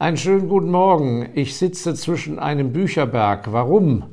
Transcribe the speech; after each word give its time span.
Einen 0.00 0.16
schönen 0.16 0.48
guten 0.48 0.70
Morgen. 0.70 1.28
Ich 1.34 1.58
sitze 1.58 1.94
zwischen 1.94 2.38
einem 2.38 2.72
Bücherberg. 2.72 3.52
Warum? 3.52 4.04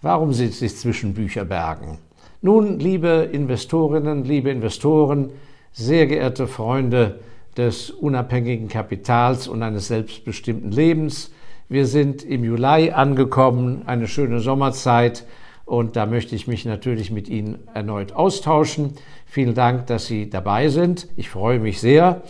Warum 0.00 0.32
sitze 0.32 0.64
ich 0.64 0.74
zwischen 0.74 1.12
Bücherbergen? 1.12 1.98
Nun, 2.40 2.78
liebe 2.78 3.28
Investorinnen, 3.30 4.24
liebe 4.24 4.48
Investoren, 4.48 5.32
sehr 5.70 6.06
geehrte 6.06 6.46
Freunde 6.46 7.20
des 7.58 7.90
unabhängigen 7.90 8.68
Kapitals 8.68 9.46
und 9.46 9.62
eines 9.62 9.88
selbstbestimmten 9.88 10.70
Lebens, 10.70 11.30
wir 11.68 11.84
sind 11.84 12.22
im 12.22 12.42
Juli 12.42 12.92
angekommen, 12.92 13.82
eine 13.84 14.08
schöne 14.08 14.40
Sommerzeit 14.40 15.26
und 15.66 15.94
da 15.94 16.06
möchte 16.06 16.34
ich 16.34 16.46
mich 16.46 16.64
natürlich 16.64 17.10
mit 17.10 17.28
Ihnen 17.28 17.58
erneut 17.74 18.14
austauschen. 18.14 18.94
Vielen 19.26 19.54
Dank, 19.54 19.88
dass 19.88 20.06
Sie 20.06 20.30
dabei 20.30 20.68
sind. 20.68 21.06
Ich 21.16 21.28
freue 21.28 21.58
mich 21.58 21.82
sehr. 21.82 22.22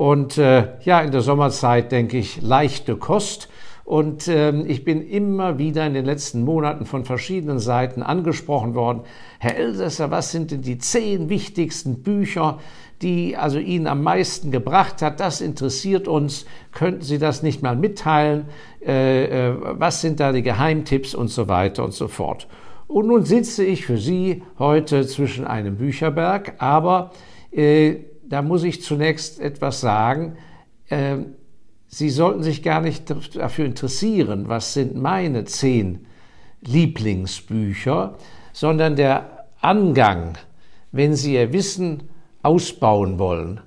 Und 0.00 0.38
äh, 0.38 0.78
ja, 0.80 1.02
in 1.02 1.10
der 1.10 1.20
Sommerzeit 1.20 1.92
denke 1.92 2.16
ich 2.16 2.40
leichte 2.40 2.96
Kost. 2.96 3.50
Und 3.84 4.28
äh, 4.28 4.50
ich 4.62 4.82
bin 4.82 5.06
immer 5.06 5.58
wieder 5.58 5.86
in 5.86 5.92
den 5.92 6.06
letzten 6.06 6.42
Monaten 6.42 6.86
von 6.86 7.04
verschiedenen 7.04 7.58
Seiten 7.58 8.02
angesprochen 8.02 8.74
worden. 8.74 9.02
Herr 9.38 9.58
Elsässer, 9.58 10.10
was 10.10 10.32
sind 10.32 10.52
denn 10.52 10.62
die 10.62 10.78
zehn 10.78 11.28
wichtigsten 11.28 12.02
Bücher, 12.02 12.60
die 13.02 13.36
also 13.36 13.58
Ihnen 13.58 13.86
am 13.86 14.02
meisten 14.02 14.50
gebracht 14.50 15.02
hat? 15.02 15.20
Das 15.20 15.42
interessiert 15.42 16.08
uns. 16.08 16.46
Könnten 16.72 17.02
Sie 17.02 17.18
das 17.18 17.42
nicht 17.42 17.62
mal 17.62 17.76
mitteilen? 17.76 18.46
Äh, 18.82 19.24
äh 19.24 19.54
was 19.60 20.00
sind 20.00 20.18
da 20.18 20.32
die 20.32 20.40
Geheimtipps 20.40 21.14
und 21.14 21.28
so 21.28 21.46
weiter 21.46 21.84
und 21.84 21.92
so 21.92 22.08
fort? 22.08 22.48
Und 22.88 23.06
nun 23.06 23.26
sitze 23.26 23.64
ich 23.64 23.84
für 23.84 23.98
Sie 23.98 24.44
heute 24.58 25.06
zwischen 25.06 25.46
einem 25.46 25.76
Bücherberg, 25.76 26.54
aber 26.56 27.10
äh, 27.52 27.96
da 28.30 28.42
muss 28.42 28.62
ich 28.62 28.82
zunächst 28.82 29.38
etwas 29.40 29.80
sagen. 29.82 30.36
Äh, 30.88 31.18
Sie 31.92 32.08
sollten 32.08 32.44
sich 32.44 32.62
gar 32.62 32.80
nicht 32.80 33.12
dafür 33.34 33.66
interessieren, 33.66 34.48
was 34.48 34.74
sind 34.74 34.94
meine 34.94 35.44
zehn 35.44 36.06
Lieblingsbücher, 36.60 38.16
sondern 38.52 38.94
der 38.94 39.48
Angang, 39.60 40.38
wenn 40.92 41.14
Sie 41.14 41.34
Ihr 41.34 41.52
Wissen 41.52 42.04
ausbauen 42.42 43.18
wollen, 43.18 43.60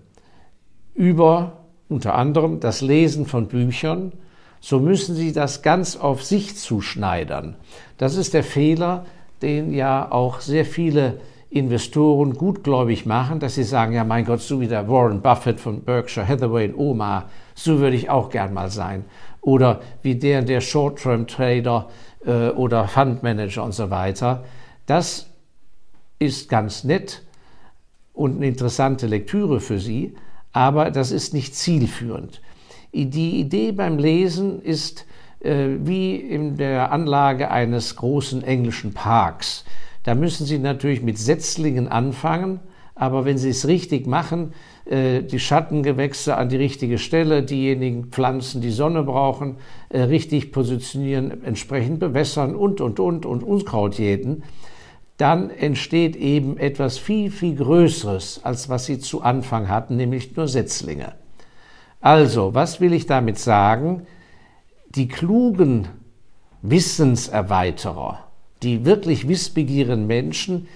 über 0.95 1.66
unter 1.89 2.16
anderem 2.16 2.61
das 2.61 2.79
Lesen 2.79 3.25
von 3.25 3.49
Büchern, 3.49 4.13
so 4.61 4.79
müssen 4.79 5.16
Sie 5.16 5.33
das 5.33 5.61
ganz 5.61 5.97
auf 5.97 6.23
sich 6.23 6.55
zuschneidern. 6.55 7.57
Das 7.97 8.16
ist 8.16 8.33
der 8.33 8.45
Fehler, 8.45 9.05
den 9.41 9.73
ja 9.73 10.09
auch 10.09 10.39
sehr 10.39 10.63
viele 10.63 11.19
Investoren 11.53 12.33
gutgläubig 12.33 13.05
machen, 13.05 13.39
dass 13.39 13.55
sie 13.55 13.63
sagen, 13.63 13.93
ja 13.93 14.03
mein 14.03 14.25
Gott, 14.25 14.41
so 14.41 14.59
wie 14.59 14.67
der 14.67 14.89
Warren 14.89 15.21
Buffett 15.21 15.59
von 15.59 15.83
Berkshire 15.83 16.27
Hathaway 16.27 16.65
in 16.65 16.75
Omaha, 16.75 17.25
so 17.53 17.79
würde 17.79 17.95
ich 17.95 18.09
auch 18.09 18.31
gern 18.31 18.53
mal 18.53 18.71
sein. 18.71 19.05
Oder 19.41 19.81
wie 20.01 20.15
der, 20.15 20.41
der 20.41 20.61
Short-Term-Trader 20.61 21.89
äh, 22.25 22.49
oder 22.49 22.87
Fundmanager 22.87 23.63
und 23.63 23.73
so 23.73 23.91
weiter. 23.91 24.43
Das 24.87 25.29
ist 26.17 26.49
ganz 26.49 26.83
nett 26.83 27.21
und 28.13 28.38
eine 28.38 28.47
interessante 28.47 29.05
Lektüre 29.05 29.59
für 29.59 29.77
Sie, 29.77 30.15
aber 30.53 30.89
das 30.89 31.11
ist 31.11 31.35
nicht 31.35 31.55
zielführend. 31.55 32.41
Die 32.93 33.39
Idee 33.39 33.71
beim 33.71 33.99
Lesen 33.99 34.59
ist 34.61 35.05
äh, 35.39 35.67
wie 35.79 36.15
in 36.15 36.57
der 36.57 36.91
Anlage 36.91 37.51
eines 37.51 37.95
großen 37.95 38.43
englischen 38.43 38.93
Parks. 38.93 39.65
Da 40.03 40.15
müssen 40.15 40.45
Sie 40.45 40.59
natürlich 40.59 41.01
mit 41.01 41.17
Setzlingen 41.17 41.87
anfangen, 41.87 42.59
aber 42.95 43.25
wenn 43.25 43.37
Sie 43.37 43.49
es 43.49 43.67
richtig 43.67 44.05
machen, 44.05 44.53
äh, 44.85 45.23
die 45.23 45.39
Schattengewächse 45.39 46.37
an 46.37 46.49
die 46.49 46.57
richtige 46.57 46.97
Stelle, 46.97 47.43
diejenigen 47.43 48.05
Pflanzen, 48.05 48.61
die 48.61 48.71
Sonne 48.71 49.03
brauchen, 49.03 49.57
äh, 49.89 50.01
richtig 50.01 50.51
positionieren, 50.51 51.43
entsprechend 51.43 51.99
bewässern 51.99 52.55
und, 52.55 52.81
und, 52.81 52.99
und, 52.99 53.25
und 53.25 53.43
Unkraut 53.43 53.97
jäten, 53.97 54.43
dann 55.17 55.49
entsteht 55.49 56.15
eben 56.15 56.57
etwas 56.57 56.97
viel, 56.97 57.31
viel 57.31 57.55
Größeres, 57.55 58.41
als 58.44 58.69
was 58.69 58.85
Sie 58.85 58.99
zu 58.99 59.22
Anfang 59.22 59.69
hatten, 59.69 59.95
nämlich 59.95 60.35
nur 60.35 60.47
Setzlinge. 60.47 61.13
Also, 62.01 62.53
was 62.53 62.81
will 62.81 62.94
ich 62.94 63.05
damit 63.05 63.39
sagen? 63.39 64.05
Die 64.89 65.07
klugen 65.07 65.88
Wissenserweiterer, 66.61 68.19
die 68.63 68.85
wirklich 68.85 69.28
wissbegierigen 69.28 70.07
Menschen, 70.07 70.68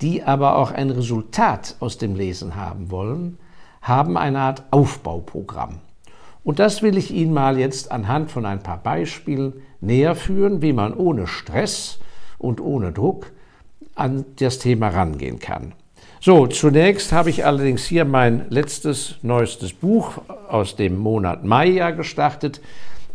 die 0.00 0.22
aber 0.22 0.56
auch 0.56 0.72
ein 0.72 0.90
Resultat 0.90 1.76
aus 1.80 1.98
dem 1.98 2.14
Lesen 2.14 2.56
haben 2.56 2.90
wollen, 2.90 3.38
haben 3.80 4.16
eine 4.16 4.38
Art 4.38 4.62
Aufbauprogramm. 4.70 5.80
Und 6.44 6.58
das 6.58 6.82
will 6.82 6.96
ich 6.96 7.12
Ihnen 7.12 7.32
mal 7.32 7.58
jetzt 7.58 7.92
anhand 7.92 8.30
von 8.30 8.46
ein 8.46 8.62
paar 8.62 8.78
Beispielen 8.78 9.54
näher 9.80 10.14
führen, 10.14 10.62
wie 10.62 10.72
man 10.72 10.94
ohne 10.94 11.26
Stress 11.26 11.98
und 12.38 12.60
ohne 12.60 12.92
Druck 12.92 13.32
an 13.94 14.24
das 14.36 14.58
Thema 14.58 14.88
rangehen 14.88 15.38
kann. 15.38 15.72
So, 16.20 16.46
zunächst 16.46 17.12
habe 17.12 17.30
ich 17.30 17.44
allerdings 17.44 17.84
hier 17.84 18.04
mein 18.04 18.46
letztes, 18.48 19.16
neuestes 19.22 19.72
Buch 19.72 20.18
aus 20.48 20.76
dem 20.76 20.96
Monat 20.96 21.44
Mai 21.44 21.66
ja 21.66 21.90
gestartet, 21.90 22.60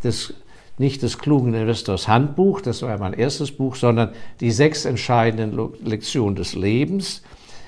das 0.03 0.33
nicht 0.77 1.01
des 1.01 1.17
klugen 1.17 1.53
Investors 1.53 2.07
Handbuch, 2.07 2.61
das 2.61 2.81
war 2.81 2.97
mein 2.97 3.13
erstes 3.13 3.51
Buch, 3.51 3.75
sondern 3.75 4.11
die 4.39 4.51
sechs 4.51 4.85
entscheidenden 4.85 5.57
Lektionen 5.83 6.35
des 6.35 6.55
Lebens. 6.55 7.23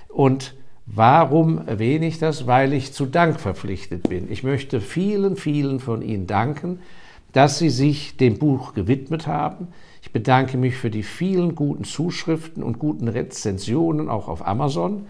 Und 0.09 0.55
warum 0.85 1.67
erwähne 1.67 2.07
ich 2.07 2.19
das? 2.19 2.45
Weil 2.45 2.73
ich 2.73 2.93
zu 2.93 3.05
Dank 3.05 3.39
verpflichtet 3.39 4.09
bin. 4.09 4.31
Ich 4.31 4.43
möchte 4.43 4.79
vielen, 4.79 5.35
vielen 5.35 5.79
von 5.79 6.01
Ihnen 6.01 6.27
danken, 6.27 6.79
dass 7.33 7.57
Sie 7.57 7.69
sich 7.69 8.17
dem 8.17 8.37
Buch 8.37 8.73
gewidmet 8.73 9.27
haben. 9.27 9.69
Ich 10.01 10.11
bedanke 10.11 10.57
mich 10.57 10.75
für 10.75 10.89
die 10.89 11.03
vielen 11.03 11.55
guten 11.55 11.83
Zuschriften 11.83 12.63
und 12.63 12.79
guten 12.79 13.07
Rezensionen 13.07 14.09
auch 14.09 14.27
auf 14.27 14.45
Amazon. 14.45 15.07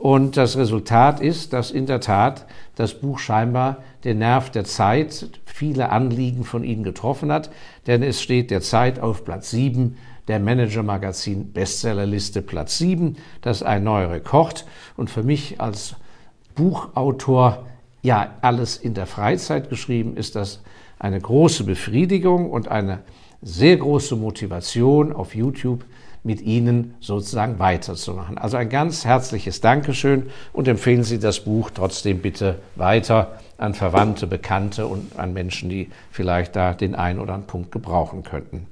Und 0.00 0.38
das 0.38 0.56
Resultat 0.56 1.20
ist, 1.20 1.52
dass 1.52 1.70
in 1.70 1.84
der 1.84 2.00
Tat 2.00 2.46
das 2.74 2.94
Buch 2.94 3.18
scheinbar 3.18 3.82
den 4.02 4.20
Nerv 4.20 4.48
der 4.48 4.64
Zeit, 4.64 5.28
viele 5.44 5.90
Anliegen 5.90 6.44
von 6.44 6.64
Ihnen 6.64 6.84
getroffen 6.84 7.30
hat, 7.30 7.50
denn 7.86 8.02
es 8.02 8.22
steht 8.22 8.50
der 8.50 8.62
Zeit 8.62 8.98
auf 8.98 9.26
Platz 9.26 9.50
7 9.50 9.98
der 10.26 10.40
Manager 10.40 10.82
Magazin 10.82 11.52
Bestsellerliste 11.52 12.40
Platz 12.40 12.78
7. 12.78 13.18
Das 13.42 13.58
ist 13.58 13.62
ein 13.62 13.84
neuer 13.84 14.10
Rekord 14.10 14.64
und 14.96 15.10
für 15.10 15.22
mich 15.22 15.60
als 15.60 15.96
Buchautor, 16.54 17.66
ja, 18.00 18.36
alles 18.40 18.78
in 18.78 18.94
der 18.94 19.06
Freizeit 19.06 19.68
geschrieben, 19.68 20.16
ist 20.16 20.34
das 20.34 20.62
eine 20.98 21.20
große 21.20 21.64
Befriedigung 21.64 22.50
und 22.50 22.68
eine 22.68 23.00
sehr 23.42 23.76
große 23.76 24.16
Motivation 24.16 25.12
auf 25.12 25.34
YouTube 25.34 25.84
mit 26.22 26.42
Ihnen 26.42 26.94
sozusagen 27.00 27.58
weiterzumachen. 27.58 28.38
Also 28.38 28.56
ein 28.56 28.68
ganz 28.68 29.04
herzliches 29.04 29.60
Dankeschön 29.60 30.30
und 30.52 30.68
empfehlen 30.68 31.02
Sie 31.02 31.18
das 31.18 31.40
Buch 31.40 31.70
trotzdem 31.70 32.20
bitte 32.20 32.56
weiter 32.76 33.38
an 33.58 33.74
Verwandte, 33.74 34.26
Bekannte 34.26 34.86
und 34.86 35.18
an 35.18 35.32
Menschen, 35.32 35.68
die 35.68 35.88
vielleicht 36.10 36.56
da 36.56 36.74
den 36.74 36.94
einen 36.94 37.18
oder 37.18 37.34
anderen 37.34 37.46
Punkt 37.46 37.72
gebrauchen 37.72 38.22
könnten. 38.22 38.66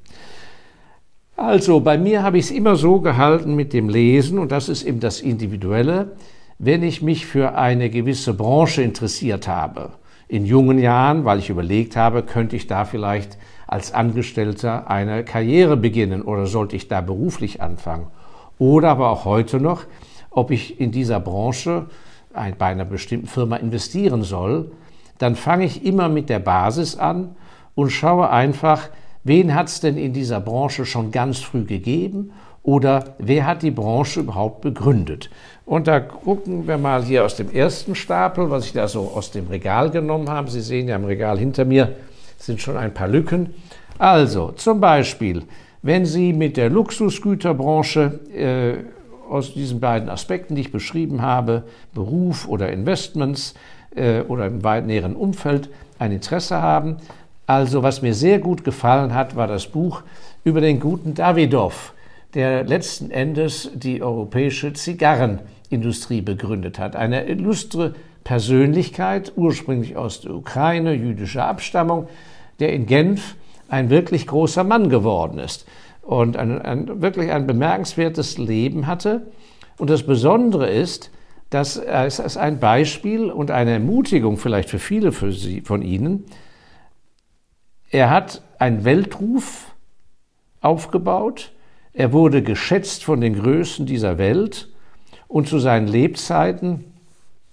Also 1.36 1.80
bei 1.80 1.96
mir 1.98 2.22
habe 2.22 2.38
ich 2.38 2.46
es 2.46 2.50
immer 2.50 2.74
so 2.74 3.00
gehalten 3.00 3.54
mit 3.54 3.72
dem 3.72 3.88
Lesen 3.88 4.38
und 4.38 4.50
das 4.50 4.68
ist 4.68 4.82
eben 4.82 4.98
das 4.98 5.20
Individuelle, 5.20 6.16
wenn 6.58 6.82
ich 6.82 7.00
mich 7.00 7.26
für 7.26 7.54
eine 7.54 7.90
gewisse 7.90 8.34
Branche 8.34 8.82
interessiert 8.82 9.46
habe, 9.46 9.92
in 10.28 10.44
jungen 10.44 10.78
Jahren, 10.78 11.24
weil 11.24 11.38
ich 11.38 11.50
überlegt 11.50 11.96
habe, 11.96 12.22
könnte 12.22 12.54
ich 12.54 12.66
da 12.66 12.84
vielleicht 12.84 13.38
als 13.66 13.92
Angestellter 13.92 14.90
eine 14.90 15.24
Karriere 15.24 15.76
beginnen 15.76 16.22
oder 16.22 16.46
sollte 16.46 16.76
ich 16.76 16.88
da 16.88 17.00
beruflich 17.00 17.62
anfangen? 17.62 18.06
Oder 18.58 18.90
aber 18.90 19.10
auch 19.10 19.24
heute 19.24 19.58
noch, 19.58 19.84
ob 20.30 20.50
ich 20.50 20.80
in 20.80 20.90
dieser 20.90 21.20
Branche 21.20 21.86
bei 22.32 22.66
einer 22.66 22.84
bestimmten 22.84 23.26
Firma 23.26 23.56
investieren 23.56 24.22
soll, 24.22 24.70
dann 25.18 25.34
fange 25.34 25.64
ich 25.64 25.84
immer 25.84 26.08
mit 26.08 26.28
der 26.28 26.38
Basis 26.38 26.96
an 26.96 27.36
und 27.74 27.90
schaue 27.90 28.30
einfach, 28.30 28.88
wen 29.24 29.54
hat 29.54 29.68
es 29.68 29.80
denn 29.80 29.96
in 29.96 30.12
dieser 30.12 30.40
Branche 30.40 30.84
schon 30.84 31.10
ganz 31.10 31.38
früh 31.38 31.64
gegeben 31.64 32.32
oder 32.62 33.16
wer 33.18 33.46
hat 33.46 33.62
die 33.62 33.70
Branche 33.70 34.20
überhaupt 34.20 34.60
begründet. 34.60 35.30
Und 35.68 35.86
da 35.86 36.00
gucken 36.00 36.66
wir 36.66 36.78
mal 36.78 37.04
hier 37.04 37.26
aus 37.26 37.36
dem 37.36 37.50
ersten 37.50 37.94
Stapel, 37.94 38.50
was 38.50 38.64
ich 38.64 38.72
da 38.72 38.88
so 38.88 39.12
aus 39.14 39.30
dem 39.32 39.48
Regal 39.48 39.90
genommen 39.90 40.30
habe. 40.30 40.50
Sie 40.50 40.62
sehen 40.62 40.88
ja 40.88 40.96
im 40.96 41.04
Regal 41.04 41.38
hinter 41.38 41.66
mir 41.66 41.94
sind 42.38 42.62
schon 42.62 42.78
ein 42.78 42.94
paar 42.94 43.06
Lücken. 43.06 43.52
Also 43.98 44.52
zum 44.52 44.80
Beispiel, 44.80 45.42
wenn 45.82 46.06
Sie 46.06 46.32
mit 46.32 46.56
der 46.56 46.70
Luxusgüterbranche 46.70 48.20
äh, 48.34 49.30
aus 49.30 49.52
diesen 49.52 49.78
beiden 49.78 50.08
Aspekten, 50.08 50.54
die 50.54 50.62
ich 50.62 50.72
beschrieben 50.72 51.20
habe, 51.20 51.64
Beruf 51.92 52.48
oder 52.48 52.72
Investments 52.72 53.52
äh, 53.94 54.22
oder 54.22 54.46
im 54.46 54.64
weit 54.64 54.86
näheren 54.86 55.16
Umfeld 55.16 55.68
ein 55.98 56.12
Interesse 56.12 56.62
haben. 56.62 56.96
Also 57.46 57.82
was 57.82 58.00
mir 58.00 58.14
sehr 58.14 58.38
gut 58.38 58.64
gefallen 58.64 59.12
hat, 59.12 59.36
war 59.36 59.46
das 59.46 59.66
Buch 59.66 60.02
über 60.44 60.62
den 60.62 60.80
guten 60.80 61.12
Davidoff, 61.12 61.92
der 62.32 62.64
letzten 62.64 63.10
Endes 63.10 63.70
die 63.74 64.02
europäische 64.02 64.72
Zigarrenindustrie 65.68 66.22
begründet 66.22 66.78
hat. 66.78 66.96
Eine 66.96 67.26
illustre 67.26 67.94
Persönlichkeit, 68.24 69.32
ursprünglich 69.36 69.96
aus 69.96 70.22
der 70.22 70.34
Ukraine, 70.34 70.94
jüdischer 70.94 71.46
Abstammung, 71.46 72.08
der 72.58 72.72
in 72.72 72.86
Genf 72.86 73.36
ein 73.68 73.90
wirklich 73.90 74.26
großer 74.26 74.64
Mann 74.64 74.88
geworden 74.88 75.38
ist 75.38 75.66
und 76.02 76.36
ein, 76.36 76.60
ein, 76.60 77.02
wirklich 77.02 77.30
ein 77.32 77.46
bemerkenswertes 77.46 78.38
Leben 78.38 78.86
hatte. 78.86 79.26
Und 79.76 79.90
das 79.90 80.04
Besondere 80.04 80.70
ist, 80.70 81.10
dass 81.50 81.76
es 81.76 82.18
ist 82.18 82.36
ein 82.36 82.60
Beispiel 82.60 83.30
und 83.30 83.50
eine 83.50 83.72
Ermutigung 83.72 84.36
vielleicht 84.36 84.70
für 84.70 84.78
viele 84.78 85.12
für 85.12 85.32
Sie, 85.32 85.60
von 85.60 85.82
Ihnen. 85.82 86.24
Er 87.90 88.10
hat 88.10 88.42
einen 88.58 88.84
Weltruf 88.84 89.74
aufgebaut, 90.60 91.52
er 91.94 92.12
wurde 92.12 92.42
geschätzt 92.42 93.04
von 93.04 93.20
den 93.20 93.34
Größen 93.34 93.86
dieser 93.86 94.18
Welt 94.18 94.68
und 95.28 95.48
zu 95.48 95.58
seinen 95.58 95.86
Lebzeiten 95.86 96.84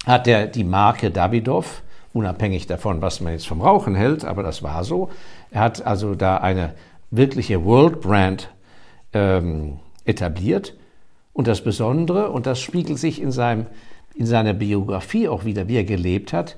hat 0.06 0.26
er 0.26 0.46
die 0.46 0.64
Marke 0.64 1.10
Davidoff, 1.10 1.82
unabhängig 2.12 2.66
davon, 2.66 3.02
was 3.02 3.20
man 3.20 3.32
jetzt 3.32 3.46
vom 3.46 3.60
Rauchen 3.60 3.94
hält, 3.94 4.24
aber 4.24 4.42
das 4.42 4.62
war 4.62 4.82
so. 4.82 5.10
Er 5.50 5.60
hat 5.60 5.86
also 5.86 6.14
da 6.14 6.38
eine 6.38 6.74
wirkliche 7.10 7.64
World 7.64 8.00
Brand 8.00 8.48
ähm, 9.12 9.78
etabliert. 10.04 10.74
Und 11.32 11.46
das 11.46 11.62
Besondere, 11.62 12.30
und 12.30 12.46
das 12.46 12.60
spiegelt 12.60 12.98
sich 12.98 13.20
in, 13.20 13.30
seinem, 13.30 13.66
in 14.14 14.24
seiner 14.24 14.54
Biografie 14.54 15.28
auch 15.28 15.44
wieder, 15.44 15.68
wie 15.68 15.76
er 15.76 15.84
gelebt 15.84 16.32
hat, 16.32 16.56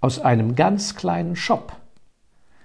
aus 0.00 0.20
einem 0.20 0.54
ganz 0.54 0.94
kleinen 0.94 1.36
Shop. 1.36 1.72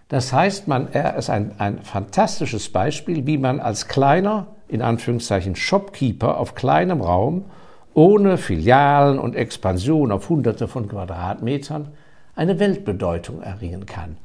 Das 0.10 0.34
heißt, 0.34 0.68
man, 0.68 0.92
er 0.92 1.16
ist 1.16 1.30
ein, 1.30 1.54
ein 1.60 1.82
fantastisches 1.82 2.70
Beispiel, 2.70 3.26
wie 3.26 3.38
man 3.38 3.60
als 3.60 3.88
kleiner, 3.88 4.48
in 4.74 4.82
Anführungszeichen, 4.82 5.56
Shopkeeper 5.56 6.40
auf 6.40 6.56
kleinem 6.56 7.02
Raum 7.02 7.46
ohne 7.94 8.38
Filialen 8.38 9.20
und 9.20 9.36
Expansion 9.36 10.12
auf 10.12 10.30
Hunderte 10.30 10.68
von 10.68 10.88
Quadratmetern 10.88 11.90
eine 12.36 12.60
Weltbedeutung 12.60 13.44
erringen 13.44 13.86
kann 13.86 14.18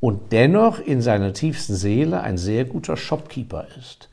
und 0.00 0.32
dennoch 0.32 0.80
in 0.80 1.02
seiner 1.02 1.34
tiefsten 1.34 1.74
Seele 1.74 2.22
ein 2.22 2.38
sehr 2.38 2.64
guter 2.64 2.96
Shopkeeper 2.96 3.66
ist. 3.78 4.08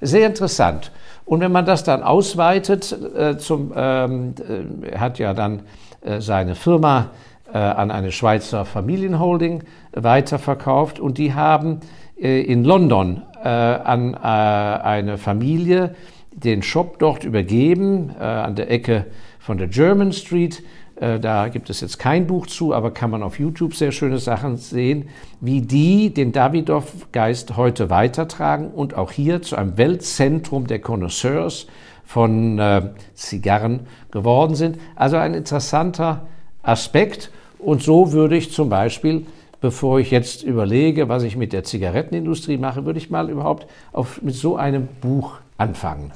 Sehr 0.00 0.26
interessant. 0.26 0.90
Und 1.24 1.40
wenn 1.40 1.52
man 1.52 1.64
das 1.64 1.84
dann 1.84 2.02
ausweitet, 2.02 2.92
äh, 3.16 3.38
zum, 3.38 3.72
ähm, 3.76 4.34
äh, 4.82 4.98
hat 4.98 5.20
ja 5.20 5.32
dann 5.32 5.62
äh, 6.00 6.20
seine 6.20 6.56
Firma 6.56 7.10
äh, 7.52 7.58
an 7.58 7.90
eine 7.90 8.10
Schweizer 8.10 8.64
Familienholding 8.64 9.62
weiterverkauft 9.92 10.98
und 10.98 11.18
die 11.18 11.34
haben 11.34 11.80
äh, 12.20 12.40
in 12.40 12.64
London 12.64 13.22
äh, 13.42 13.48
an 13.48 14.14
eine 14.14 15.18
Familie 15.18 15.94
den 16.32 16.62
Shop 16.62 16.98
dort 16.98 17.24
übergeben, 17.24 18.14
äh, 18.18 18.22
an 18.22 18.54
der 18.54 18.70
Ecke 18.70 19.06
von 19.38 19.58
der 19.58 19.68
German 19.68 20.12
Street. 20.12 20.62
Äh, 20.96 21.18
da 21.18 21.48
gibt 21.48 21.70
es 21.70 21.80
jetzt 21.80 21.98
kein 21.98 22.26
Buch 22.26 22.46
zu, 22.46 22.74
aber 22.74 22.92
kann 22.92 23.10
man 23.10 23.22
auf 23.22 23.38
YouTube 23.38 23.74
sehr 23.74 23.92
schöne 23.92 24.18
Sachen 24.18 24.56
sehen, 24.56 25.08
wie 25.40 25.60
die 25.62 26.12
den 26.12 26.32
Davidoff-Geist 26.32 27.56
heute 27.56 27.90
weitertragen 27.90 28.70
und 28.70 28.94
auch 28.94 29.10
hier 29.10 29.42
zu 29.42 29.56
einem 29.56 29.76
Weltzentrum 29.76 30.66
der 30.66 30.80
Connoisseurs 30.80 31.66
von 32.04 32.58
äh, 32.58 32.90
Zigarren 33.14 33.80
geworden 34.10 34.54
sind. 34.54 34.78
Also 34.96 35.16
ein 35.16 35.34
interessanter 35.34 36.26
Aspekt. 36.62 37.30
Und 37.58 37.82
so 37.82 38.12
würde 38.12 38.36
ich 38.36 38.52
zum 38.52 38.68
Beispiel, 38.68 39.26
bevor 39.60 40.00
ich 40.00 40.10
jetzt 40.10 40.42
überlege, 40.42 41.08
was 41.08 41.22
ich 41.22 41.36
mit 41.36 41.52
der 41.52 41.64
Zigarettenindustrie 41.64 42.56
mache, 42.56 42.86
würde 42.86 42.98
ich 42.98 43.10
mal 43.10 43.30
überhaupt 43.30 43.66
auf, 43.92 44.22
mit 44.22 44.34
so 44.34 44.56
einem 44.56 44.88
Buch 45.00 45.38
anfangen. 45.58 46.12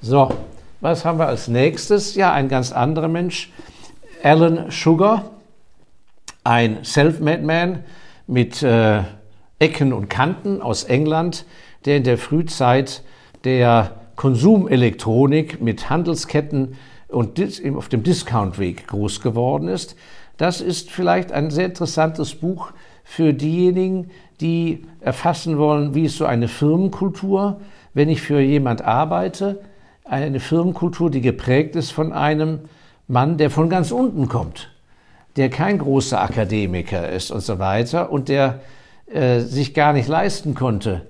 So, 0.00 0.30
was 0.80 1.04
haben 1.04 1.18
wir 1.18 1.28
als 1.28 1.48
nächstes? 1.48 2.14
Ja, 2.14 2.32
ein 2.32 2.48
ganz 2.48 2.72
anderer 2.72 3.08
Mensch, 3.08 3.52
Alan 4.22 4.70
Sugar, 4.70 5.30
ein 6.44 6.84
Self-Made 6.84 7.42
Man 7.42 7.84
mit 8.26 8.62
äh, 8.62 9.02
Ecken 9.58 9.92
und 9.92 10.08
Kanten 10.08 10.60
aus 10.60 10.84
England, 10.84 11.44
der 11.84 11.96
in 11.98 12.02
der 12.04 12.18
Frühzeit 12.18 13.02
der 13.44 13.92
Konsumelektronik 14.16 15.60
mit 15.60 15.88
Handelsketten 15.88 16.76
und 17.08 17.40
auf 17.76 17.88
dem 17.88 18.02
Discount-Weg 18.02 18.88
groß 18.88 19.20
geworden 19.20 19.68
ist. 19.68 19.96
Das 20.36 20.60
ist 20.60 20.90
vielleicht 20.90 21.32
ein 21.32 21.50
sehr 21.50 21.66
interessantes 21.66 22.34
Buch 22.34 22.72
für 23.04 23.32
diejenigen, 23.32 24.10
die 24.40 24.84
erfassen 25.00 25.58
wollen, 25.58 25.94
wie 25.94 26.04
ist 26.04 26.16
so 26.16 26.24
eine 26.24 26.48
Firmenkultur, 26.48 27.60
wenn 27.94 28.08
ich 28.08 28.22
für 28.22 28.40
jemand 28.40 28.82
arbeite, 28.82 29.60
eine 30.04 30.40
Firmenkultur, 30.40 31.10
die 31.10 31.20
geprägt 31.20 31.76
ist 31.76 31.90
von 31.90 32.12
einem 32.12 32.60
Mann, 33.08 33.36
der 33.36 33.50
von 33.50 33.68
ganz 33.68 33.92
unten 33.92 34.28
kommt, 34.28 34.70
der 35.36 35.50
kein 35.50 35.78
großer 35.78 36.20
Akademiker 36.20 37.08
ist 37.08 37.30
und 37.30 37.40
so 37.40 37.58
weiter 37.58 38.10
und 38.10 38.28
der 38.28 38.60
äh, 39.12 39.40
sich 39.40 39.74
gar 39.74 39.92
nicht 39.92 40.08
leisten 40.08 40.54
konnte, 40.54 41.02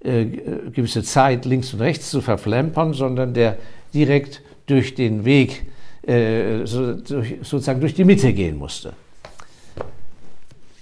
äh, 0.00 0.24
gewisse 0.24 1.02
Zeit 1.02 1.44
links 1.44 1.74
und 1.74 1.80
rechts 1.80 2.10
zu 2.10 2.20
verflempern, 2.20 2.94
sondern 2.94 3.34
der 3.34 3.56
direkt 3.92 4.42
durch 4.66 4.94
den 4.94 5.24
Weg, 5.24 5.66
äh, 6.06 6.64
so, 6.64 6.94
durch, 6.94 7.36
sozusagen 7.42 7.80
durch 7.80 7.94
die 7.94 8.04
Mitte 8.04 8.32
gehen 8.32 8.56
musste. 8.56 8.92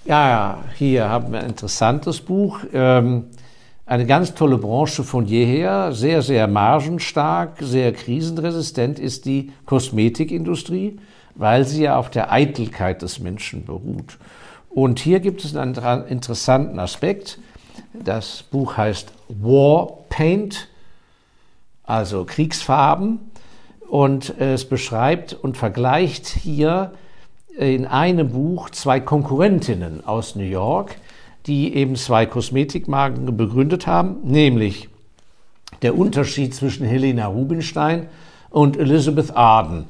Ja, 0.05 0.65
hier 0.76 1.09
haben 1.09 1.32
wir 1.32 1.41
ein 1.41 1.50
interessantes 1.50 2.20
Buch. 2.20 2.61
Ähm, 2.73 3.25
eine 3.85 4.06
ganz 4.06 4.35
tolle 4.35 4.59
Branche 4.59 5.03
von 5.03 5.26
jeher, 5.26 5.93
sehr, 5.93 6.23
sehr 6.23 6.47
margenstark, 6.47 7.56
sehr 7.61 7.93
krisenresistent 7.93 8.99
ist 8.99 9.25
die 9.25 9.53
Kosmetikindustrie, 9.65 10.99
weil 11.35 11.65
sie 11.65 11.85
ja 11.85 11.97
auf 11.97 12.11
der 12.11 12.31
Eitelkeit 12.31 13.00
des 13.00 13.19
Menschen 13.19 13.65
beruht. 13.65 14.19
Und 14.69 14.99
hier 14.99 15.20
gibt 15.20 15.44
es 15.44 15.56
einen 15.56 15.75
interessanten 16.06 16.79
Aspekt. 16.79 17.38
Das 17.93 18.43
Buch 18.43 18.76
heißt 18.76 19.12
War 19.29 19.88
Paint, 20.11 20.69
also 21.85 22.25
Kriegsfarben. 22.25 23.20
Und 23.88 24.38
es 24.38 24.69
beschreibt 24.69 25.32
und 25.32 25.56
vergleicht 25.56 26.26
hier 26.26 26.93
in 27.56 27.87
einem 27.87 28.31
Buch 28.31 28.70
zwei 28.70 29.00
Konkurrentinnen 29.00 30.06
aus 30.06 30.37
New 30.37 30.44
York, 30.44 30.96
die 31.46 31.75
eben 31.75 31.96
zwei 31.96 32.26
Kosmetikmarken 32.26 33.37
begründet 33.37 33.87
haben, 33.87 34.19
nämlich 34.23 34.88
der 35.82 35.96
Unterschied 35.96 36.55
zwischen 36.55 36.87
Helena 36.87 37.26
Rubinstein 37.26 38.08
und 38.50 38.76
Elizabeth 38.76 39.37
Arden. 39.37 39.87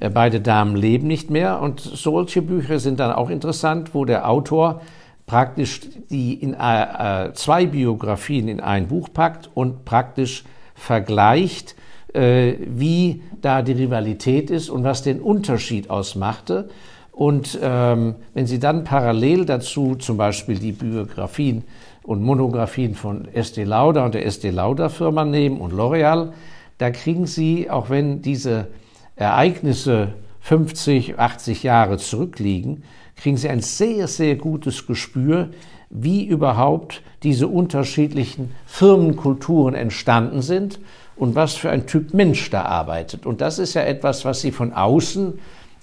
Äh, 0.00 0.10
beide 0.10 0.40
Damen 0.40 0.76
leben 0.76 1.06
nicht 1.06 1.30
mehr 1.30 1.60
und 1.60 1.80
solche 1.80 2.42
Bücher 2.42 2.78
sind 2.78 3.00
dann 3.00 3.12
auch 3.12 3.30
interessant, 3.30 3.94
wo 3.94 4.04
der 4.04 4.28
Autor 4.28 4.82
praktisch 5.26 5.80
die 6.10 6.34
in 6.34 6.54
äh, 6.54 7.26
äh 7.28 7.32
zwei 7.34 7.66
Biografien 7.66 8.48
in 8.48 8.60
ein 8.60 8.88
Buch 8.88 9.08
packt 9.12 9.50
und 9.54 9.84
praktisch 9.84 10.44
vergleicht, 10.74 11.74
wie 12.16 13.22
da 13.40 13.62
die 13.62 13.72
Rivalität 13.72 14.50
ist 14.50 14.70
und 14.70 14.84
was 14.84 15.02
den 15.02 15.20
Unterschied 15.20 15.90
ausmachte. 15.90 16.68
Und 17.12 17.58
ähm, 17.62 18.16
wenn 18.34 18.46
Sie 18.46 18.58
dann 18.58 18.84
parallel 18.84 19.46
dazu 19.46 19.94
zum 19.94 20.16
Beispiel 20.16 20.58
die 20.58 20.72
Biografien 20.72 21.64
und 22.02 22.22
Monographien 22.22 22.94
von 22.94 23.26
Estee 23.32 23.64
Lauder 23.64 24.04
und 24.04 24.14
der 24.14 24.26
Estee 24.26 24.50
Lauder 24.50 24.90
Firma 24.90 25.24
nehmen 25.24 25.60
und 25.60 25.72
L'Oreal, 25.72 26.32
da 26.78 26.90
kriegen 26.90 27.26
Sie, 27.26 27.70
auch 27.70 27.88
wenn 27.88 28.20
diese 28.20 28.68
Ereignisse 29.16 30.12
50, 30.40 31.18
80 31.18 31.62
Jahre 31.62 31.96
zurückliegen, 31.96 32.84
kriegen 33.16 33.38
Sie 33.38 33.48
ein 33.48 33.60
sehr, 33.60 34.08
sehr 34.08 34.36
gutes 34.36 34.86
Gespür, 34.86 35.48
wie 35.88 36.26
überhaupt 36.26 37.02
diese 37.22 37.48
unterschiedlichen 37.48 38.50
Firmenkulturen 38.66 39.74
entstanden 39.74 40.42
sind 40.42 40.80
und 41.16 41.34
was 41.34 41.54
für 41.54 41.70
ein 41.70 41.86
Typ 41.86 42.14
Mensch 42.14 42.50
da 42.50 42.62
arbeitet. 42.62 43.26
Und 43.26 43.40
das 43.40 43.58
ist 43.58 43.74
ja 43.74 43.82
etwas, 43.82 44.24
was 44.24 44.40
Sie 44.40 44.52
von 44.52 44.72
außen 44.72 45.38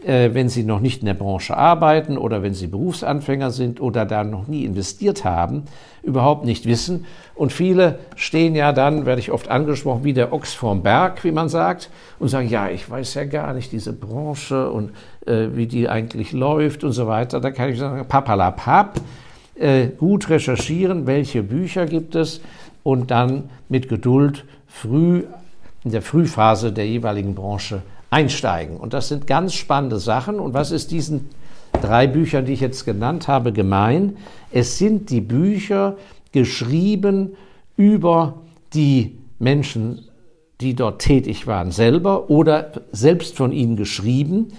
äh, 0.06 0.34
wenn 0.34 0.50
Sie 0.50 0.64
noch 0.64 0.80
nicht 0.80 1.02
in 1.02 1.06
der 1.06 1.14
Branche 1.14 1.56
arbeiten 1.56 2.18
oder 2.18 2.44
wenn 2.44 2.54
Sie 2.54 2.68
Berufsanfänger 2.68 3.52
sind 3.52 3.80
oder 3.80 4.06
da 4.06 4.24
noch 4.24 4.48
nie 4.48 4.66
investiert 4.66 5.24
haben, 5.24 5.64
überhaupt 6.02 6.46
nicht 6.46 6.66
wissen. 6.66 7.06
Und 7.36 7.54
viele 7.54 8.00
stehen 8.16 8.56
ja 8.56 8.74
dann, 8.74 9.06
werde 9.06 9.22
ich 9.22 9.32
oft 9.32 9.50
angesprochen, 9.50 10.04
wie 10.04 10.14
der 10.14 10.34
Ochs 10.34 10.54
vorm 10.54 10.84
Berg, 10.84 11.24
wie 11.24 11.32
man 11.32 11.50
sagt, 11.50 11.90
und 12.20 12.28
sagen, 12.28 12.50
ja, 12.50 12.70
ich 12.70 12.90
weiß 12.90 13.14
ja 13.14 13.24
gar 13.26 13.54
nicht 13.54 13.72
diese 13.72 13.94
Branche 13.94 14.70
und 14.70 14.92
äh, 15.26 15.48
wie 15.54 15.68
die 15.68 15.88
eigentlich 15.88 16.34
läuft 16.34 16.84
und 16.84 16.92
so 16.92 17.08
weiter. 17.08 17.40
Da 17.40 17.52
kann 17.52 17.70
ich 17.70 17.80
sagen, 17.80 18.06
papalapap, 18.06 19.00
äh, 19.56 19.88
gut 19.88 20.30
recherchieren, 20.30 21.08
welche 21.08 21.44
Bücher 21.44 21.86
gibt 21.86 22.16
es 22.16 22.42
und 22.84 23.10
dann 23.12 23.50
mit 23.70 23.88
Geduld 23.88 24.44
früh 24.74 25.24
in 25.84 25.92
der 25.92 26.02
Frühphase 26.02 26.74
der 26.74 26.88
jeweiligen 26.88 27.36
Branche 27.36 27.84
einsteigen. 28.10 28.78
Und 28.78 28.94
das 28.94 29.08
sind 29.08 29.28
ganz 29.28 29.54
spannende 29.54 30.00
Sachen. 30.00 30.40
Und 30.40 30.54
was 30.54 30.72
ist 30.72 30.92
diesen 30.92 31.30
drei 31.82 32.08
Büchern, 32.08 32.46
die 32.46 32.54
ich 32.54 32.60
jetzt 32.60 32.84
genannt 32.84 33.28
habe, 33.28 33.54
gemein? 33.54 34.18
Es 34.52 34.78
sind 34.78 35.10
die 35.10 35.22
Bücher 35.22 35.98
geschrieben 36.32 37.36
über 37.78 38.42
die 38.74 39.18
Menschen, 39.40 40.08
die 40.60 40.74
dort 40.74 41.02
tätig 41.02 41.46
waren, 41.46 41.72
selber 41.72 42.30
oder 42.30 42.72
selbst 42.92 43.38
von 43.38 43.52
ihnen 43.52 43.76
geschrieben. 43.76 44.54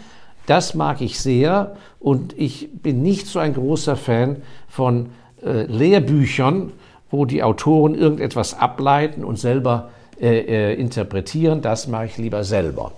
Das 0.47 0.75
mag 0.75 1.01
ich 1.01 1.19
sehr 1.19 1.77
und 1.99 2.39
ich 2.39 2.69
bin 2.83 3.03
nicht 3.03 3.27
so 3.27 3.41
ein 3.41 3.55
großer 3.55 3.97
Fan 3.97 4.43
von 4.69 5.07
äh, 5.43 5.65
Lehrbüchern, 5.65 6.73
wo 7.11 7.25
die 7.25 7.43
Autoren 7.43 7.95
irgendetwas 7.95 8.59
ableiten 8.59 9.25
und 9.25 9.39
selber 9.39 9.91
äh, 10.21 10.73
äh, 10.73 10.75
interpretieren. 10.75 11.61
Das 11.61 11.89
mache 11.89 12.07
ich 12.07 12.19
lieber 12.19 12.45
selber. 12.45 12.93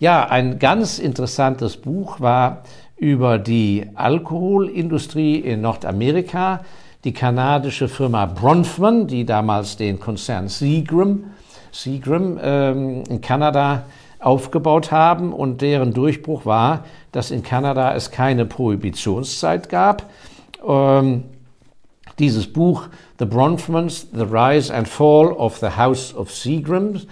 Ja, 0.00 0.28
ein 0.28 0.58
ganz 0.58 0.98
interessantes 0.98 1.76
Buch 1.76 2.20
war 2.20 2.62
über 2.96 3.38
die 3.38 3.86
Alkoholindustrie 3.94 5.36
in 5.36 5.60
Nordamerika. 5.60 6.64
Die 7.04 7.12
kanadische 7.12 7.88
Firma 7.88 8.26
Bronfman, 8.26 9.06
die 9.06 9.24
damals 9.24 9.76
den 9.76 10.00
Konzern 10.00 10.48
Seagram, 10.48 11.24
Seagram 11.70 12.38
ähm, 12.42 13.04
in 13.08 13.20
Kanada 13.20 13.84
aufgebaut 14.18 14.90
haben 14.90 15.32
und 15.32 15.62
deren 15.62 15.92
Durchbruch 15.92 16.44
war, 16.44 16.84
dass 17.12 17.30
in 17.30 17.42
Kanada 17.42 17.94
es 17.94 18.10
keine 18.10 18.46
Prohibitionszeit 18.46 19.68
gab. 19.68 20.10
Ähm, 20.66 21.24
dieses 22.18 22.52
Buch 22.52 22.88
The 23.18 23.24
Bronfmans, 23.24 24.08
The 24.12 24.24
Rise 24.24 24.74
and 24.74 24.88
Fall 24.88 25.32
of 25.32 25.58
the 25.58 25.70
House 25.76 26.14
of 26.14 26.30
Seagrams, 26.30 27.06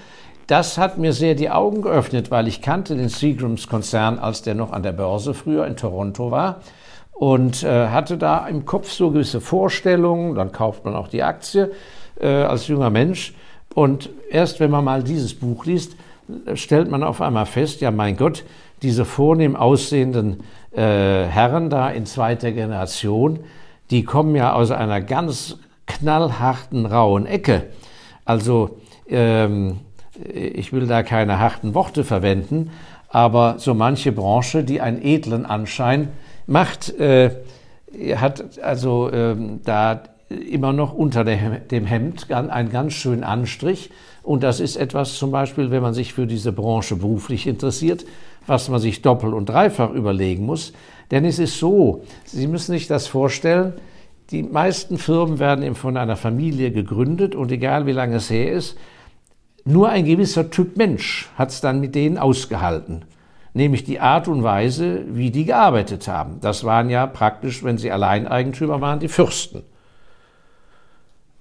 das 0.46 0.78
hat 0.78 0.96
mir 0.96 1.12
sehr 1.12 1.34
die 1.34 1.50
Augen 1.50 1.82
geöffnet, 1.82 2.30
weil 2.30 2.46
ich 2.46 2.62
kannte 2.62 2.96
den 2.96 3.08
Seagrams-Konzern, 3.08 4.18
als 4.18 4.42
der 4.42 4.54
noch 4.54 4.72
an 4.72 4.84
der 4.84 4.92
Börse 4.92 5.34
früher 5.34 5.66
in 5.66 5.76
Toronto 5.76 6.30
war 6.30 6.60
und 7.12 7.64
äh, 7.64 7.88
hatte 7.88 8.16
da 8.16 8.46
im 8.46 8.64
Kopf 8.64 8.92
so 8.92 9.10
gewisse 9.10 9.40
Vorstellungen. 9.40 10.34
Dann 10.34 10.52
kauft 10.52 10.84
man 10.84 10.94
auch 10.94 11.08
die 11.08 11.22
Aktie 11.22 11.72
äh, 12.20 12.28
als 12.28 12.68
junger 12.68 12.90
Mensch. 12.90 13.34
Und 13.74 14.10
erst 14.30 14.60
wenn 14.60 14.70
man 14.70 14.84
mal 14.84 15.02
dieses 15.02 15.34
Buch 15.34 15.64
liest, 15.64 15.96
stellt 16.54 16.90
man 16.90 17.02
auf 17.02 17.20
einmal 17.20 17.46
fest, 17.46 17.80
ja 17.80 17.90
mein 17.90 18.16
Gott, 18.16 18.44
diese 18.82 19.04
vornehm 19.04 19.56
aussehenden 19.56 20.44
äh, 20.72 21.24
Herren 21.24 21.70
da 21.70 21.90
in 21.90 22.06
zweiter 22.06 22.52
Generation, 22.52 23.40
die 23.90 24.04
kommen 24.04 24.34
ja 24.34 24.52
aus 24.52 24.70
einer 24.70 25.00
ganz 25.00 25.58
knallharten, 25.86 26.86
rauen 26.86 27.26
Ecke. 27.26 27.64
Also 28.24 28.78
ähm, 29.08 29.80
ich 30.32 30.72
will 30.72 30.86
da 30.86 31.02
keine 31.02 31.38
harten 31.38 31.74
Worte 31.74 32.04
verwenden, 32.04 32.70
aber 33.08 33.56
so 33.58 33.74
manche 33.74 34.12
Branche, 34.12 34.64
die 34.64 34.80
einen 34.80 35.02
edlen 35.02 35.46
Anschein 35.46 36.08
macht, 36.46 36.98
äh, 36.98 37.30
hat 38.16 38.58
also 38.60 39.10
ähm, 39.12 39.60
da 39.64 40.02
immer 40.28 40.72
noch 40.72 40.92
unter 40.92 41.24
dem 41.24 41.86
Hemd 41.86 42.30
einen 42.30 42.70
ganz 42.70 42.94
schönen 42.94 43.22
Anstrich. 43.22 43.90
Und 44.22 44.42
das 44.42 44.58
ist 44.58 44.76
etwas 44.76 45.14
zum 45.14 45.30
Beispiel, 45.30 45.70
wenn 45.70 45.82
man 45.82 45.94
sich 45.94 46.12
für 46.12 46.26
diese 46.26 46.50
Branche 46.52 46.96
beruflich 46.96 47.46
interessiert, 47.46 48.04
was 48.46 48.68
man 48.68 48.80
sich 48.80 49.02
doppelt 49.02 49.32
und 49.32 49.48
dreifach 49.48 49.90
überlegen 49.92 50.44
muss. 50.44 50.72
Denn 51.10 51.24
es 51.24 51.38
ist 51.38 51.58
so, 51.58 52.02
Sie 52.24 52.46
müssen 52.46 52.72
sich 52.72 52.86
das 52.86 53.06
vorstellen, 53.06 53.74
die 54.30 54.42
meisten 54.42 54.98
Firmen 54.98 55.38
werden 55.38 55.64
eben 55.64 55.76
von 55.76 55.96
einer 55.96 56.16
Familie 56.16 56.72
gegründet 56.72 57.34
und 57.34 57.52
egal 57.52 57.86
wie 57.86 57.92
lange 57.92 58.16
es 58.16 58.28
her 58.28 58.52
ist, 58.52 58.76
nur 59.64 59.88
ein 59.88 60.04
gewisser 60.04 60.50
Typ 60.50 60.76
Mensch 60.76 61.28
hat 61.36 61.50
es 61.50 61.60
dann 61.60 61.80
mit 61.80 61.94
denen 61.94 62.18
ausgehalten, 62.18 63.04
nämlich 63.54 63.84
die 63.84 64.00
Art 64.00 64.26
und 64.26 64.42
Weise, 64.42 65.04
wie 65.08 65.30
die 65.30 65.44
gearbeitet 65.44 66.08
haben. 66.08 66.38
Das 66.40 66.64
waren 66.64 66.90
ja 66.90 67.06
praktisch, 67.06 67.62
wenn 67.62 67.78
sie 67.78 67.90
Alleineigentümer 67.90 68.80
waren, 68.80 69.00
die 69.00 69.08
Fürsten. 69.08 69.62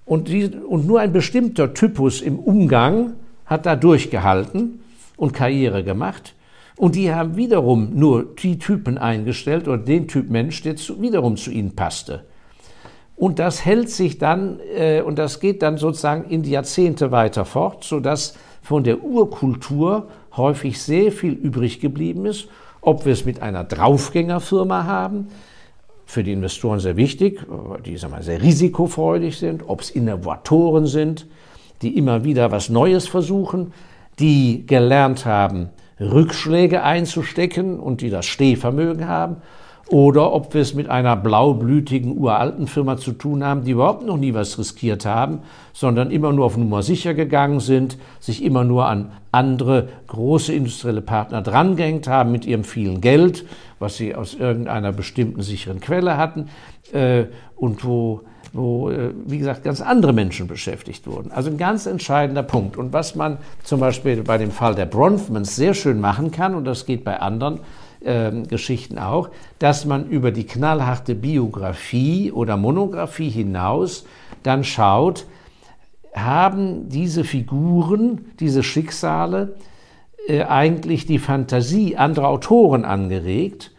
Und, 0.05 0.27
die, 0.27 0.47
und 0.47 0.85
nur 0.85 0.99
ein 0.99 1.11
bestimmter 1.11 1.73
Typus 1.73 2.21
im 2.21 2.37
Umgang 2.37 3.13
hat 3.47 3.65
da 3.65 3.75
durchgehalten 3.75 4.79
und 5.17 5.33
Karriere 5.33 5.83
gemacht. 5.83 6.34
Und 6.77 6.95
die 6.95 7.13
haben 7.13 7.37
wiederum 7.37 7.91
nur 7.93 8.35
die 8.35 8.59
Typen 8.59 8.97
eingestellt 8.97 9.67
oder 9.67 9.77
den 9.77 10.07
Typ 10.07 10.29
Mensch, 10.29 10.61
der 10.61 10.75
zu, 10.75 11.01
wiederum 11.01 11.37
zu 11.37 11.51
ihnen 11.51 11.75
passte. 11.75 12.25
Und 13.15 13.39
das 13.39 13.63
hält 13.63 13.89
sich 13.89 14.17
dann, 14.17 14.59
äh, 14.75 15.01
und 15.01 15.17
das 15.17 15.39
geht 15.39 15.61
dann 15.61 15.77
sozusagen 15.77 16.29
in 16.29 16.43
die 16.43 16.51
Jahrzehnte 16.51 17.11
weiter 17.11 17.45
fort, 17.45 17.85
sodass 17.85 18.37
von 18.61 18.83
der 18.83 19.03
Urkultur 19.03 20.07
häufig 20.35 20.81
sehr 20.81 21.11
viel 21.13 21.31
übrig 21.31 21.79
geblieben 21.79 22.25
ist. 22.25 22.49
Ob 22.81 23.05
wir 23.05 23.13
es 23.13 23.23
mit 23.23 23.41
einer 23.41 23.63
Draufgängerfirma 23.63 24.83
haben, 24.83 25.29
für 26.05 26.23
die 26.23 26.33
Investoren 26.33 26.79
sehr 26.79 26.97
wichtig, 26.97 27.41
die 27.85 27.97
sagen 27.97 28.13
wir, 28.13 28.21
sehr 28.21 28.41
risikofreudig 28.41 29.37
sind, 29.37 29.63
ob 29.67 29.81
es 29.81 29.89
Innovatoren 29.89 30.85
sind, 30.85 31.25
die 31.81 31.97
immer 31.97 32.23
wieder 32.23 32.51
was 32.51 32.69
Neues 32.69 33.07
versuchen, 33.07 33.73
die 34.19 34.65
gelernt 34.67 35.25
haben, 35.25 35.69
Rückschläge 35.99 36.83
einzustecken 36.83 37.79
und 37.79 38.01
die 38.01 38.09
das 38.09 38.25
Stehvermögen 38.25 39.07
haben, 39.07 39.37
oder 39.87 40.33
ob 40.33 40.53
wir 40.55 40.61
es 40.61 40.73
mit 40.73 40.89
einer 40.89 41.15
blaublütigen 41.15 42.17
uralten 42.17 42.67
Firma 42.67 42.97
zu 42.97 43.11
tun 43.11 43.43
haben, 43.43 43.65
die 43.65 43.71
überhaupt 43.71 44.03
noch 44.03 44.17
nie 44.17 44.33
was 44.33 44.57
riskiert 44.57 45.05
haben, 45.05 45.39
sondern 45.73 46.09
immer 46.09 46.33
nur 46.33 46.45
auf 46.45 46.57
Nummer 46.57 46.81
sicher 46.81 47.13
gegangen 47.13 47.59
sind, 47.59 47.97
sich 48.19 48.43
immer 48.43 48.63
nur 48.63 48.87
an 48.87 49.11
andere 49.31 49.89
große 50.07 50.53
industrielle 50.53 51.01
Partner 51.01 51.43
drangehängt 51.43 52.07
haben 52.07 52.31
mit 52.31 52.45
ihrem 52.45 52.63
vielen 52.63 52.99
Geld, 52.99 53.45
was 53.77 53.97
sie 53.97 54.15
aus 54.15 54.33
irgendeiner 54.33 54.91
bestimmten 54.91 55.43
sicheren 55.43 55.81
Quelle 55.81 56.17
hatten 56.17 56.49
äh, 56.91 57.25
und 57.55 57.85
wo 57.85 58.21
wo, 58.55 58.89
äh, 58.89 59.11
wie 59.25 59.37
gesagt, 59.37 59.63
ganz 59.63 59.81
andere 59.81 60.13
Menschen 60.13 60.47
beschäftigt 60.47 61.07
wurden. 61.07 61.31
Also 61.31 61.49
ein 61.49 61.57
ganz 61.57 61.85
entscheidender 61.85 62.43
Punkt. 62.43 62.77
Und 62.77 62.93
was 62.93 63.15
man 63.15 63.37
zum 63.63 63.79
Beispiel 63.79 64.23
bei 64.23 64.37
dem 64.37 64.51
Fall 64.51 64.75
der 64.75 64.85
Bronfmans 64.85 65.55
sehr 65.55 65.73
schön 65.73 65.99
machen 65.99 66.31
kann, 66.31 66.55
und 66.55 66.65
das 66.65 66.85
geht 66.85 67.03
bei 67.03 67.19
anderen 67.19 67.59
äh, 68.01 68.31
Geschichten 68.47 68.97
auch, 68.97 69.29
dass 69.59 69.85
man 69.85 70.07
über 70.07 70.31
die 70.31 70.45
knallharte 70.45 71.15
Biografie 71.15 72.31
oder 72.31 72.55
Monographie 72.55 73.29
hinaus 73.29 74.05
dann 74.43 74.63
schaut, 74.63 75.25
haben 76.13 76.87
diese 76.87 77.25
Figuren, 77.25 78.25
diese 78.39 78.63
Schicksale 78.63 79.55
äh, 80.27 80.43
eigentlich 80.43 81.05
die 81.05 81.19
Fantasie 81.19 81.97
anderer 81.97 82.29
Autoren 82.29 82.85
angeregt, 82.85 83.71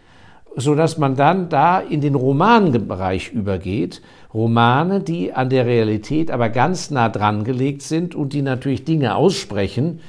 sodass 0.57 0.97
man 0.97 1.17
dann 1.17 1.51
da 1.51 1.79
in 1.79 2.01
den 2.01 2.15
Romanbereich 2.15 3.31
übergeht. 3.31 4.01
Romane, 4.33 5.01
die 5.01 5.33
an 5.33 5.51
der 5.51 5.67
Realität 5.67 6.31
aber 6.31 6.49
ganz 6.49 6.91
nah 6.91 7.09
dran 7.11 7.45
gelegt 7.45 7.83
sind 7.83 8.15
und 8.15 8.33
die 8.33 8.43
natürlich 8.43 8.85
Dinge 8.85 9.15
aussprechen, 9.15 10.01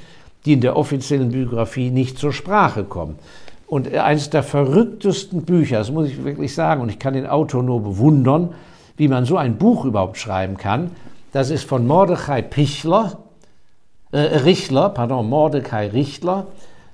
die 0.44 0.54
in 0.54 0.60
der 0.62 0.76
offiziellen 0.76 1.30
Biografie 1.30 1.90
nicht 1.90 2.18
zur 2.18 2.32
Sprache 2.32 2.84
kommen. 2.84 3.16
Und 3.66 3.92
eines 3.94 4.30
der 4.30 4.42
verrücktesten 4.42 5.42
Bücher, 5.42 5.78
das 5.78 5.92
muss 5.92 6.08
ich 6.08 6.24
wirklich 6.24 6.54
sagen, 6.54 6.80
und 6.80 6.88
ich 6.88 6.98
kann 6.98 7.12
den 7.12 7.26
Autor 7.26 7.62
nur 7.62 7.82
bewundern, 7.82 8.54
wie 8.96 9.08
man 9.08 9.26
so 9.26 9.36
ein 9.36 9.58
Buch 9.58 9.84
überhaupt 9.84 10.16
schreiben 10.16 10.56
kann, 10.56 10.90
das 11.32 11.50
ist 11.50 11.64
von 11.64 11.86
Mordechai 11.86 12.40
Pichler, 12.40 13.18
äh, 14.12 14.18
Richtler, 14.18 14.88
pardon, 14.88 15.28
Mordecai 15.28 15.88
Richtler, 15.88 16.46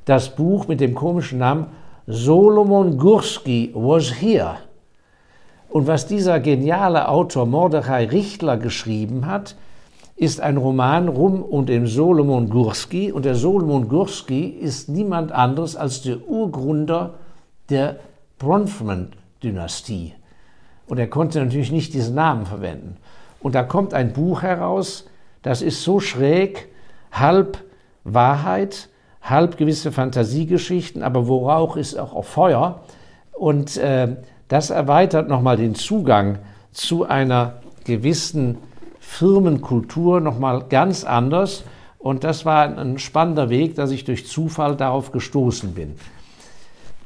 das 0.05 0.35
Buch 0.35 0.67
mit 0.67 0.81
dem 0.81 0.97
komischen 0.97 1.39
Namen 1.39 1.67
Solomon 2.07 2.99
Gurski 2.99 3.73
was 3.75 4.21
here. 4.21 4.59
Und 5.71 5.87
was 5.87 6.07
dieser 6.07 6.39
geniale 6.39 7.09
Autor 7.09 7.47
Mordechai 7.47 8.05
Richtler 8.05 8.59
geschrieben 8.59 9.27
hat, 9.27 9.57
ist 10.15 10.41
ein 10.41 10.59
Roman 10.59 11.09
rum 11.09 11.43
um 11.43 11.65
den 11.65 11.87
Solomon 11.87 12.51
Gurski. 12.51 13.11
Und 13.11 13.25
der 13.25 13.35
Solomon 13.35 13.89
Gurski 13.89 14.49
ist 14.49 14.89
niemand 14.89 15.33
anderes 15.33 15.77
als 15.77 16.03
der 16.03 16.29
Urgründer 16.29 17.15
der 17.71 17.97
Bronfman-Dynastie. 18.39 20.13
Und 20.87 20.99
er 20.99 21.09
konnte 21.09 21.43
natürlich 21.43 21.73
nicht 21.73 21.95
diesen 21.95 22.15
Namen 22.15 22.45
verwenden. 22.45 22.99
Und 23.41 23.55
da 23.55 23.63
kommt 23.63 23.95
ein 23.95 24.13
Buch 24.13 24.43
heraus, 24.43 25.07
das 25.43 25.63
ist 25.63 25.83
so 25.83 26.01
schräg, 26.01 26.69
halb 27.11 27.59
Wahrheit, 28.05 28.91
halb 29.25 29.57
gewisse 29.57 29.91
Fantasiegeschichten, 29.91 31.03
aber 31.03 31.27
wo 31.27 31.49
Rauch 31.49 31.77
ist 31.77 31.99
auch 31.99 32.13
auf 32.15 32.29
Feuer. 32.29 32.83
Und 33.33 33.77
äh, 33.79 34.17
das 34.49 34.71
erweitert 34.71 35.29
nochmal 35.29 35.57
den 35.57 35.75
Zugang 35.75 36.39
zu 36.73 37.05
einer 37.05 37.55
gewissen 37.85 38.59
Firmenkultur 39.01 40.21
nochmal 40.21 40.65
ganz 40.69 41.05
anders. 41.05 41.65
Und 41.99 42.23
das 42.23 42.45
war 42.45 42.77
ein 42.77 42.99
spannender 42.99 43.49
Weg, 43.49 43.77
dass 43.77 43.91
ich 43.91 44.05
durch 44.05 44.27
Zufall 44.27 44.77
darauf 44.77 45.11
gestoßen 45.11 45.73
bin. 45.73 45.95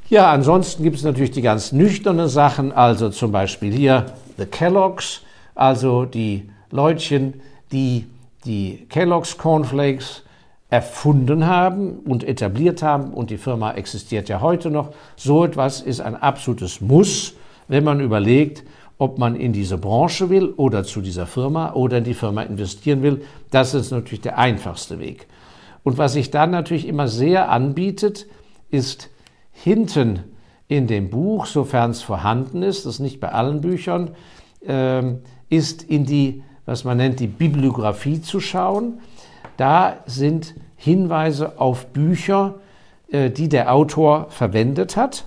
Ja, 0.08 0.32
ansonsten 0.32 0.82
gibt 0.82 0.96
es 0.96 1.04
natürlich 1.04 1.30
die 1.30 1.42
ganz 1.42 1.70
nüchternen 1.70 2.28
Sachen, 2.28 2.72
also 2.72 3.10
zum 3.10 3.30
Beispiel 3.30 3.72
hier 3.72 4.06
The 4.38 4.46
Kellogg's, 4.46 5.22
also 5.54 6.04
die 6.04 6.50
Leutchen, 6.70 7.40
die 7.70 8.06
die 8.44 8.86
Kellogg's 8.88 9.36
Cornflakes 9.36 10.22
erfunden 10.70 11.46
haben 11.46 12.00
und 12.00 12.24
etabliert 12.24 12.82
haben 12.82 13.12
und 13.14 13.30
die 13.30 13.38
Firma 13.38 13.72
existiert 13.72 14.28
ja 14.28 14.40
heute 14.40 14.70
noch. 14.70 14.92
So 15.16 15.44
etwas 15.44 15.80
ist 15.80 16.00
ein 16.00 16.14
absolutes 16.14 16.80
Muss, 16.80 17.34
wenn 17.68 17.84
man 17.84 18.00
überlegt, 18.00 18.64
ob 18.98 19.18
man 19.18 19.36
in 19.36 19.52
diese 19.52 19.78
Branche 19.78 20.28
will 20.28 20.48
oder 20.56 20.84
zu 20.84 21.00
dieser 21.00 21.26
Firma 21.26 21.72
oder 21.72 21.98
in 21.98 22.04
die 22.04 22.14
Firma 22.14 22.42
investieren 22.42 23.02
will. 23.02 23.22
Das 23.50 23.72
ist 23.72 23.92
natürlich 23.92 24.20
der 24.20 24.38
einfachste 24.38 24.98
Weg. 24.98 25.26
Und 25.84 25.96
was 25.96 26.14
sich 26.14 26.30
dann 26.30 26.50
natürlich 26.50 26.86
immer 26.86 27.08
sehr 27.08 27.50
anbietet, 27.50 28.26
ist 28.70 29.08
hinten 29.52 30.24
in 30.66 30.86
dem 30.86 31.08
Buch, 31.08 31.46
sofern 31.46 31.92
es 31.92 32.02
vorhanden 32.02 32.62
ist, 32.62 32.84
das 32.84 32.94
ist 32.94 33.00
nicht 33.00 33.20
bei 33.20 33.30
allen 33.30 33.62
Büchern, 33.62 34.10
äh, 34.66 35.02
ist 35.48 35.82
in 35.84 36.04
die, 36.04 36.42
was 36.66 36.84
man 36.84 36.98
nennt, 36.98 37.20
die 37.20 37.26
Bibliografie 37.26 38.20
zu 38.20 38.40
schauen. 38.40 39.00
Da 39.58 39.98
sind 40.06 40.54
Hinweise 40.76 41.60
auf 41.60 41.88
Bücher, 41.88 42.54
äh, 43.10 43.28
die 43.28 43.48
der 43.48 43.74
Autor 43.74 44.28
verwendet 44.30 44.96
hat. 44.96 45.24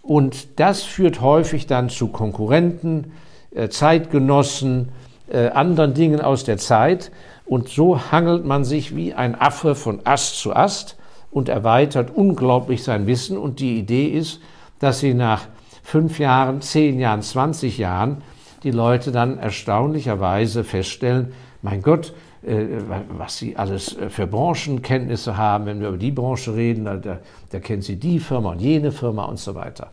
Und 0.00 0.60
das 0.60 0.82
führt 0.82 1.20
häufig 1.20 1.66
dann 1.66 1.88
zu 1.88 2.08
Konkurrenten, 2.08 3.12
äh, 3.50 3.68
Zeitgenossen, 3.68 4.90
äh, 5.28 5.48
anderen 5.48 5.92
Dingen 5.92 6.20
aus 6.20 6.44
der 6.44 6.56
Zeit. 6.56 7.10
Und 7.44 7.68
so 7.68 8.12
hangelt 8.12 8.44
man 8.44 8.64
sich 8.64 8.94
wie 8.94 9.12
ein 9.12 9.38
Affe 9.38 9.74
von 9.74 10.00
Ast 10.04 10.38
zu 10.38 10.54
Ast 10.54 10.96
und 11.32 11.48
erweitert 11.48 12.10
unglaublich 12.14 12.84
sein 12.84 13.08
Wissen. 13.08 13.36
Und 13.36 13.58
die 13.58 13.76
Idee 13.76 14.06
ist, 14.06 14.40
dass 14.78 15.00
sie 15.00 15.14
nach 15.14 15.46
fünf 15.82 16.20
Jahren, 16.20 16.60
zehn 16.60 17.00
Jahren, 17.00 17.22
20 17.22 17.76
Jahren 17.76 18.22
die 18.62 18.70
Leute 18.70 19.10
dann 19.10 19.38
erstaunlicherweise 19.38 20.62
feststellen, 20.62 21.32
mein 21.60 21.82
Gott, 21.82 22.14
was 22.42 23.38
sie 23.38 23.56
alles 23.56 23.96
äh, 23.96 24.10
für 24.10 24.26
Branchenkenntnisse 24.26 25.36
haben. 25.36 25.66
Wenn 25.66 25.80
wir 25.80 25.88
über 25.88 25.98
die 25.98 26.10
Branche 26.10 26.54
reden, 26.54 26.84
da, 26.84 26.96
da, 26.96 27.18
da 27.50 27.60
kennen 27.60 27.82
sie 27.82 27.96
die 27.96 28.18
Firma 28.18 28.52
und 28.52 28.60
jene 28.60 28.90
Firma 28.90 29.24
und 29.24 29.38
so 29.38 29.54
weiter. 29.54 29.92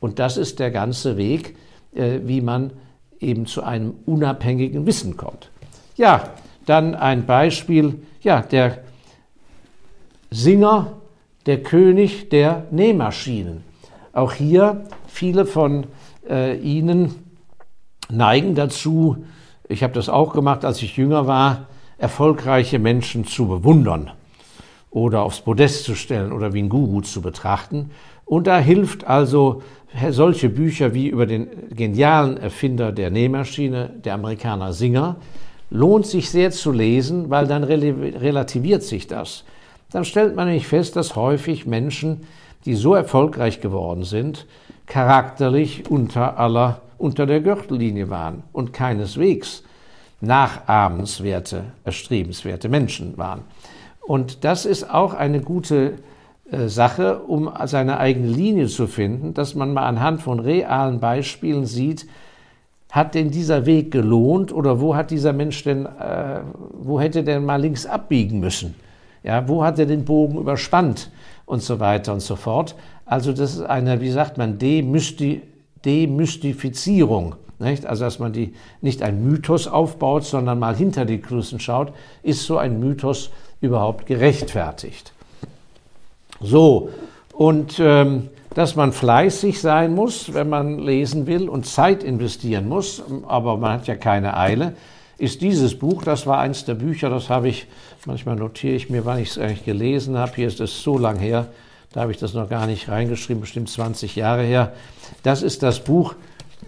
Und 0.00 0.18
das 0.18 0.36
ist 0.36 0.58
der 0.58 0.70
ganze 0.70 1.16
Weg, 1.16 1.56
äh, 1.94 2.20
wie 2.24 2.40
man 2.40 2.72
eben 3.18 3.46
zu 3.46 3.62
einem 3.62 3.94
unabhängigen 4.04 4.84
Wissen 4.86 5.16
kommt. 5.16 5.50
Ja, 5.96 6.30
dann 6.66 6.94
ein 6.94 7.24
Beispiel, 7.24 8.02
ja, 8.20 8.42
der 8.42 8.78
Singer, 10.30 10.92
der 11.46 11.62
König 11.62 12.28
der 12.28 12.66
Nähmaschinen. 12.70 13.64
Auch 14.12 14.32
hier 14.32 14.84
viele 15.06 15.46
von 15.46 15.86
äh, 16.28 16.58
Ihnen 16.58 17.14
neigen 18.10 18.54
dazu, 18.54 19.24
ich 19.68 19.82
habe 19.82 19.94
das 19.94 20.08
auch 20.08 20.32
gemacht, 20.32 20.64
als 20.64 20.82
ich 20.82 20.96
jünger 20.96 21.26
war, 21.26 21.66
erfolgreiche 21.98 22.78
Menschen 22.78 23.24
zu 23.26 23.46
bewundern 23.48 24.10
oder 24.90 25.22
aufs 25.22 25.40
Podest 25.40 25.84
zu 25.84 25.94
stellen 25.94 26.32
oder 26.32 26.52
wie 26.52 26.62
ein 26.62 26.68
Guru 26.68 27.00
zu 27.00 27.20
betrachten. 27.22 27.90
Und 28.24 28.46
da 28.46 28.58
hilft 28.58 29.06
also 29.06 29.62
solche 30.10 30.48
Bücher 30.48 30.94
wie 30.94 31.08
über 31.08 31.26
den 31.26 31.48
genialen 31.70 32.36
Erfinder 32.36 32.92
der 32.92 33.10
Nähmaschine, 33.10 33.90
der 34.04 34.14
Amerikaner 34.14 34.72
Singer, 34.72 35.16
lohnt 35.70 36.06
sich 36.06 36.30
sehr 36.30 36.50
zu 36.50 36.72
lesen, 36.72 37.30
weil 37.30 37.46
dann 37.46 37.64
relativiert 37.64 38.82
sich 38.82 39.06
das. 39.06 39.44
Dann 39.90 40.04
stellt 40.04 40.36
man 40.36 40.46
nämlich 40.46 40.66
fest, 40.66 40.96
dass 40.96 41.16
häufig 41.16 41.66
Menschen, 41.66 42.26
die 42.64 42.74
so 42.74 42.94
erfolgreich 42.94 43.60
geworden 43.60 44.04
sind, 44.04 44.46
charakterlich 44.86 45.90
unter 45.90 46.38
aller, 46.38 46.82
unter 46.98 47.26
der 47.26 47.40
Gürtellinie 47.40 48.10
waren 48.10 48.42
und 48.52 48.72
keineswegs 48.72 49.62
nachahmenswerte, 50.20 51.64
erstrebenswerte 51.84 52.68
Menschen 52.68 53.16
waren. 53.18 53.42
Und 54.06 54.44
das 54.44 54.66
ist 54.66 54.88
auch 54.88 55.14
eine 55.14 55.40
gute 55.40 55.94
äh, 56.50 56.68
Sache, 56.68 57.18
um 57.18 57.50
seine 57.64 57.98
eigene 57.98 58.28
Linie 58.28 58.68
zu 58.68 58.86
finden, 58.86 59.34
dass 59.34 59.54
man 59.54 59.72
mal 59.72 59.86
anhand 59.86 60.22
von 60.22 60.38
realen 60.40 61.00
Beispielen 61.00 61.66
sieht, 61.66 62.06
hat 62.90 63.14
denn 63.14 63.30
dieser 63.30 63.66
Weg 63.66 63.90
gelohnt 63.90 64.52
oder 64.52 64.80
wo 64.80 64.94
hat 64.94 65.10
dieser 65.10 65.32
Mensch 65.32 65.64
denn, 65.64 65.86
äh, 65.86 66.40
wo 66.72 67.00
hätte 67.00 67.24
der 67.24 67.40
mal 67.40 67.60
links 67.60 67.84
abbiegen 67.84 68.40
müssen? 68.40 68.76
Ja, 69.22 69.48
wo 69.48 69.64
hat 69.64 69.78
er 69.78 69.86
den 69.86 70.04
Bogen 70.04 70.38
überspannt 70.38 71.10
und 71.46 71.62
so 71.62 71.80
weiter 71.80 72.12
und 72.12 72.20
so 72.20 72.36
fort? 72.36 72.76
Also 73.04 73.32
das 73.32 73.54
ist 73.54 73.62
eine, 73.62 74.00
wie 74.00 74.10
sagt 74.10 74.38
man, 74.38 74.58
Demysti 74.58 75.42
Demystifizierung 75.84 77.36
nicht? 77.58 77.86
Also, 77.86 78.04
dass 78.04 78.18
man 78.18 78.32
die, 78.32 78.54
nicht 78.80 79.02
ein 79.02 79.24
Mythos 79.24 79.66
aufbaut, 79.66 80.24
sondern 80.24 80.58
mal 80.58 80.76
hinter 80.76 81.04
die 81.04 81.20
Kulissen 81.20 81.60
schaut, 81.60 81.92
ist 82.22 82.44
so 82.44 82.58
ein 82.58 82.80
Mythos 82.80 83.30
überhaupt 83.60 84.06
gerechtfertigt? 84.06 85.12
So, 86.40 86.90
und 87.32 87.78
ähm, 87.80 88.28
dass 88.54 88.74
man 88.74 88.92
fleißig 88.92 89.60
sein 89.60 89.94
muss, 89.94 90.32
wenn 90.32 90.48
man 90.48 90.78
lesen 90.78 91.26
will 91.26 91.48
und 91.48 91.66
Zeit 91.66 92.02
investieren 92.02 92.68
muss, 92.68 93.02
aber 93.26 93.56
man 93.58 93.72
hat 93.72 93.86
ja 93.86 93.96
keine 93.96 94.36
Eile, 94.36 94.74
ist 95.18 95.42
dieses 95.42 95.78
Buch, 95.78 96.02
das 96.02 96.26
war 96.26 96.38
eins 96.38 96.64
der 96.64 96.74
Bücher, 96.74 97.10
das 97.10 97.30
habe 97.30 97.48
ich, 97.48 97.66
manchmal 98.06 98.36
notiere 98.36 98.74
ich 98.74 98.90
mir, 98.90 99.04
wann 99.04 99.18
ich 99.18 99.30
es 99.30 99.38
eigentlich 99.38 99.64
gelesen 99.64 100.16
habe, 100.16 100.32
hier 100.36 100.48
ist 100.48 100.60
es 100.60 100.82
so 100.82 100.98
lang 100.98 101.18
her, 101.18 101.48
da 101.92 102.02
habe 102.02 102.12
ich 102.12 102.18
das 102.18 102.34
noch 102.34 102.48
gar 102.48 102.66
nicht 102.66 102.88
reingeschrieben, 102.88 103.40
bestimmt 103.40 103.70
20 103.70 104.16
Jahre 104.16 104.42
her. 104.42 104.72
Das 105.22 105.42
ist 105.42 105.62
das 105.62 105.80
Buch 105.80 106.14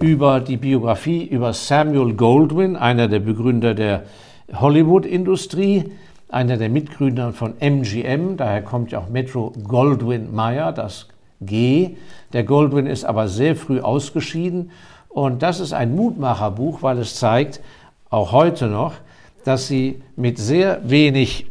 über 0.00 0.40
die 0.40 0.56
Biografie 0.56 1.24
über 1.24 1.52
Samuel 1.52 2.14
Goldwyn, 2.14 2.76
einer 2.76 3.08
der 3.08 3.20
Begründer 3.20 3.74
der 3.74 4.04
Hollywood-Industrie, 4.52 5.92
einer 6.28 6.56
der 6.56 6.68
Mitgründer 6.68 7.32
von 7.32 7.54
MGM, 7.60 8.36
daher 8.36 8.62
kommt 8.62 8.92
ja 8.92 9.00
auch 9.00 9.08
Metro 9.08 9.52
Goldwyn 9.64 10.34
Mayer, 10.34 10.72
das 10.72 11.08
G. 11.40 11.96
Der 12.32 12.44
Goldwyn 12.44 12.86
ist 12.86 13.04
aber 13.04 13.28
sehr 13.28 13.56
früh 13.56 13.80
ausgeschieden 13.80 14.70
und 15.08 15.42
das 15.42 15.60
ist 15.60 15.72
ein 15.72 15.94
Mutmacherbuch, 15.94 16.82
weil 16.82 16.98
es 16.98 17.16
zeigt, 17.16 17.60
auch 18.10 18.32
heute 18.32 18.68
noch, 18.68 18.94
dass 19.44 19.68
sie 19.68 20.02
mit 20.16 20.38
sehr 20.38 20.80
wenig 20.88 21.46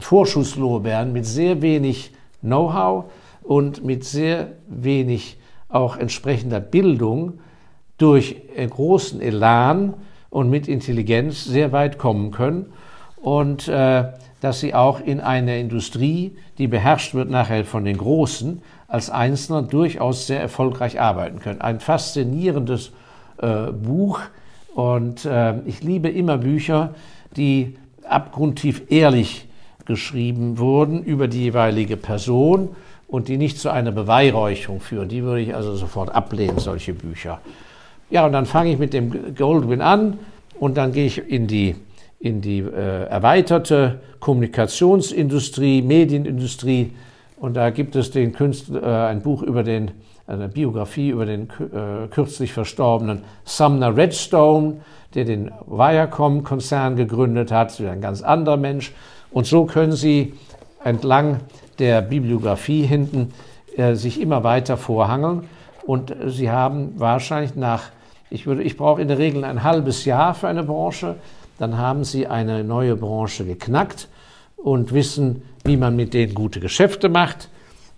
Vorschusslorbeeren, 0.00 1.12
mit 1.12 1.26
sehr 1.26 1.62
wenig 1.62 2.12
Know-how 2.40 3.06
und 3.42 3.84
mit 3.84 4.04
sehr 4.04 4.52
wenig 4.68 5.38
auch 5.68 5.96
entsprechender 5.96 6.60
Bildung 6.60 7.40
durch 7.98 8.36
äh, 8.56 8.66
großen 8.66 9.20
Elan 9.20 9.94
und 10.30 10.50
mit 10.50 10.68
Intelligenz 10.68 11.44
sehr 11.44 11.72
weit 11.72 11.98
kommen 11.98 12.30
können 12.30 12.66
und 13.16 13.68
äh, 13.68 14.04
dass 14.40 14.60
sie 14.60 14.74
auch 14.74 15.00
in 15.00 15.20
einer 15.20 15.56
Industrie, 15.56 16.36
die 16.58 16.68
beherrscht 16.68 17.14
wird 17.14 17.28
nachher 17.28 17.64
von 17.64 17.84
den 17.84 17.98
Großen, 17.98 18.62
als 18.86 19.10
Einzelner 19.10 19.62
durchaus 19.62 20.26
sehr 20.26 20.40
erfolgreich 20.40 21.00
arbeiten 21.00 21.40
können. 21.40 21.60
Ein 21.60 21.80
faszinierendes 21.80 22.92
äh, 23.38 23.72
Buch 23.72 24.20
und 24.74 25.24
äh, 25.24 25.58
ich 25.66 25.82
liebe 25.82 26.08
immer 26.08 26.38
Bücher, 26.38 26.94
die 27.36 27.76
abgrundtief 28.08 28.82
ehrlich 28.90 29.46
geschrieben 29.84 30.58
wurden 30.58 31.02
über 31.02 31.28
die 31.28 31.44
jeweilige 31.44 31.96
Person 31.96 32.70
und 33.08 33.28
die 33.28 33.38
nicht 33.38 33.58
zu 33.58 33.70
einer 33.70 33.90
Beweihräucherung 33.90 34.80
führen. 34.80 35.08
Die 35.08 35.22
würde 35.22 35.40
ich 35.40 35.54
also 35.54 35.74
sofort 35.74 36.14
ablehnen, 36.14 36.58
solche 36.58 36.92
Bücher. 36.92 37.40
Ja, 38.10 38.24
und 38.24 38.32
dann 38.32 38.46
fange 38.46 38.72
ich 38.72 38.78
mit 38.78 38.94
dem 38.94 39.34
Goldwyn 39.34 39.82
an 39.82 40.18
und 40.58 40.76
dann 40.76 40.92
gehe 40.92 41.06
ich 41.06 41.18
in 41.30 41.46
die, 41.46 41.76
in 42.18 42.40
die 42.40 42.60
äh, 42.60 43.04
erweiterte 43.04 44.00
Kommunikationsindustrie, 44.18 45.82
Medienindustrie 45.82 46.92
und 47.40 47.54
da 47.54 47.70
gibt 47.70 47.96
es 47.96 48.10
den 48.10 48.32
Künstler, 48.32 48.82
äh, 48.82 49.10
ein 49.10 49.22
Buch 49.22 49.42
über 49.42 49.62
den, 49.62 49.92
eine 50.26 50.48
Biografie 50.48 51.10
über 51.10 51.26
den 51.26 51.48
äh, 51.50 52.08
kürzlich 52.10 52.52
verstorbenen 52.52 53.22
Sumner 53.44 53.96
Redstone, 53.96 54.78
der 55.14 55.24
den 55.24 55.50
Viacom-Konzern 55.66 56.96
gegründet 56.96 57.52
hat, 57.52 57.78
ein 57.80 58.00
ganz 58.00 58.22
anderer 58.22 58.56
Mensch. 58.56 58.92
Und 59.30 59.46
so 59.46 59.66
können 59.66 59.92
Sie 59.92 60.34
entlang 60.82 61.40
der 61.78 62.02
Bibliografie 62.02 62.82
hinten 62.82 63.32
äh, 63.76 63.94
sich 63.94 64.20
immer 64.20 64.42
weiter 64.44 64.76
vorhangeln. 64.76 65.44
Und 65.86 66.14
Sie 66.26 66.50
haben 66.50 66.94
wahrscheinlich 66.96 67.54
nach 67.54 67.90
ich, 68.30 68.46
würde, 68.46 68.62
ich 68.62 68.76
brauche 68.76 69.00
in 69.00 69.08
der 69.08 69.18
Regel 69.18 69.44
ein 69.44 69.62
halbes 69.62 70.04
Jahr 70.04 70.34
für 70.34 70.48
eine 70.48 70.62
Branche. 70.62 71.16
Dann 71.58 71.78
haben 71.78 72.04
Sie 72.04 72.26
eine 72.26 72.62
neue 72.64 72.96
Branche 72.96 73.44
geknackt 73.44 74.08
und 74.56 74.92
wissen, 74.92 75.42
wie 75.64 75.76
man 75.76 75.96
mit 75.96 76.14
denen 76.14 76.34
gute 76.34 76.60
Geschäfte 76.60 77.08
macht, 77.08 77.48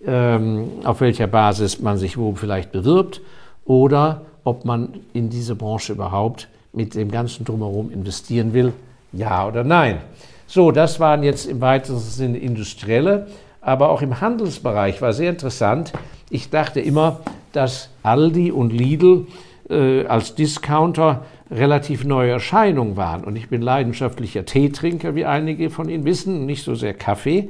ähm, 0.05 0.69
auf 0.83 1.01
welcher 1.01 1.27
Basis 1.27 1.79
man 1.79 1.97
sich 1.97 2.17
wo 2.17 2.33
vielleicht 2.35 2.71
bewirbt 2.71 3.21
oder 3.65 4.21
ob 4.43 4.65
man 4.65 4.89
in 5.13 5.29
diese 5.29 5.55
Branche 5.55 5.93
überhaupt 5.93 6.47
mit 6.73 6.95
dem 6.95 7.11
ganzen 7.11 7.45
Drumherum 7.45 7.91
investieren 7.91 8.53
will, 8.53 8.73
ja 9.11 9.47
oder 9.47 9.63
nein. 9.63 9.99
So, 10.47 10.71
das 10.71 10.99
waren 10.99 11.23
jetzt 11.23 11.45
im 11.45 11.61
weitesten 11.61 11.99
Sinne 11.99 12.37
industrielle, 12.37 13.27
aber 13.61 13.89
auch 13.89 14.01
im 14.01 14.19
Handelsbereich 14.21 15.01
war 15.01 15.13
sehr 15.13 15.29
interessant. 15.29 15.93
Ich 16.29 16.49
dachte 16.49 16.79
immer, 16.79 17.19
dass 17.51 17.89
Aldi 18.03 18.51
und 18.51 18.71
Lidl 18.71 19.27
äh, 19.71 20.05
als 20.05 20.35
Discounter 20.35 21.25
relativ 21.49 22.03
neue 22.03 22.31
Erscheinung 22.31 22.97
waren. 22.97 23.23
Und 23.23 23.35
ich 23.35 23.49
bin 23.49 23.61
leidenschaftlicher 23.61 24.45
Teetrinker, 24.45 25.15
wie 25.15 25.25
einige 25.25 25.69
von 25.69 25.89
Ihnen 25.89 26.05
wissen, 26.05 26.45
nicht 26.45 26.63
so 26.63 26.75
sehr 26.75 26.93
Kaffee. 26.93 27.49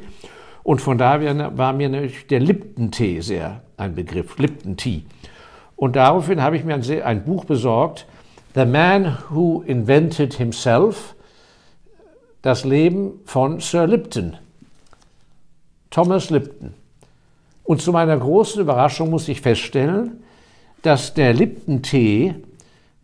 Und 0.63 0.81
von 0.81 0.97
daher 0.97 1.57
war 1.57 1.73
mir 1.73 1.89
natürlich 1.89 2.27
der 2.27 2.39
Lipton-Tee 2.39 3.21
sehr 3.21 3.61
ein 3.77 3.95
Begriff, 3.95 4.37
Lipton-Tea. 4.37 5.03
Und 5.75 5.95
daraufhin 5.95 6.41
habe 6.41 6.55
ich 6.55 6.63
mir 6.63 6.75
ein, 6.75 7.01
ein 7.03 7.25
Buch 7.25 7.45
besorgt, 7.45 8.05
The 8.53 8.65
Man 8.65 9.17
Who 9.29 9.63
Invented 9.65 10.35
Himself, 10.35 11.15
das 12.41 12.65
Leben 12.65 13.19
von 13.25 13.59
Sir 13.59 13.87
Lipton, 13.87 14.37
Thomas 15.89 16.29
Lipton. 16.29 16.73
Und 17.63 17.81
zu 17.81 17.91
meiner 17.91 18.17
großen 18.17 18.61
Überraschung 18.61 19.09
muss 19.09 19.27
ich 19.27 19.41
feststellen, 19.41 20.20
dass 20.81 21.13
der 21.13 21.33
Lipton-Tee 21.33 22.35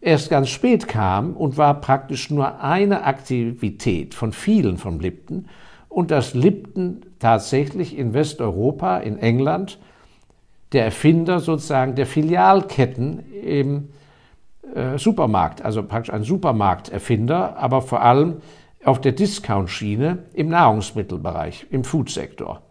erst 0.01 0.29
ganz 0.29 0.49
spät 0.49 0.87
kam 0.87 1.35
und 1.35 1.57
war 1.57 1.81
praktisch 1.81 2.29
nur 2.29 2.61
eine 2.61 3.03
Aktivität 3.03 4.13
von 4.13 4.31
vielen 4.31 4.77
von 4.77 4.99
Lipton 4.99 5.47
und 5.89 6.11
dass 6.11 6.33
Lipton 6.33 7.01
tatsächlich 7.19 7.97
in 7.97 8.13
Westeuropa, 8.13 8.97
in 8.97 9.17
England, 9.17 9.79
der 10.71 10.85
Erfinder 10.85 11.39
sozusagen 11.39 11.95
der 11.95 12.05
Filialketten 12.05 13.23
im 13.33 13.89
äh, 14.75 14.97
Supermarkt, 14.97 15.63
also 15.63 15.81
praktisch 15.83 16.13
ein 16.13 16.23
Supermarkterfinder, 16.23 17.57
aber 17.57 17.81
vor 17.81 18.01
allem 18.01 18.41
auf 18.83 19.01
der 19.01 19.13
Discount-Schiene 19.13 20.19
im 20.33 20.49
Nahrungsmittelbereich, 20.49 21.67
im 21.71 21.83
Foodsektor. 21.83 22.61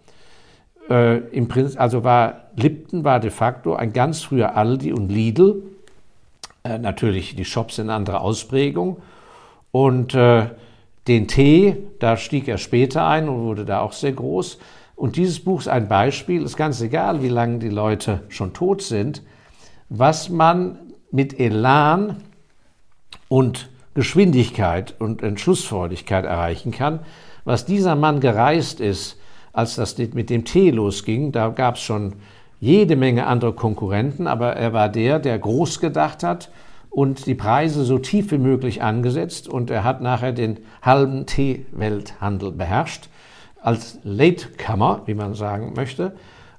Äh, 0.88 1.18
im 1.30 1.48
Prinzip, 1.48 1.80
also 1.80 2.04
war 2.04 2.44
Lipton 2.56 3.04
war 3.04 3.20
de 3.20 3.30
facto 3.30 3.74
ein 3.74 3.92
ganz 3.92 4.22
früher 4.22 4.56
Aldi 4.56 4.92
und 4.92 5.08
Lidl, 5.08 5.62
äh, 6.64 6.78
natürlich 6.78 7.34
die 7.34 7.44
Shops 7.44 7.78
in 7.78 7.90
anderer 7.90 8.20
Ausprägung 8.20 8.98
und 9.72 10.14
äh, 10.14 10.46
den 11.08 11.28
Tee, 11.28 11.76
da 11.98 12.16
stieg 12.16 12.48
er 12.48 12.58
später 12.58 13.06
ein 13.06 13.28
und 13.28 13.44
wurde 13.44 13.64
da 13.64 13.80
auch 13.80 13.92
sehr 13.92 14.12
groß. 14.12 14.58
Und 14.96 15.16
dieses 15.16 15.40
Buch 15.40 15.60
ist 15.60 15.68
ein 15.68 15.88
Beispiel, 15.88 16.42
ist 16.42 16.56
ganz 16.56 16.80
egal, 16.80 17.22
wie 17.22 17.28
lange 17.28 17.58
die 17.58 17.68
Leute 17.68 18.22
schon 18.28 18.54
tot 18.54 18.82
sind, 18.82 19.22
was 19.88 20.30
man 20.30 20.78
mit 21.10 21.38
Elan 21.38 22.16
und 23.28 23.68
Geschwindigkeit 23.94 24.94
und 24.98 25.22
Entschlussfreudigkeit 25.22 26.24
erreichen 26.24 26.72
kann. 26.72 27.00
Was 27.44 27.64
dieser 27.64 27.94
Mann 27.94 28.20
gereist 28.20 28.80
ist, 28.80 29.18
als 29.56 29.74
das 29.74 29.96
mit 29.96 30.28
dem 30.28 30.44
Tee 30.44 30.70
losging, 30.70 31.32
da 31.32 31.48
gab 31.48 31.76
es 31.76 31.80
schon 31.80 32.12
jede 32.60 32.94
Menge 32.94 33.26
andere 33.26 33.54
Konkurrenten, 33.54 34.26
aber 34.26 34.52
er 34.52 34.74
war 34.74 34.90
der, 34.90 35.18
der 35.18 35.38
groß 35.38 35.80
gedacht 35.80 36.22
hat 36.22 36.50
und 36.90 37.24
die 37.24 37.34
Preise 37.34 37.84
so 37.84 37.98
tief 37.98 38.30
wie 38.32 38.38
möglich 38.38 38.82
angesetzt 38.82 39.48
und 39.48 39.70
er 39.70 39.82
hat 39.82 40.02
nachher 40.02 40.32
den 40.32 40.58
halben 40.82 41.24
Teewelthandel 41.24 42.52
beherrscht 42.52 43.08
als 43.62 43.98
Latecomer, 44.04 45.00
wie 45.06 45.14
man 45.14 45.32
sagen 45.32 45.72
möchte, 45.74 46.14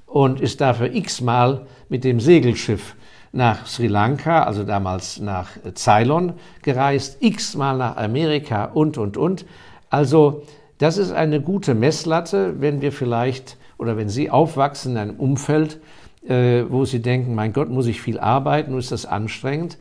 und 0.08 0.42
ist 0.42 0.60
dafür 0.60 0.92
x-mal 0.92 1.68
mit 1.90 2.04
dem 2.04 2.20
Segelschiff 2.20 2.96
nach 3.32 3.68
Sri 3.68 3.88
Lanka, 3.88 4.42
also 4.44 4.64
damals 4.64 5.20
nach 5.20 5.50
Ceylon 5.76 6.34
gereist, 6.64 7.18
x-mal 7.20 7.78
nach 7.78 7.98
Amerika 7.98 8.66
und, 8.66 8.98
und, 8.98 9.18
und. 9.18 9.46
Also 9.92 10.42
das 10.78 10.98
ist 10.98 11.12
eine 11.12 11.42
gute 11.42 11.74
Messlatte, 11.74 12.62
wenn 12.62 12.82
wir 12.82 12.92
vielleicht 12.92 13.58
oder 13.78 13.98
wenn 13.98 14.10
Sie 14.10 14.30
aufwachsen 14.30 14.94
in 14.94 14.98
einem 14.98 15.16
Umfeld, 15.16 15.80
äh, 16.28 16.64
wo 16.70 16.86
Sie 16.86 17.02
denken, 17.02 17.36
mein 17.36 17.54
Gott, 17.54 17.70
muss 17.70 17.88
ich 17.88 18.02
viel 18.02 18.20
arbeiten, 18.20 18.78
ist 18.78 18.92
das 18.92 19.06
anstrengend, 19.06 19.78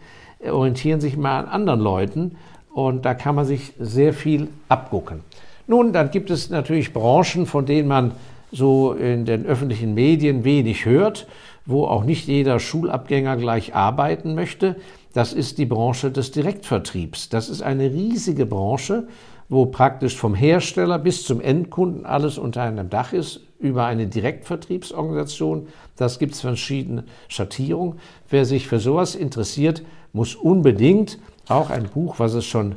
orientieren 0.48 1.00
sich 1.00 1.16
mal 1.16 1.40
an 1.40 1.46
anderen 1.46 1.80
Leuten 1.80 2.36
und 2.72 3.04
da 3.04 3.14
kann 3.14 3.34
man 3.34 3.46
sich 3.46 3.72
sehr 3.78 4.12
viel 4.12 4.48
abgucken. 4.68 5.20
Nun, 5.66 5.92
dann 5.92 6.10
gibt 6.10 6.30
es 6.30 6.50
natürlich 6.50 6.92
Branchen, 6.92 7.46
von 7.46 7.66
denen 7.66 7.88
man 7.88 8.12
so 8.52 8.92
in 8.92 9.24
den 9.24 9.44
öffentlichen 9.44 9.94
Medien 9.94 10.44
wenig 10.44 10.84
hört, 10.84 11.26
wo 11.64 11.86
auch 11.86 12.04
nicht 12.04 12.28
jeder 12.28 12.60
Schulabgänger 12.60 13.36
gleich 13.36 13.74
arbeiten 13.74 14.34
möchte. 14.34 14.76
Das 15.12 15.32
ist 15.32 15.58
die 15.58 15.66
Branche 15.66 16.10
des 16.10 16.30
Direktvertriebs. 16.30 17.28
Das 17.28 17.48
ist 17.48 17.62
eine 17.62 17.90
riesige 17.90 18.46
Branche, 18.46 19.08
wo 19.48 19.66
praktisch 19.66 20.16
vom 20.16 20.34
Hersteller 20.34 20.98
bis 20.98 21.24
zum 21.24 21.40
Endkunden 21.40 22.04
alles 22.04 22.38
unter 22.38 22.62
einem 22.62 22.90
Dach 22.90 23.12
ist, 23.12 23.40
über 23.58 23.86
eine 23.86 24.06
Direktvertriebsorganisation. 24.06 25.68
Das 25.96 26.18
gibt 26.18 26.34
es 26.34 26.40
verschiedene 26.40 27.04
Schattierungen. 27.28 27.98
Wer 28.28 28.44
sich 28.44 28.68
für 28.68 28.80
sowas 28.80 29.14
interessiert, 29.14 29.82
muss 30.12 30.34
unbedingt 30.34 31.18
auch 31.48 31.70
ein 31.70 31.84
Buch, 31.84 32.18
was 32.18 32.34
es 32.34 32.44
schon 32.44 32.74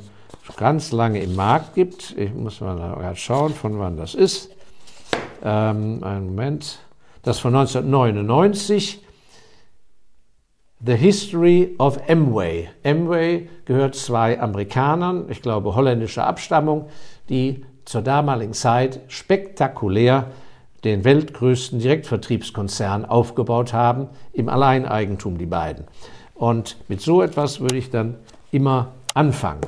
ganz 0.58 0.92
lange 0.92 1.22
im 1.22 1.36
Markt 1.36 1.76
gibt, 1.76 2.16
ich 2.18 2.34
muss 2.34 2.62
mal 2.62 3.16
schauen, 3.16 3.54
von 3.54 3.80
wann 3.80 3.98
das 3.98 4.16
ist, 4.16 4.50
ähm, 5.44 6.04
einen 6.04 6.28
Moment, 6.28 6.80
das 7.24 7.40
von 7.40 7.56
1999, 7.56 9.04
The 10.86 10.96
History 10.96 11.76
of 11.78 12.00
Amway. 12.10 12.70
Amway 12.86 13.50
gehört 13.66 13.96
zwei 13.96 14.40
Amerikanern, 14.40 15.26
ich 15.30 15.42
glaube 15.42 15.76
holländischer 15.76 16.26
Abstammung, 16.26 16.86
die 17.28 17.66
zur 17.84 18.02
damaligen 18.02 18.54
Zeit 18.54 19.02
spektakulär 19.10 20.28
den 20.86 21.04
weltgrößten 21.04 21.80
Direktvertriebskonzern 21.80 23.04
aufgebaut 23.04 23.74
haben, 23.74 24.08
im 24.32 24.48
Alleineigentum 24.48 25.38
die 25.38 25.48
beiden. 25.48 25.84
Und 26.34 26.78
mit 26.88 27.02
so 27.02 27.22
etwas 27.22 27.60
würde 27.60 27.76
ich 27.76 27.90
dann 27.90 28.16
immer 28.52 28.94
anfangen. 29.14 29.62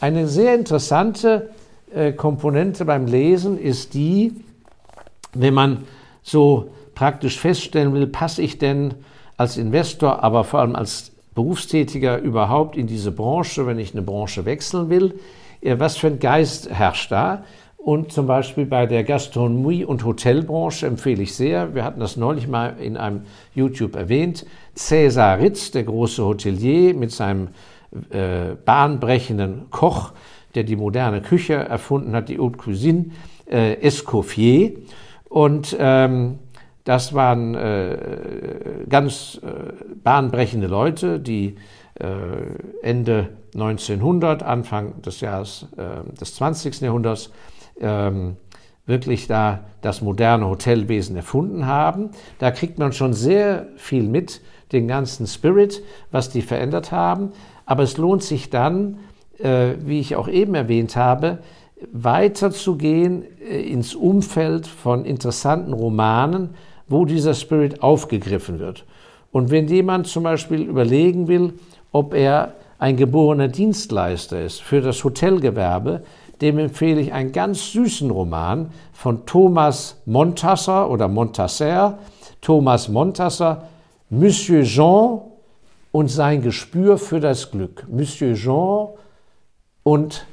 Eine 0.00 0.28
sehr 0.28 0.54
interessante 0.54 1.50
äh, 1.94 2.12
Komponente 2.12 2.86
beim 2.86 3.06
Lesen 3.06 3.58
ist 3.58 3.92
die, 3.92 4.32
wenn 5.34 5.52
man 5.52 5.84
so 6.22 6.70
praktisch 6.94 7.38
feststellen 7.38 7.92
will, 7.92 8.06
passe 8.06 8.40
ich 8.40 8.56
denn 8.56 8.94
als 9.36 9.56
Investor, 9.56 10.22
aber 10.22 10.44
vor 10.44 10.60
allem 10.60 10.76
als 10.76 11.12
Berufstätiger 11.34 12.18
überhaupt 12.18 12.76
in 12.76 12.86
diese 12.86 13.10
Branche, 13.10 13.66
wenn 13.66 13.78
ich 13.78 13.92
eine 13.92 14.02
Branche 14.02 14.44
wechseln 14.44 14.88
will, 14.90 15.14
äh, 15.60 15.78
was 15.78 15.96
für 15.96 16.08
ein 16.08 16.18
Geist 16.18 16.70
herrscht 16.70 17.10
da? 17.10 17.44
Und 17.76 18.12
zum 18.12 18.26
Beispiel 18.26 18.64
bei 18.64 18.86
der 18.86 19.04
Gastronomie- 19.04 19.84
und 19.84 20.06
Hotelbranche 20.06 20.86
empfehle 20.86 21.22
ich 21.22 21.34
sehr, 21.34 21.74
wir 21.74 21.84
hatten 21.84 22.00
das 22.00 22.16
neulich 22.16 22.48
mal 22.48 22.76
in 22.80 22.96
einem 22.96 23.22
YouTube 23.54 23.94
erwähnt, 23.94 24.46
Cäsar 24.74 25.38
Ritz, 25.38 25.70
der 25.70 25.84
große 25.84 26.24
Hotelier 26.24 26.94
mit 26.94 27.12
seinem 27.12 27.48
äh, 28.10 28.54
bahnbrechenden 28.64 29.70
Koch, 29.70 30.12
der 30.54 30.64
die 30.64 30.76
moderne 30.76 31.20
Küche 31.20 31.54
erfunden 31.54 32.14
hat, 32.14 32.30
die 32.30 32.38
Haute 32.38 32.56
Cuisine, 32.56 33.10
äh, 33.50 33.74
Escoffier. 33.82 34.72
Und 35.28 35.76
ähm, 35.78 36.38
das 36.84 37.14
waren 37.14 37.54
äh, 37.54 37.98
ganz 38.88 39.40
äh, 39.42 39.72
bahnbrechende 40.02 40.66
Leute, 40.66 41.18
die 41.18 41.56
äh, 41.94 42.06
Ende 42.82 43.30
1900, 43.54 44.42
Anfang 44.42 45.00
des 45.02 45.20
Jahres 45.20 45.66
äh, 45.76 46.08
des 46.18 46.34
20. 46.34 46.80
Jahrhunderts 46.82 47.30
ähm, 47.80 48.36
wirklich 48.86 49.26
da 49.26 49.64
das 49.80 50.02
moderne 50.02 50.46
Hotelwesen 50.46 51.16
erfunden 51.16 51.66
haben. 51.66 52.10
Da 52.38 52.50
kriegt 52.50 52.78
man 52.78 52.92
schon 52.92 53.14
sehr 53.14 53.68
viel 53.76 54.02
mit, 54.02 54.42
den 54.72 54.88
ganzen 54.88 55.26
Spirit, 55.26 55.82
was 56.10 56.30
die 56.30 56.42
verändert 56.42 56.90
haben. 56.92 57.32
Aber 57.64 57.82
es 57.82 57.96
lohnt 57.96 58.22
sich 58.22 58.50
dann, 58.50 58.98
äh, 59.38 59.74
wie 59.78 60.00
ich 60.00 60.16
auch 60.16 60.28
eben 60.28 60.54
erwähnt 60.54 60.96
habe, 60.96 61.38
weiterzugehen 61.92 63.24
äh, 63.40 63.60
ins 63.60 63.94
Umfeld 63.94 64.66
von 64.66 65.04
interessanten 65.04 65.72
Romanen, 65.72 66.50
wo 66.88 67.04
dieser 67.04 67.34
Spirit 67.34 67.82
aufgegriffen 67.82 68.58
wird. 68.58 68.84
Und 69.32 69.50
wenn 69.50 69.68
jemand 69.68 70.06
zum 70.06 70.22
Beispiel 70.22 70.62
überlegen 70.62 71.28
will, 71.28 71.54
ob 71.92 72.14
er 72.14 72.54
ein 72.78 72.96
geborener 72.96 73.48
Dienstleister 73.48 74.42
ist 74.42 74.62
für 74.62 74.80
das 74.80 75.02
Hotelgewerbe, 75.02 76.02
dem 76.40 76.58
empfehle 76.58 77.00
ich 77.00 77.12
einen 77.12 77.32
ganz 77.32 77.72
süßen 77.72 78.10
Roman 78.10 78.70
von 78.92 79.24
Thomas 79.26 80.00
Montasser 80.04 80.90
oder 80.90 81.08
Montasser. 81.08 81.98
Thomas 82.40 82.88
Montasser, 82.88 83.68
Monsieur 84.10 84.64
Jean 84.64 85.20
und 85.92 86.10
sein 86.10 86.42
Gespür 86.42 86.98
für 86.98 87.20
das 87.20 87.50
Glück. 87.50 87.86
Monsieur 87.88 88.34
Jean 88.34 88.88
und 89.82 90.26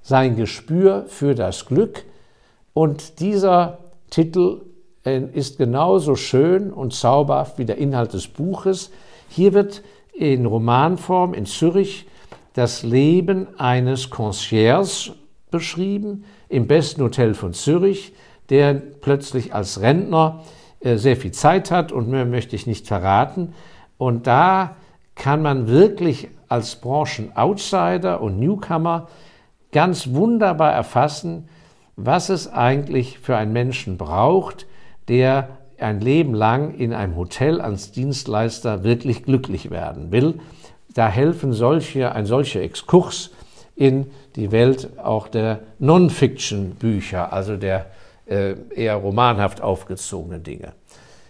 sein 0.00 0.36
Gespür 0.36 1.04
für 1.08 1.34
das 1.34 1.66
Glück. 1.66 2.04
Und 2.72 3.20
dieser 3.20 3.78
Titel 4.10 4.62
ist 5.06 5.58
genauso 5.58 6.16
schön 6.16 6.72
und 6.72 6.92
zauberhaft 6.92 7.58
wie 7.58 7.64
der 7.64 7.78
Inhalt 7.78 8.12
des 8.12 8.26
Buches. 8.26 8.90
Hier 9.28 9.52
wird 9.52 9.82
in 10.12 10.46
Romanform 10.46 11.34
in 11.34 11.46
Zürich 11.46 12.06
das 12.54 12.82
Leben 12.82 13.46
eines 13.58 14.10
Concierges 14.10 15.12
beschrieben 15.50 16.24
im 16.48 16.66
besten 16.66 17.02
Hotel 17.02 17.34
von 17.34 17.52
Zürich, 17.52 18.14
der 18.48 18.74
plötzlich 18.74 19.54
als 19.54 19.80
Rentner 19.80 20.42
äh, 20.80 20.96
sehr 20.96 21.16
viel 21.16 21.32
Zeit 21.32 21.70
hat 21.70 21.92
und 21.92 22.08
mehr 22.08 22.24
möchte 22.24 22.56
ich 22.56 22.66
nicht 22.66 22.86
verraten. 22.86 23.54
Und 23.98 24.26
da 24.26 24.76
kann 25.14 25.42
man 25.42 25.68
wirklich 25.68 26.28
als 26.48 26.76
Branchen-Outsider 26.76 28.20
und 28.20 28.38
Newcomer 28.38 29.08
ganz 29.72 30.12
wunderbar 30.12 30.72
erfassen, 30.72 31.48
was 31.96 32.28
es 32.28 32.52
eigentlich 32.52 33.18
für 33.18 33.36
einen 33.36 33.52
Menschen 33.52 33.96
braucht, 33.96 34.66
der 35.08 35.48
ein 35.78 36.00
Leben 36.00 36.34
lang 36.34 36.74
in 36.74 36.92
einem 36.92 37.16
Hotel 37.16 37.60
als 37.60 37.92
Dienstleister 37.92 38.82
wirklich 38.82 39.24
glücklich 39.24 39.70
werden 39.70 40.10
will. 40.10 40.34
Da 40.94 41.08
helfen 41.08 41.52
solche, 41.52 42.12
ein 42.12 42.26
solcher 42.26 42.62
Exkurs 42.62 43.30
in 43.74 44.06
die 44.36 44.52
Welt 44.52 44.88
auch 44.98 45.28
der 45.28 45.60
Non-Fiction-Bücher, 45.78 47.32
also 47.32 47.56
der 47.56 47.86
äh, 48.26 48.54
eher 48.74 48.96
romanhaft 48.96 49.60
aufgezogenen 49.60 50.42
Dinge. 50.42 50.72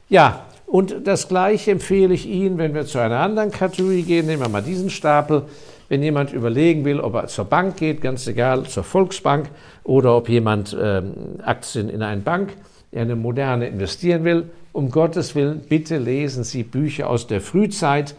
Ja, 0.09 0.47
Und 0.67 1.07
das 1.07 1.29
Gleiche 1.29 1.71
empfehle 1.73 2.15
ich 2.15 2.27
Ihnen, 2.27 2.59
wenn 2.59 2.75
wir 2.75 2.87
zu 2.87 2.99
einer 2.99 3.21
anderen 3.21 3.51
Kategorie 3.51 4.03
gehen. 4.03 4.27
Nehmen 4.27 4.43
wir 4.43 4.49
mal 4.49 4.63
diesen 4.63 4.91
Stapel. 4.91 5.43
Wenn 5.89 6.03
jemand 6.03 6.33
überlegen 6.33 6.85
will, 6.85 6.99
ob 6.99 7.15
er 7.15 7.29
zur 7.29 7.45
Bank 7.45 7.77
geht, 7.77 8.01
ganz 8.01 8.27
egal, 8.27 8.65
zur 8.65 8.83
Volksbank 8.83 9.49
oder 9.85 10.17
ob 10.17 10.29
jemand 10.29 10.77
ähm, 10.81 11.39
Aktien 11.45 11.89
in 11.89 12.03
eine 12.03 12.23
Bank, 12.23 12.57
in 12.97 13.03
eine 13.03 13.17
moderne 13.17 13.69
investieren 13.69 14.25
will, 14.25 14.51
um 14.73 14.91
Gottes 14.91 15.35
Willen, 15.35 15.61
bitte 15.69 15.99
lesen 15.99 16.45
Sie 16.45 16.63
Bücher 16.63 17.11
aus 17.11 17.27
der 17.27 17.43
Frühzeit 17.43 18.15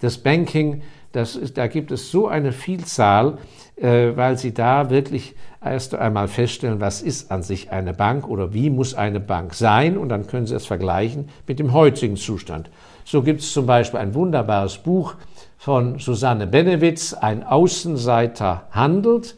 des 0.00 0.18
Banking. 0.18 0.82
Das 1.10 1.34
ist, 1.34 1.58
da 1.58 1.66
gibt 1.66 1.90
es 1.90 2.12
so 2.12 2.28
eine 2.28 2.52
Vielzahl, 2.52 3.38
äh, 3.74 4.12
weil 4.14 4.38
Sie 4.38 4.54
da 4.54 4.88
wirklich 4.88 5.34
erst 5.64 5.96
einmal 5.96 6.28
feststellen, 6.28 6.80
was 6.80 7.02
ist 7.02 7.32
an 7.32 7.42
sich 7.42 7.72
eine 7.72 7.92
Bank 7.92 8.28
oder 8.28 8.54
wie 8.54 8.70
muss 8.70 8.94
eine 8.94 9.18
Bank 9.18 9.52
sein 9.52 9.98
und 9.98 10.08
dann 10.10 10.28
können 10.28 10.46
Sie 10.46 10.54
es 10.54 10.64
vergleichen 10.64 11.28
mit 11.48 11.58
dem 11.58 11.72
heutigen 11.72 12.16
Zustand. 12.16 12.70
So 13.04 13.22
gibt 13.22 13.40
es 13.40 13.52
zum 13.52 13.66
Beispiel 13.66 13.98
ein 13.98 14.14
wunderbares 14.14 14.78
Buch 14.78 15.16
von 15.58 15.98
Susanne 15.98 16.46
Benewitz, 16.46 17.14
Ein 17.14 17.42
Außenseiter 17.42 18.68
handelt. 18.70 19.34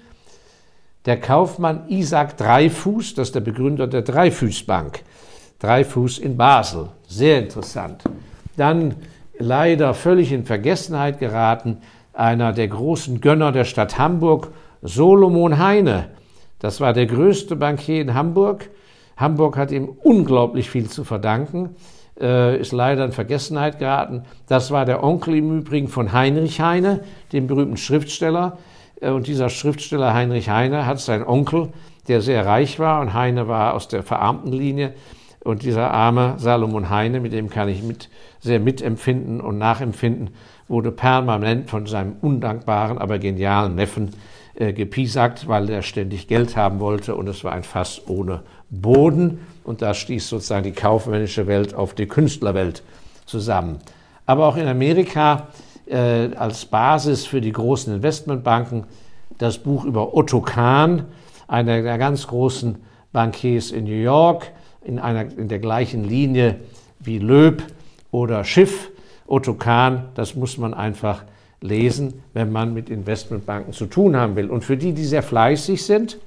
Der 1.05 1.19
Kaufmann 1.19 1.89
Isaac 1.89 2.37
Dreifuß, 2.37 3.15
das 3.15 3.29
ist 3.29 3.35
der 3.35 3.41
Begründer 3.41 3.89
der 3.89 4.03
Dreifußbank, 4.03 5.03
Dreifuß 5.59 6.19
in 6.19 6.37
Basel, 6.37 6.91
sehr 7.09 7.41
interessant. 7.41 8.05
Dann 8.57 8.95
leider 9.37 9.95
völlig 9.95 10.31
in 10.31 10.45
Vergessenheit 10.45 11.19
geraten, 11.19 11.79
einer 12.13 12.53
der 12.53 12.69
großen 12.69 13.21
Gönner 13.21 13.51
der 13.51 13.65
Stadt 13.65 13.99
Hamburg, 13.99 14.53
Solomon 14.83 15.59
Heine. 15.59 16.11
Das 16.61 16.81
war 16.81 16.93
der 16.93 17.07
größte 17.07 17.57
Bankier 17.57 18.01
in 18.01 18.15
Hamburg. 18.15 18.71
Hamburg 19.17 19.57
hat 19.57 19.73
ihm 19.73 19.89
unglaublich 19.89 20.71
viel 20.71 20.89
zu 20.89 21.03
verdanken, 21.03 21.75
äh, 22.21 22.61
ist 22.61 22.71
leider 22.71 23.05
in 23.05 23.13
Vergessenheit 23.13 23.81
geraten. 23.81 24.23
Das 24.47 24.71
war 24.71 24.85
der 24.85 25.03
Onkel 25.03 25.37
im 25.37 25.59
Übrigen 25.59 25.89
von 25.89 26.13
Heinrich 26.13 26.61
Heine, 26.61 27.01
dem 27.33 27.49
berühmten 27.49 27.77
Schriftsteller. 27.77 28.59
Äh, 29.03 29.11
und 29.11 29.27
dieser 29.27 29.51
Schriftsteller 29.51 30.15
Heinrich 30.15 30.49
Heine 30.49 30.87
hat 30.87 31.01
seinen 31.01 31.27
Onkel, 31.27 31.69
der 32.09 32.23
sehr 32.23 32.47
reich 32.47 32.79
war, 32.79 33.01
und 33.01 33.13
Heine 33.13 33.49
war 33.49 33.75
aus 33.75 33.89
der 33.89 34.03
verarmten 34.03 34.53
Linie. 34.53 34.95
Und 35.45 35.65
dieser 35.65 35.91
arme 35.91 36.35
Salomon 36.39 36.89
Heine, 36.89 37.21
mit 37.21 37.33
dem 37.33 37.51
kann 37.51 37.69
ich 37.69 37.83
mit, 37.83 38.09
sehr 38.41 38.61
mitempfinden 38.61 39.41
und 39.41 39.59
nachempfinden, 39.59 40.31
wurde 40.69 40.93
permanent 40.93 41.69
von 41.69 41.87
seinem 41.87 42.15
undankbaren, 42.21 42.99
aber 42.99 43.19
genialen 43.19 43.75
Neffen 43.75 44.11
äh, 44.55 44.73
gepiesackt, 44.73 45.49
weil 45.49 45.69
er 45.69 45.83
ständig 45.83 46.29
Geld 46.29 46.57
haben 46.57 46.79
wollte 46.79 47.17
und 47.17 47.29
es 47.29 47.43
war 47.43 47.53
ein 47.53 47.65
Fass 47.65 48.03
ohne 48.07 48.43
Boden 48.71 49.41
und 49.65 49.83
da 49.83 49.95
stieß 49.95 50.29
sozusagen 50.29 50.63
die 50.65 50.73
kaufmännische 50.73 51.49
Welt 51.49 51.75
auf 51.75 51.95
die 51.95 52.07
Künstlerwelt 52.07 52.83
zusammen. 53.27 53.79
Aber 54.27 54.47
auch 54.47 54.57
in 54.57 54.69
Amerika 54.69 55.49
äh, 55.93 56.35
als 56.37 56.65
Basis 56.65 57.27
für 57.27 57.41
die 57.41 57.53
großen 57.53 57.95
Investmentbanken 57.95 58.85
das 59.39 59.59
Buch 59.59 59.85
über 59.85 60.15
Otto 60.17 60.41
Kahn, 60.41 61.07
einer 61.49 61.83
der 61.83 61.99
ganz 61.99 62.27
großen 62.27 62.77
Bankiers 63.13 63.71
in 63.71 63.85
New 63.85 63.91
York, 63.91 64.51
in, 64.85 64.99
einer, 64.99 65.27
in 65.37 65.49
der 65.49 65.59
gleichen 65.59 66.05
Linie 66.05 66.57
wie 67.01 67.19
Löb 67.19 67.63
oder 68.11 68.45
Schiff. 68.45 68.91
Otto 69.27 69.55
Kahn, 69.55 70.09
das 70.15 70.35
muss 70.35 70.59
man 70.59 70.75
einfach 70.75 71.25
lesen, 71.61 72.23
wenn 72.33 72.51
man 72.51 72.75
mit 72.75 72.91
Investmentbanken 72.91 73.73
zu 73.73 73.87
tun 73.87 74.17
haben 74.17 74.37
will. 74.37 74.51
Und 74.51 74.65
für 74.65 74.77
die, 74.77 74.93
die 74.93 75.05
sehr 75.05 75.23
fleißig 75.23 75.85
sind, 75.85 76.19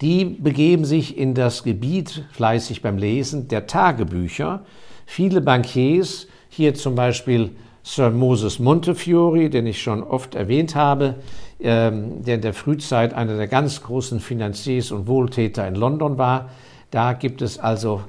die 0.00 0.24
begeben 0.24 0.84
sich 0.84 1.16
in 1.16 1.34
das 1.34 1.62
Gebiet 1.62 2.24
fleißig 2.32 2.82
beim 2.82 2.98
Lesen 2.98 3.48
der 3.48 3.66
Tagebücher. 3.66 4.64
Viele 5.06 5.40
Bankiers, 5.40 6.26
hier 6.48 6.74
zum 6.74 6.94
Beispiel 6.94 7.50
Sir 7.84 8.10
Moses 8.10 8.58
Montefiore, 8.58 9.50
den 9.50 9.66
ich 9.66 9.82
schon 9.82 10.02
oft 10.02 10.34
erwähnt 10.34 10.76
habe, 10.76 11.16
ähm, 11.60 12.24
der 12.24 12.36
in 12.36 12.40
der 12.40 12.54
Frühzeit 12.54 13.12
einer 13.12 13.36
der 13.36 13.48
ganz 13.48 13.82
großen 13.82 14.20
Finanziers 14.20 14.92
und 14.92 15.08
Wohltäter 15.08 15.66
in 15.66 15.74
London 15.74 16.16
war. 16.16 16.50
Da 16.90 17.12
gibt 17.12 17.42
es 17.42 17.58
also 17.58 18.02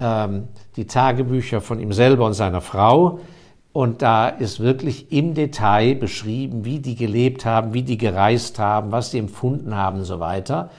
ähm, 0.00 0.48
die 0.76 0.86
Tagebücher 0.86 1.60
von 1.60 1.78
ihm 1.78 1.92
selber 1.92 2.26
und 2.26 2.34
seiner 2.34 2.60
Frau. 2.60 3.20
Und 3.72 4.02
da 4.02 4.28
ist 4.28 4.58
wirklich 4.58 5.12
im 5.12 5.34
Detail 5.34 5.94
beschrieben, 5.94 6.64
wie 6.64 6.80
die 6.80 6.96
gelebt 6.96 7.44
haben, 7.44 7.72
wie 7.72 7.84
die 7.84 7.98
gereist 7.98 8.58
haben, 8.58 8.90
was 8.90 9.12
sie 9.12 9.18
empfunden 9.18 9.76
haben 9.76 9.98
und 9.98 10.04
so 10.04 10.18
weiter. 10.18 10.70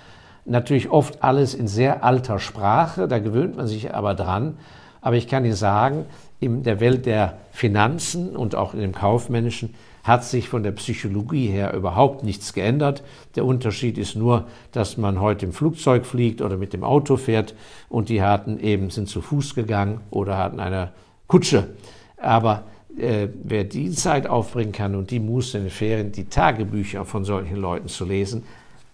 Natürlich 0.44 0.90
oft 0.90 1.24
alles 1.24 1.54
in 1.54 1.68
sehr 1.68 2.04
alter 2.04 2.40
Sprache, 2.40 3.08
da 3.08 3.20
gewöhnt 3.20 3.56
man 3.56 3.68
sich 3.68 3.94
aber 3.94 4.14
dran. 4.14 4.58
Aber 5.00 5.16
ich 5.16 5.28
kann 5.28 5.46
Ihnen 5.46 5.56
sagen, 5.56 6.06
in 6.41 6.63
der 6.63 6.80
Welt 6.82 7.06
der 7.06 7.38
Finanzen 7.51 8.36
und 8.36 8.56
auch 8.56 8.73
in 8.73 8.82
dem 8.82 8.93
Kaufmännischen 8.93 9.73
hat 10.04 10.25
sich 10.25 10.49
von 10.49 10.63
der 10.63 10.71
Psychologie 10.71 11.47
her 11.47 11.73
überhaupt 11.73 12.23
nichts 12.23 12.54
geändert. 12.54 13.04
Der 13.36 13.45
Unterschied 13.45 13.99
ist 13.99 14.15
nur, 14.15 14.47
dass 14.71 14.97
man 14.97 15.21
heute 15.21 15.45
im 15.45 15.54
Flugzeug 15.54 16.06
fliegt 16.06 16.41
oder 16.41 16.58
mit 16.58 16.73
dem 16.73 16.84
Auto 16.84 17.15
fährt 17.17 17.54
und 17.88 18.10
die 18.10 18.23
hatten 18.23 18.60
eben 18.60 18.89
sind 18.89 19.08
zu 19.08 19.21
Fuß 19.21 19.54
gegangen 19.54 20.01
oder 20.10 20.38
hatten 20.38 20.60
eine 20.60 20.91
Kutsche. 21.27 21.69
Aber 22.17 22.63
äh, 22.97 23.27
wer 23.43 23.63
die 23.63 23.91
Zeit 23.91 24.25
aufbringen 24.25 24.71
kann 24.71 24.95
und 24.95 25.12
die 25.12 25.19
Muße 25.19 25.60
in 25.60 25.65
den 25.65 25.69
Ferien, 25.69 26.12
die 26.12 26.25
Tagebücher 26.25 27.06
von 27.06 27.23
solchen 27.23 27.58
Leuten 27.58 27.88
zu 27.88 28.04
lesen, 28.04 28.43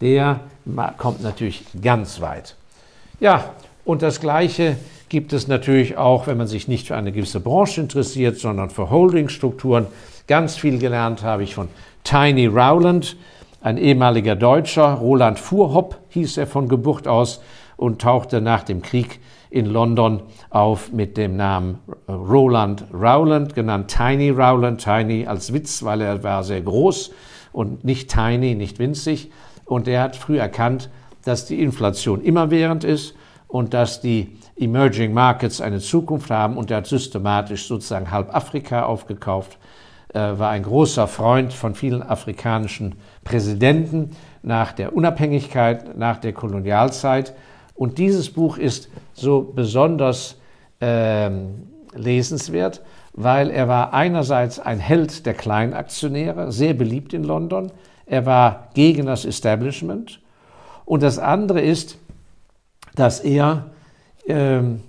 der 0.01 0.41
kommt 0.97 1.23
natürlich 1.23 1.63
ganz 1.81 2.19
weit. 2.19 2.55
Ja, 3.19 3.55
und 3.88 4.02
das 4.02 4.19
Gleiche 4.19 4.76
gibt 5.08 5.32
es 5.32 5.47
natürlich 5.47 5.95
auch, 5.95 6.28
wenn 6.28 6.38
man 6.38 6.47
sich 6.47 6.67
nicht 6.67 6.88
für 6.88 6.97
eine 6.97 7.13
gewisse 7.13 7.39
Branche 7.39 7.80
interessiert, 7.80 8.38
sondern 8.38 8.69
für 8.69 8.89
Holdingstrukturen. 8.89 9.88
Ganz 10.28 10.58
viel 10.58 10.78
gelernt 10.78 11.23
habe 11.23 11.43
ich 11.43 11.56
von 11.56 11.69
Tiny 12.04 12.47
Rowland, 12.47 13.15
ein 13.62 13.78
ehemaliger 13.78 14.36
Deutscher. 14.36 14.95
Roland 14.95 15.39
Fuhrhopp 15.39 16.00
hieß 16.10 16.36
er 16.36 16.47
von 16.47 16.67
Geburt 16.67 17.08
aus 17.08 17.39
und 17.78 18.02
tauchte 18.02 18.41
nach 18.41 18.63
dem 18.63 18.82
Krieg 18.82 19.21
in 19.50 19.65
London 19.67 20.21
auf 20.50 20.91
mit 20.91 21.15
dem 21.15 21.38
Namen 21.38 21.80
Roland 22.10 22.84
Rowland, 22.93 23.56
genannt 23.56 23.89
Tiny 23.89 24.32
Rowland, 24.32 24.84
Tiny 24.84 25.28
als 25.28 25.54
Witz, 25.54 25.82
weil 25.84 26.02
er 26.02 26.21
war 26.23 26.43
sehr 26.43 26.60
groß 26.60 27.12
und 27.54 27.86
nicht 27.86 28.12
tiny, 28.12 28.54
nicht 28.54 28.80
winzig. 28.80 29.32
Und 29.63 29.88
er 29.88 30.02
hat 30.02 30.17
früh 30.17 30.39
erkannt, 30.39 30.89
dass 31.23 31.45
die 31.45 31.62
Inflation 31.62 32.21
immerwährend 32.21 32.84
ist 32.84 33.15
und 33.47 33.73
dass 33.73 34.01
die 34.01 34.38
Emerging 34.55 35.13
Markets 35.13 35.62
eine 35.62 35.79
Zukunft 35.79 36.29
haben 36.29 36.57
und 36.57 36.71
er 36.71 36.77
hat 36.77 36.88
systematisch 36.88 37.67
sozusagen 37.67 38.12
halb 38.12 38.33
Afrika 38.36 38.83
aufgekauft, 38.83 39.57
äh, 40.13 40.19
war 40.19 40.49
ein 40.49 40.63
großer 40.63 41.07
Freund 41.07 41.53
von 41.53 41.75
vielen 41.75 42.03
afrikanischen 42.03 42.95
Präsidenten 43.23 44.12
nach 44.43 44.71
der 44.73 44.95
Unabhängigkeit, 44.95 45.97
nach 45.97 46.17
der 46.17 46.33
Kolonialzeit 46.33 47.33
und 47.77 47.99
dieses 47.99 48.31
Buch 48.31 48.57
ist 48.57 48.89
so 49.13 49.41
besonders 49.41 50.38
ähm, 50.81 51.67
lesenswert, 51.93 52.81
weil 53.13 53.51
er 53.51 53.67
war 53.67 53.93
einerseits 53.93 54.60
ein 54.60 54.79
Held 54.79 55.25
der 55.27 55.36
Kleinaktionäre, 55.36 56.51
sehr 56.51 56.73
beliebt 56.73 57.13
in 57.13 57.23
London. 57.23 57.71
Er 58.07 58.25
war 58.25 58.69
gegen 58.73 59.05
das 59.05 59.25
Establishment. 59.25 60.19
Und 60.86 61.03
das 61.03 61.19
andere 61.19 61.62
ist, 61.62 61.99
dass 62.97 63.19
er 63.19 63.67
ähm, 64.27 64.81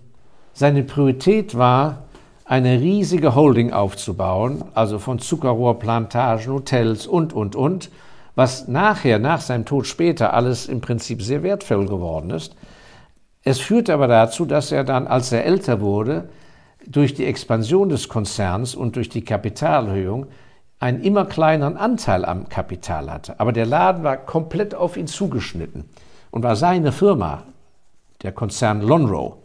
seine 0.52 0.82
Priorität 0.82 1.56
war, 1.56 2.04
eine 2.44 2.80
riesige 2.80 3.34
Holding 3.34 3.72
aufzubauen, 3.72 4.64
also 4.74 4.98
von 4.98 5.18
Zuckerrohrplantagen, 5.18 6.52
Hotels 6.52 7.06
und, 7.06 7.34
und, 7.34 7.54
und, 7.54 7.90
was 8.34 8.66
nachher, 8.66 9.18
nach 9.18 9.42
seinem 9.42 9.66
Tod 9.66 9.86
später, 9.86 10.32
alles 10.32 10.66
im 10.66 10.80
Prinzip 10.80 11.22
sehr 11.22 11.42
wertvoll 11.42 11.86
geworden 11.86 12.30
ist. 12.30 12.56
Es 13.44 13.60
führte 13.60 13.92
aber 13.92 14.08
dazu, 14.08 14.46
dass 14.46 14.72
er 14.72 14.84
dann, 14.84 15.06
als 15.06 15.30
er 15.30 15.44
älter 15.44 15.80
wurde, 15.80 16.28
durch 16.86 17.12
die 17.12 17.26
Expansion 17.26 17.90
des 17.90 18.08
Konzerns 18.08 18.74
und 18.74 18.96
durch 18.96 19.10
die 19.10 19.24
Kapitalerhöhung 19.24 20.26
einen 20.80 21.02
immer 21.02 21.26
kleineren 21.26 21.76
Anteil 21.76 22.24
am 22.24 22.48
Kapital 22.48 23.10
hatte. 23.12 23.38
Aber 23.38 23.52
der 23.52 23.66
Laden 23.66 24.04
war 24.04 24.16
komplett 24.16 24.74
auf 24.74 24.96
ihn 24.96 25.06
zugeschnitten 25.06 25.84
und 26.30 26.42
war 26.42 26.56
seine 26.56 26.92
Firma, 26.92 27.42
der 28.22 28.32
Konzern 28.32 28.80
Lonrow. 28.80 29.36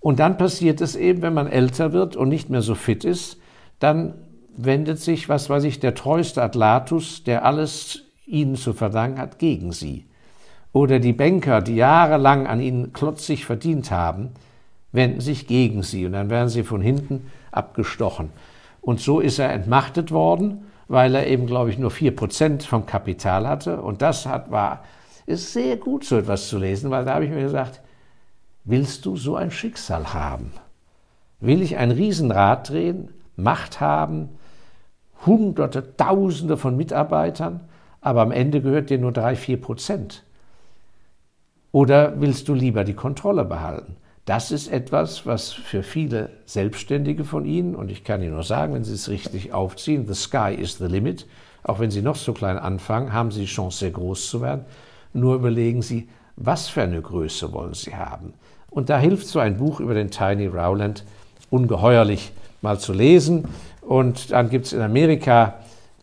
Und 0.00 0.18
dann 0.18 0.38
passiert 0.38 0.80
es 0.80 0.96
eben, 0.96 1.22
wenn 1.22 1.34
man 1.34 1.46
älter 1.46 1.92
wird 1.92 2.16
und 2.16 2.28
nicht 2.28 2.50
mehr 2.50 2.62
so 2.62 2.74
fit 2.74 3.04
ist, 3.04 3.38
dann 3.78 4.14
wendet 4.56 4.98
sich, 4.98 5.28
was 5.28 5.50
weiß 5.50 5.64
ich, 5.64 5.80
der 5.80 5.94
treueste 5.94 6.42
Atlatus, 6.42 7.24
der 7.24 7.44
alles 7.44 8.04
ihnen 8.26 8.56
zu 8.56 8.72
verdanken 8.72 9.18
hat, 9.18 9.38
gegen 9.38 9.72
sie 9.72 10.06
oder 10.72 11.00
die 11.00 11.12
Banker, 11.12 11.60
die 11.60 11.76
jahrelang 11.76 12.46
an 12.46 12.60
ihnen 12.60 12.92
klotzig 12.92 13.44
verdient 13.44 13.90
haben, 13.90 14.30
wenden 14.92 15.20
sich 15.20 15.46
gegen 15.46 15.82
sie 15.82 16.06
und 16.06 16.12
dann 16.12 16.30
werden 16.30 16.48
sie 16.48 16.62
von 16.62 16.80
hinten 16.80 17.30
abgestochen. 17.50 18.30
Und 18.80 19.00
so 19.00 19.20
ist 19.20 19.38
er 19.38 19.52
entmachtet 19.52 20.10
worden, 20.10 20.66
weil 20.88 21.14
er 21.14 21.26
eben, 21.26 21.46
glaube 21.46 21.70
ich, 21.70 21.78
nur 21.78 21.90
vier 21.90 22.14
Prozent 22.14 22.62
vom 22.62 22.86
Kapital 22.86 23.46
hatte. 23.46 23.80
Und 23.82 24.02
das 24.02 24.26
hat, 24.26 24.50
war, 24.50 24.84
ist 25.30 25.52
sehr 25.52 25.76
gut, 25.76 26.04
so 26.04 26.18
etwas 26.18 26.48
zu 26.48 26.58
lesen, 26.58 26.90
weil 26.90 27.04
da 27.04 27.14
habe 27.14 27.24
ich 27.24 27.30
mir 27.30 27.42
gesagt, 27.42 27.80
willst 28.64 29.06
du 29.06 29.16
so 29.16 29.36
ein 29.36 29.50
Schicksal 29.50 30.12
haben? 30.12 30.52
Will 31.40 31.62
ich 31.62 31.76
ein 31.76 31.90
Riesenrad 31.90 32.68
drehen, 32.68 33.08
Macht 33.36 33.80
haben, 33.80 34.28
Hunderte, 35.24 35.96
Tausende 35.96 36.56
von 36.56 36.76
Mitarbeitern, 36.76 37.60
aber 38.00 38.22
am 38.22 38.32
Ende 38.32 38.60
gehört 38.60 38.90
dir 38.90 38.98
nur 38.98 39.12
drei, 39.12 39.36
vier 39.36 39.60
Prozent? 39.60 40.24
Oder 41.72 42.20
willst 42.20 42.48
du 42.48 42.54
lieber 42.54 42.84
die 42.84 42.94
Kontrolle 42.94 43.44
behalten? 43.44 43.96
Das 44.24 44.50
ist 44.52 44.68
etwas, 44.68 45.26
was 45.26 45.52
für 45.52 45.82
viele 45.82 46.30
Selbstständige 46.44 47.24
von 47.24 47.44
Ihnen, 47.44 47.74
und 47.74 47.90
ich 47.90 48.04
kann 48.04 48.22
Ihnen 48.22 48.34
nur 48.34 48.42
sagen, 48.42 48.74
wenn 48.74 48.84
Sie 48.84 48.94
es 48.94 49.08
richtig 49.08 49.52
aufziehen, 49.52 50.06
the 50.06 50.14
sky 50.14 50.54
is 50.54 50.78
the 50.78 50.86
limit, 50.86 51.26
auch 51.62 51.78
wenn 51.78 51.90
Sie 51.90 52.02
noch 52.02 52.16
so 52.16 52.32
klein 52.32 52.58
anfangen, 52.58 53.12
haben 53.12 53.30
Sie 53.30 53.40
die 53.40 53.46
Chance, 53.46 53.78
sehr 53.78 53.90
groß 53.90 54.28
zu 54.28 54.40
werden. 54.40 54.64
Nur 55.12 55.34
überlegen 55.34 55.82
Sie, 55.82 56.08
was 56.36 56.68
für 56.68 56.82
eine 56.82 57.02
Größe 57.02 57.52
wollen 57.52 57.74
Sie 57.74 57.94
haben. 57.94 58.34
Und 58.70 58.88
da 58.88 58.98
hilft 58.98 59.26
so 59.26 59.38
ein 59.38 59.56
Buch 59.56 59.80
über 59.80 59.94
den 59.94 60.10
Tiny 60.10 60.46
Rowland 60.46 61.04
ungeheuerlich 61.50 62.32
mal 62.62 62.78
zu 62.78 62.92
lesen. 62.92 63.48
Und 63.80 64.30
dann 64.30 64.48
gibt 64.48 64.66
es 64.66 64.72
in 64.72 64.80
Amerika 64.80 65.54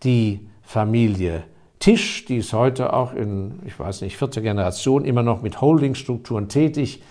die 0.03 0.41
Familie 0.63 1.43
Tisch, 1.79 2.25
die 2.25 2.37
ist 2.37 2.53
heute 2.53 2.91
auch 2.93 3.13
in, 3.13 3.59
ich 3.65 3.79
weiß 3.79 4.01
nicht, 4.01 4.17
vierter 4.17 4.41
Generation 4.41 5.05
immer 5.05 5.23
noch 5.23 5.41
mit 5.41 5.61
Holdingstrukturen 5.61 6.49
tätig. 6.49 7.03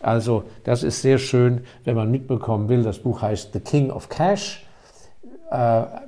Also 0.00 0.44
das 0.64 0.82
ist 0.82 1.02
sehr 1.02 1.18
schön, 1.18 1.60
wenn 1.84 1.94
man 1.94 2.10
mitbekommen 2.10 2.68
will. 2.68 2.82
Das 2.82 2.98
Buch 2.98 3.22
heißt 3.22 3.52
The 3.52 3.60
King 3.60 3.90
of 3.90 4.08
Cash, 4.08 4.63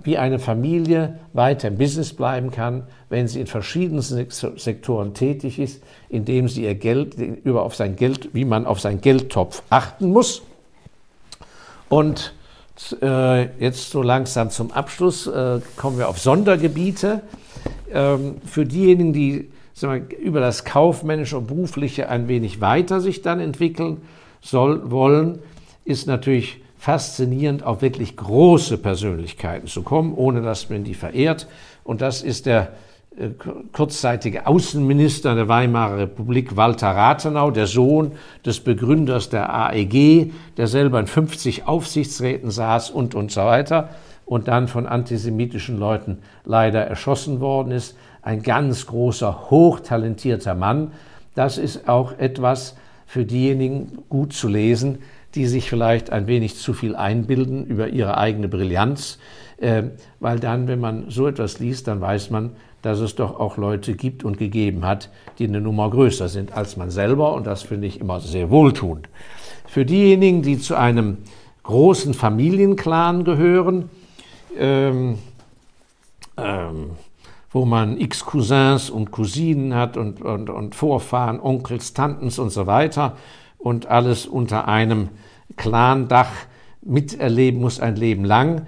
wie 0.03 0.19
eine 0.19 0.39
Familie 0.39 1.19
weiter 1.33 1.69
im 1.69 1.77
Business 1.77 2.13
bleiben 2.13 2.51
kann, 2.51 2.85
wenn 3.11 3.29
sie 3.29 3.41
in 3.41 3.47
verschiedenen 3.47 4.03
Sektoren 4.03 5.15
tätig 5.15 5.59
ist, 5.59 5.83
indem 6.09 6.49
sie 6.49 6.65
ihr 6.65 6.75
Geld 6.75 7.15
über 7.15 7.63
auf 7.63 7.77
sein 7.77 7.95
Geld, 7.95 8.31
wie 8.33 8.45
man 8.45 8.67
auf 8.67 8.81
seinen 8.81 9.01
Geldtopf 9.01 9.63
achten 9.71 10.11
muss. 10.11 10.43
Und 11.89 12.35
äh, 13.01 13.45
jetzt 13.61 13.91
so 13.91 14.03
langsam 14.03 14.51
zum 14.51 14.71
Abschluss 14.73 15.27
äh, 15.27 15.61
kommen 15.77 15.99
wir 15.99 16.09
auf 16.09 16.19
Sondergebiete. 16.19 17.23
Ähm, 17.93 18.37
für 18.45 18.65
diejenigen, 18.65 19.13
die 19.13 19.51
wir, 19.81 20.03
über 20.19 20.41
das 20.41 20.65
Kaufmännische 20.65 21.39
und 21.39 21.47
Berufliche 21.47 22.09
ein 22.09 22.29
wenig 22.29 22.61
weiter 22.61 23.01
sich 23.01 23.23
dann 23.23 23.41
entwickeln 23.41 24.03
soll, 24.41 24.91
wollen, 24.91 25.39
ist 25.85 26.07
natürlich 26.07 26.61
faszinierend, 26.87 27.65
auf 27.65 27.83
wirklich 27.83 28.17
große 28.17 28.79
Persönlichkeiten 28.79 29.67
zu 29.67 29.83
kommen, 29.83 30.15
ohne 30.15 30.41
dass 30.41 30.71
man 30.71 30.85
die 30.85 30.95
verehrt. 30.95 31.49
Und 31.83 32.01
das 32.01 32.23
ist 32.23 32.47
der 32.47 32.75
äh, 33.19 33.31
kurzzeitige 33.73 34.47
Außenminister 34.47 35.35
der 35.35 35.49
Weimarer 35.49 35.99
Republik, 35.99 36.57
Walter 36.57 36.91
Rathenau, 36.91 37.51
der 37.51 37.67
Sohn 37.67 38.13
des 38.45 38.61
Begründers 38.61 39.31
der 39.31 39.53
AEG, 39.53 40.33
der 40.57 40.69
selber 40.69 41.01
in 41.01 41.09
50 41.09 41.67
Aufsichtsräten 41.67 42.53
saß 42.53 42.91
und, 42.91 43.17
und 43.17 43.33
so 43.33 43.41
weiter 43.41 43.89
und 44.25 44.47
dann 44.47 44.69
von 44.69 44.87
antisemitischen 44.87 45.81
Leuten 45.81 46.19
leider 46.45 46.83
erschossen 46.83 47.41
worden 47.41 47.73
ist. 47.73 47.97
Ein 48.23 48.43
ganz 48.43 48.87
großer, 48.87 49.51
hochtalentierter 49.51 50.55
Mann. 50.55 50.93
Das 51.35 51.59
ist 51.59 51.89
auch 51.89 52.17
etwas 52.17 52.77
für 53.07 53.25
diejenigen 53.25 54.05
gut 54.09 54.33
zu 54.33 54.47
lesen, 54.47 54.99
die 55.37 55.47
sich 55.47 55.69
vielleicht 55.71 56.11
ein 56.11 56.27
wenig 56.27 56.57
zu 56.57 56.73
viel 56.73 56.97
einbilden 56.97 57.67
über 57.67 57.89
ihre 57.89 58.17
eigene 58.17 58.49
Brillanz, 58.49 59.19
äh, 59.59 59.85
weil 60.19 60.41
dann, 60.41 60.67
wenn 60.67 60.81
man 60.81 61.11
so 61.11 61.29
etwas 61.29 61.61
liest, 61.61 61.87
dann 61.87 62.01
weiß 62.01 62.31
man, 62.31 62.51
dass 62.83 63.01
es 63.01 63.15
doch 63.15 63.39
auch 63.39 63.57
Leute 63.57 63.95
gibt 63.95 64.25
und 64.25 64.39
gegeben 64.39 64.85
hat, 64.85 65.11
die 65.39 65.47
eine 65.47 65.61
Nummer 65.61 65.91
größer 65.91 66.29
sind 66.29 66.53
als 66.53 66.77
man 66.77 66.91
selber 66.91 67.35
und 67.35 67.47
das 67.47 67.63
finde 67.63 67.87
ich 67.87 68.01
immer 68.01 68.21
sehr 68.21 68.51
wohltuend. 68.51 69.09
Für 69.67 69.85
diejenigen, 69.85 70.43
die 70.43 70.59
zu 70.59 70.75
einem 70.75 71.19
großen 71.65 72.15
Familienclan 72.15 73.25
gehören, 73.25 73.91
ähm, 74.59 75.19
ähm, 76.37 76.91
wo 77.51 77.65
man 77.65 77.99
x 77.99 78.25
Cousins 78.25 78.89
und 78.89 79.11
Cousinen 79.11 79.75
hat 79.75 79.97
und, 79.97 80.23
und, 80.23 80.49
und 80.49 80.75
Vorfahren, 80.75 81.41
Onkels, 81.41 81.93
Tantens 81.93 82.39
und 82.39 82.51
so 82.51 82.67
weiter 82.67 83.17
und 83.59 83.87
alles 83.87 84.27
unter 84.27 84.69
einem 84.69 85.09
Clandach 85.57 86.31
miterleben 86.83 87.61
muss 87.61 87.81
ein 87.81 87.97
Leben 87.97 88.25
lang. 88.25 88.67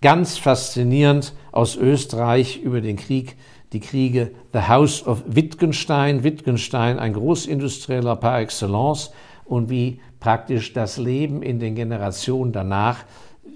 Ganz 0.00 0.38
faszinierend 0.38 1.32
aus 1.52 1.76
Österreich 1.76 2.60
über 2.62 2.80
den 2.80 2.96
Krieg, 2.96 3.36
die 3.72 3.80
Kriege 3.80 4.30
The 4.52 4.62
House 4.68 5.06
of 5.06 5.22
Wittgenstein. 5.26 6.22
Wittgenstein, 6.22 6.98
ein 6.98 7.14
Großindustrieller 7.14 8.16
par 8.16 8.40
excellence 8.40 9.10
und 9.44 9.70
wie 9.70 10.00
praktisch 10.20 10.72
das 10.72 10.98
Leben 10.98 11.42
in 11.42 11.58
den 11.58 11.74
Generationen 11.74 12.52
danach 12.52 13.04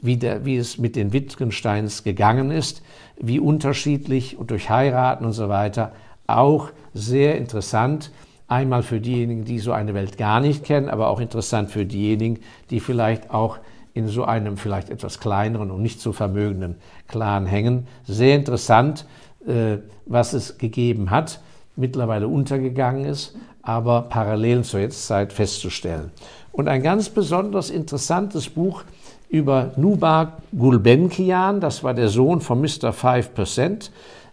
wie, 0.03 0.17
der, 0.17 0.45
wie 0.45 0.57
es 0.57 0.79
mit 0.79 0.97
den 0.97 1.13
Wittgensteins 1.13 2.03
gegangen 2.03 2.51
ist, 2.51 2.83
wie 3.19 3.39
unterschiedlich 3.39 4.37
und 4.37 4.51
durch 4.51 4.69
Heiraten 4.69 5.25
und 5.25 5.33
so 5.33 5.49
weiter. 5.49 5.93
Auch 6.27 6.71
sehr 6.93 7.39
interessant. 7.39 8.11
Einmal 8.53 8.83
für 8.83 9.01
diejenigen, 9.01 9.47
die 9.47 9.61
so 9.61 9.73
eine 9.73 9.95
Welt 9.95 10.19
gar 10.19 10.39
nicht 10.39 10.63
kennen, 10.63 10.91
aber 10.91 11.09
auch 11.09 11.21
interessant 11.21 11.71
für 11.71 11.87
diejenigen, 11.87 12.41
die 12.69 12.81
vielleicht 12.81 13.31
auch 13.31 13.57
in 13.95 14.09
so 14.09 14.25
einem 14.25 14.59
vielleicht 14.59 14.91
etwas 14.91 15.21
kleineren 15.21 15.71
und 15.71 15.81
nicht 15.81 16.03
so 16.03 16.13
vermögenden 16.13 16.77
Clan 17.09 17.47
hängen. 17.47 17.87
Sehr 18.05 18.37
interessant, 18.37 19.07
äh, 19.47 19.79
was 20.05 20.35
es 20.35 20.59
gegeben 20.59 21.11
hat, 21.11 21.41
mittlerweile 21.77 22.29
untergegangen 22.29 23.07
ist, 23.07 23.35
aber 23.63 24.03
Parallelen 24.03 24.65
zur 24.65 24.81
Jetztzeit 24.81 25.33
festzustellen. 25.33 26.11
Und 26.53 26.69
ein 26.69 26.83
ganz 26.83 27.09
besonders 27.09 27.71
interessantes 27.71 28.51
Buch 28.51 28.85
über 29.31 29.73
Nubar 29.79 30.43
Gulbenkian, 30.55 31.59
das 31.61 31.83
war 31.83 31.95
der 31.95 32.11
Sohn 32.11 32.43
von 32.43 32.61
Mr. 32.61 32.93
5%. 32.93 33.89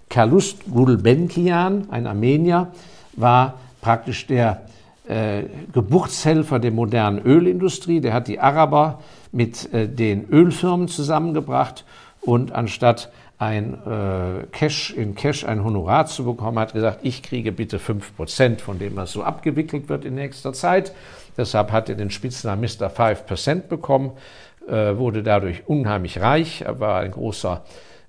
Kalust 0.09 0.69
Gulbenkian, 0.69 1.87
ein 1.89 2.05
Armenier, 2.05 2.73
war 3.15 3.53
praktisch 3.81 4.27
der 4.27 4.61
äh, 5.07 5.43
Geburtshelfer 5.73 6.59
der 6.59 6.71
modernen 6.71 7.19
Ölindustrie. 7.25 8.01
Der 8.01 8.13
hat 8.13 8.27
die 8.27 8.39
Araber 8.39 8.99
mit 9.31 9.73
äh, 9.73 9.87
den 9.87 10.29
Ölfirmen 10.29 10.87
zusammengebracht 10.87 11.85
und 12.21 12.51
anstatt 12.51 13.11
ein 13.37 13.75
äh, 13.85 14.47
Cash 14.51 14.91
in 14.91 15.15
Cash 15.15 15.45
ein 15.45 15.63
Honorar 15.63 16.07
zu 16.07 16.25
bekommen, 16.25 16.59
hat 16.59 16.73
gesagt, 16.73 16.99
ich 17.03 17.23
kriege 17.23 17.53
bitte 17.53 17.77
5% 17.77 18.59
von 18.59 18.79
dem, 18.79 18.97
was 18.97 19.13
so 19.13 19.23
abgewickelt 19.23 19.87
wird 19.87 20.03
in 20.03 20.15
nächster 20.15 20.51
Zeit. 20.51 20.93
Deshalb 21.37 21.71
hat 21.71 21.87
er 21.87 21.95
den 21.95 22.11
Spitznamen 22.11 22.61
Mr. 22.61 22.89
5% 22.89 23.67
bekommen 23.69 24.11
äh, 24.69 24.97
wurde 24.97 25.23
dadurch 25.23 25.67
unheimlich 25.67 26.21
reich. 26.21 26.63
War 26.67 27.01
ein 27.01 27.11
großer 27.11 27.63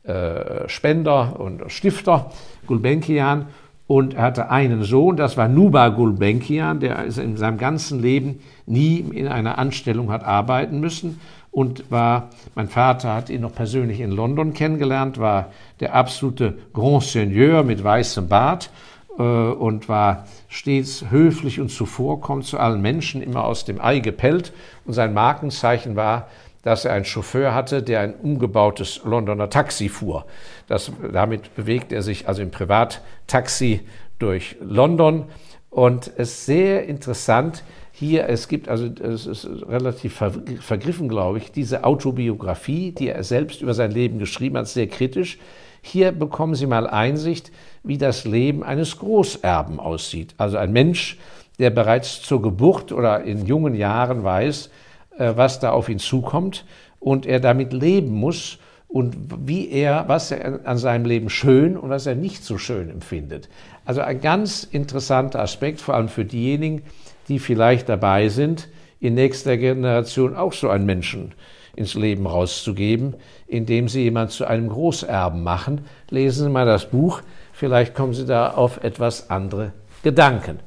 äh, 0.05 0.69
Spender 0.69 1.39
und 1.41 1.71
Stifter, 1.73 2.31
Gulbenkian. 2.67 3.47
Und 3.91 4.15
er 4.15 4.23
hatte 4.23 4.51
einen 4.51 4.85
Sohn, 4.85 5.17
das 5.17 5.37
war 5.37 5.49
Nuba 5.49 5.89
Gulbenkian, 5.89 6.79
der 6.79 7.07
in 7.07 7.37
seinem 7.37 7.59
ganzen 7.59 8.01
Leben 8.01 8.39
nie 8.65 8.99
in 8.99 9.27
einer 9.27 9.59
Anstellung 9.59 10.13
hat 10.13 10.23
arbeiten 10.23 10.79
müssen 10.79 11.19
und 11.51 11.91
war, 11.91 12.31
mein 12.55 12.69
Vater 12.69 13.13
hat 13.13 13.31
ihn 13.31 13.41
noch 13.41 13.53
persönlich 13.53 13.99
in 13.99 14.13
London 14.13 14.55
kennengelernt, 14.55 15.19
war 15.19 15.51
der 15.81 15.93
absolute 15.93 16.57
Grand 16.73 17.03
Seigneur 17.03 17.65
mit 17.65 17.83
weißem 17.83 18.29
Bart 18.29 18.71
äh, 19.19 19.23
und 19.23 19.89
war 19.89 20.25
stets 20.47 21.07
höflich 21.11 21.59
und 21.59 21.71
zuvorkommend 21.71 22.45
zu 22.47 22.61
allen 22.61 22.81
Menschen, 22.81 23.21
immer 23.21 23.43
aus 23.43 23.65
dem 23.65 23.81
Ei 23.81 23.99
gepellt. 23.99 24.53
Und 24.85 24.93
sein 24.93 25.13
Markenzeichen 25.13 25.97
war, 25.97 26.29
dass 26.63 26.85
er 26.85 26.93
einen 26.93 27.05
Chauffeur 27.05 27.55
hatte, 27.55 27.83
der 27.83 28.01
ein 28.01 28.15
umgebautes 28.15 29.01
Londoner 29.05 29.51
Taxi 29.51 29.89
fuhr. 29.89 30.27
Das, 30.67 30.93
damit 31.13 31.55
bewegt 31.55 31.93
er 31.93 32.03
sich 32.03 32.29
also 32.29 32.43
im 32.43 32.51
Privattaxi 32.51 33.81
durch 34.19 34.57
London. 34.61 35.25
Und 35.71 36.09
es 36.17 36.31
ist 36.31 36.47
sehr 36.47 36.87
interessant, 36.87 37.63
hier, 37.93 38.29
es 38.29 38.49
gibt 38.49 38.69
also, 38.69 38.87
es 38.87 39.27
ist 39.27 39.47
relativ 39.69 40.23
vergriffen, 40.61 41.09
glaube 41.09 41.39
ich, 41.39 41.53
diese 41.53 41.85
Autobiografie, 41.85 42.93
die 42.93 43.09
er 43.09 43.23
selbst 43.25 43.61
über 43.61 43.75
sein 43.75 43.91
Leben 43.91 44.19
geschrieben 44.19 44.57
hat, 44.57 44.69
sehr 44.69 44.87
kritisch. 44.87 45.39
Hier 45.83 46.13
bekommen 46.13 46.55
Sie 46.55 46.67
mal 46.67 46.87
Einsicht, 46.87 47.53
wie 47.83 47.99
das 47.99 48.25
Leben 48.25 48.63
eines 48.63 48.99
Großerben 48.99 49.79
aussieht. 49.79 50.35
Also 50.39 50.57
ein 50.57 50.73
Mensch, 50.73 51.19
der 51.59 51.71
bereits 51.71 52.23
zur 52.23 52.41
Geburt 52.41 52.91
oder 52.91 53.23
in 53.23 53.45
jungen 53.45 53.75
Jahren 53.75 54.25
weiß, 54.25 54.71
was 55.17 55.61
da 55.61 55.71
auf 55.71 55.89
ihn 55.89 55.99
zukommt 55.99 56.65
und 56.99 57.27
er 57.27 57.41
damit 57.41 57.73
leben 57.73 58.13
muss 58.13 58.59
und 58.89 59.17
wie 59.47 59.71
er, 59.71 60.09
was 60.09 60.31
er 60.31 60.67
an 60.67 60.79
seinem 60.79 61.05
Leben 61.05 61.31
schön 61.31 61.77
und 61.77 61.91
was 61.91 62.07
er 62.07 62.15
nicht 62.15 62.45
so 62.45 62.59
schön 62.59 62.91
empfindet. 62.91 63.49
Also 63.85 64.01
ein 64.01 64.21
ganz 64.21 64.65
interessanter 64.65 65.41
Aspekt, 65.41 65.81
vor 65.81 65.95
allem 65.95 66.09
für 66.09 66.25
diejenigen, 66.25 66.83
die 67.29 67.39
vielleicht 67.39 67.89
dabei 67.89 68.29
sind, 68.29 68.69
in 68.99 69.15
nächster 69.15 69.57
Generation 69.57 70.37
auch 70.37 70.53
so 70.53 70.69
einen 70.69 70.87
Menschen 70.87 71.33
ins 71.77 71.95
Leben 71.95 72.27
rauszugeben, 72.27 73.15
indem 73.47 73.89
sie 73.89 74.03
jemand 74.03 74.33
zu 74.33 74.45
einem 74.45 74.69
Großerben 74.69 75.43
machen. 75.43 75.83
Lesen 76.11 76.45
Sie 76.45 76.51
mal 76.51 76.67
das 76.67 76.91
Buch, 76.91 77.23
vielleicht 77.53 77.95
kommen 77.95 78.13
Sie 78.13 78.27
da 78.27 78.51
auf 78.51 78.83
etwas 78.83 79.31
andere 79.31 79.73
Gedanken. 80.03 80.59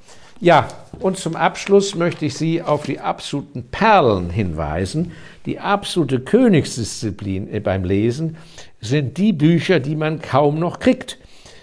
Ja, 0.43 0.67
und 0.99 1.17
zum 1.17 1.37
Abschluss 1.37 1.95
möchte 1.95 2.25
ich 2.25 2.33
Sie 2.33 2.61
auf 2.61 2.83
die 2.83 2.99
absoluten 2.99 3.63
Perlen 3.63 4.29
hinweisen. 4.29 5.13
Die 5.45 5.61
absolute 5.61 6.19
Königsdisziplin 6.19 7.47
beim 7.63 7.85
Lesen 7.85 8.35
sind 8.81 9.17
die 9.17 9.31
Bücher, 9.31 9.79
die 9.79 9.95
man 9.95 10.21
kaum 10.21 10.59
noch 10.59 10.79
kriegt, 10.79 11.17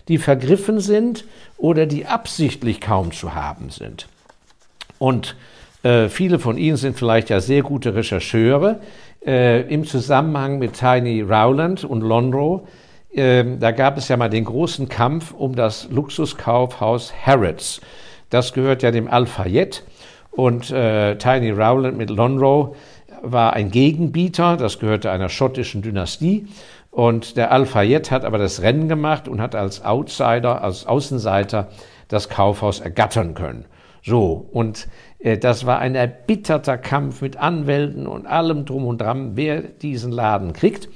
die 0.09 0.17
vergriffen 0.17 0.81
sind 0.81 1.27
oder 1.59 1.85
die 1.85 2.07
absichtlich 2.07 2.81
kaum 2.81 3.13
zu 3.13 3.35
haben 3.35 3.69
sind. 3.69 4.09
Und 4.99 5.37
äh, 5.83 6.09
viele 6.09 6.39
von 6.39 6.57
Ihnen 6.57 6.79
sind 6.79 6.97
vielleicht 6.97 7.29
ja 7.29 7.41
sehr 7.41 7.63
gute 7.63 7.95
Rechercheure. 7.95 8.81
Äh, 9.27 9.61
Im 9.71 9.85
Zusammenhang 9.85 10.59
mit 10.59 10.73
Tiny 10.73 11.21
Rowland 11.21 11.85
und 11.85 12.01
Lonro, 12.01 12.67
äh, 13.13 13.45
da 13.59 13.73
gab 13.73 13.99
es 13.99 14.09
ja 14.09 14.17
mal 14.17 14.31
den 14.31 14.47
großen 14.47 14.89
Kampf 14.89 15.35
um 15.35 15.55
das 15.55 15.91
Luxuskaufhaus 15.91 17.13
Harrods. 17.27 17.83
Das 18.31 18.53
gehört 18.53 18.83
ja 18.83 18.91
dem 18.91 19.09
Al-Fayed 19.09 19.85
und 20.31 20.71
äh, 20.71 21.17
Tiny 21.17 21.51
Rowland 21.51 21.97
mit 21.97 22.11
Lonro 22.11 22.77
war 23.23 23.53
ein 23.53 23.71
Gegenbieter, 23.71 24.57
das 24.57 24.79
gehörte 24.79 25.11
einer 25.11 25.29
schottischen 25.29 25.83
Dynastie. 25.83 26.47
Und 26.91 27.37
der 27.37 27.53
Al-Fayed 27.53 28.11
hat 28.11 28.25
aber 28.25 28.39
das 28.39 28.63
Rennen 28.63 28.89
gemacht 28.89 29.29
und 29.29 29.41
hat 29.41 29.55
als 29.55 29.85
Outsider, 29.85 30.63
als 30.63 30.87
Außenseiter 30.87 31.69
das 32.09 32.29
Kaufhaus 32.29 32.81
ergattern 32.81 33.35
können. 33.35 33.65
So, 34.03 34.49
und 34.53 34.89
äh, 35.19 35.37
das 35.37 35.67
war 35.67 35.79
ein 35.79 35.95
erbitterter 35.95 36.79
Kampf 36.79 37.23
mit 37.23 37.37
Anwälten 37.37 38.07
und 38.07 38.27
allem 38.27 38.65
drum 38.65 38.87
und 38.87 39.01
dran, 39.01 39.33
wer 39.35 39.61
diesen 39.61 40.11
Laden 40.11 40.53
kriegt. 40.53 40.89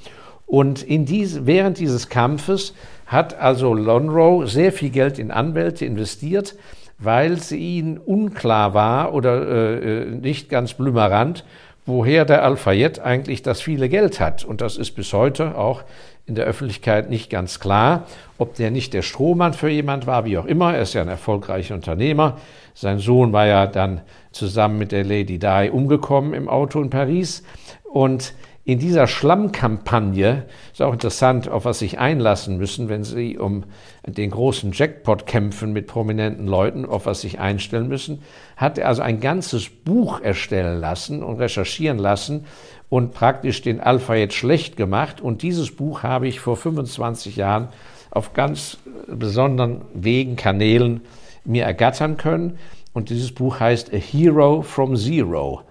Und 0.47 0.82
in 0.82 1.05
diese, 1.05 1.47
während 1.47 1.78
dieses 1.78 2.09
Kampfes 2.09 2.74
hat 3.07 3.39
also 3.39 3.74
Lonro 3.74 4.47
sehr 4.47 4.72
viel 4.72 4.91
Geld 4.91 5.18
in 5.18 5.30
Anwälte 5.30 5.85
investiert, 5.85 6.57
weil 6.99 7.32
es 7.32 7.53
ihnen 7.53 7.99
unklar 7.99 8.74
war 8.74 9.14
oder 9.14 9.47
äh, 9.47 10.03
äh 10.03 10.05
nicht 10.11 10.49
ganz 10.49 10.74
blümerant, 10.74 11.45
woher 11.86 12.24
der 12.24 12.45
Al-Fayed 12.45 13.01
eigentlich 13.01 13.42
das 13.42 13.61
viele 13.61 13.88
Geld 13.88 14.20
hat. 14.20 14.45
Und 14.45 14.61
das 14.61 14.76
ist 14.76 14.92
bis 14.92 15.12
heute 15.12 15.57
auch 15.57 15.84
in 16.26 16.34
der 16.34 16.47
Öffentlichkeit 16.47 17.11
nicht 17.11 17.28
ganz 17.28 17.61
klar, 17.61 18.07
ob 18.38 18.55
der 18.55 18.70
nicht 18.70 18.95
der 18.95 19.03
Strohmann 19.03 19.53
für 19.53 19.68
jemand 19.68 20.07
war, 20.07 20.24
wie 20.24 20.38
auch 20.38 20.47
immer. 20.47 20.74
Er 20.74 20.82
ist 20.82 20.95
ja 20.95 21.03
ein 21.03 21.09
erfolgreicher 21.09 21.74
Unternehmer. 21.74 22.38
Sein 22.72 22.99
Sohn 22.99 23.32
war 23.32 23.47
ja 23.47 23.66
dann 23.66 24.01
zusammen 24.32 24.78
mit 24.78 24.90
der 24.90 25.05
Lady 25.05 25.38
Di 25.38 25.68
umgekommen 25.70 26.32
im 26.32 26.49
Auto 26.49 26.80
in 26.80 26.88
Paris. 26.88 27.42
Und 27.84 28.32
in 28.67 28.79
dieser 28.79 29.07
Schlammkampagne 29.07 30.47
ist 30.73 30.81
auch 30.81 30.95
interessant, 30.95 31.49
auf 31.49 31.67
was 31.67 31.81
sich 31.81 31.99
einlassen 31.99 32.57
müssen, 32.57 32.89
wenn 32.89 33.05
sie 33.05 33.37
um 33.37 33.65
den 34.07 34.31
großen 34.31 34.73
Jackpot 34.73 35.27
kämpfen 35.27 35.75
mit 35.75 35.87
prominenten 35.87 36.47
Leuten, 36.47 36.87
auf 36.87 37.05
was 37.05 37.21
sich 37.21 37.39
einstellen 37.39 37.89
müssen, 37.89 38.23
hat 38.57 38.79
er 38.79 38.89
also 38.89 39.03
ein 39.03 39.21
ganzes 39.21 39.69
Buch 39.69 40.21
erstellen 40.23 40.81
lassen 40.81 41.23
und 41.23 41.37
recherchieren 41.41 41.99
lassen 41.99 42.47
und 42.89 43.12
praktisch 43.12 43.61
den 43.61 43.81
Alpha 43.81 44.15
jetzt 44.15 44.35
schlecht 44.35 44.79
gemacht. 44.79 45.21
Und 45.21 45.43
dieses 45.43 45.77
Buch 45.77 46.03
habe 46.03 46.27
ich 46.27 46.41
vor 46.41 46.57
25 46.57 47.37
Jahren 47.37 47.69
auf 48.11 48.33
ganz 48.33 48.79
besonderen 49.09 49.83
Wegen, 49.93 50.37
Kanälen 50.37 51.03
mir 51.45 51.65
ergattern 51.65 52.17
können. 52.17 52.59
Und 52.95 53.11
dieses 53.11 53.33
Buch 53.33 53.61
heißt 53.61 53.93
A 53.93 53.97
Hero 53.99 54.62
from 54.62 54.97
Zero. 54.97 55.62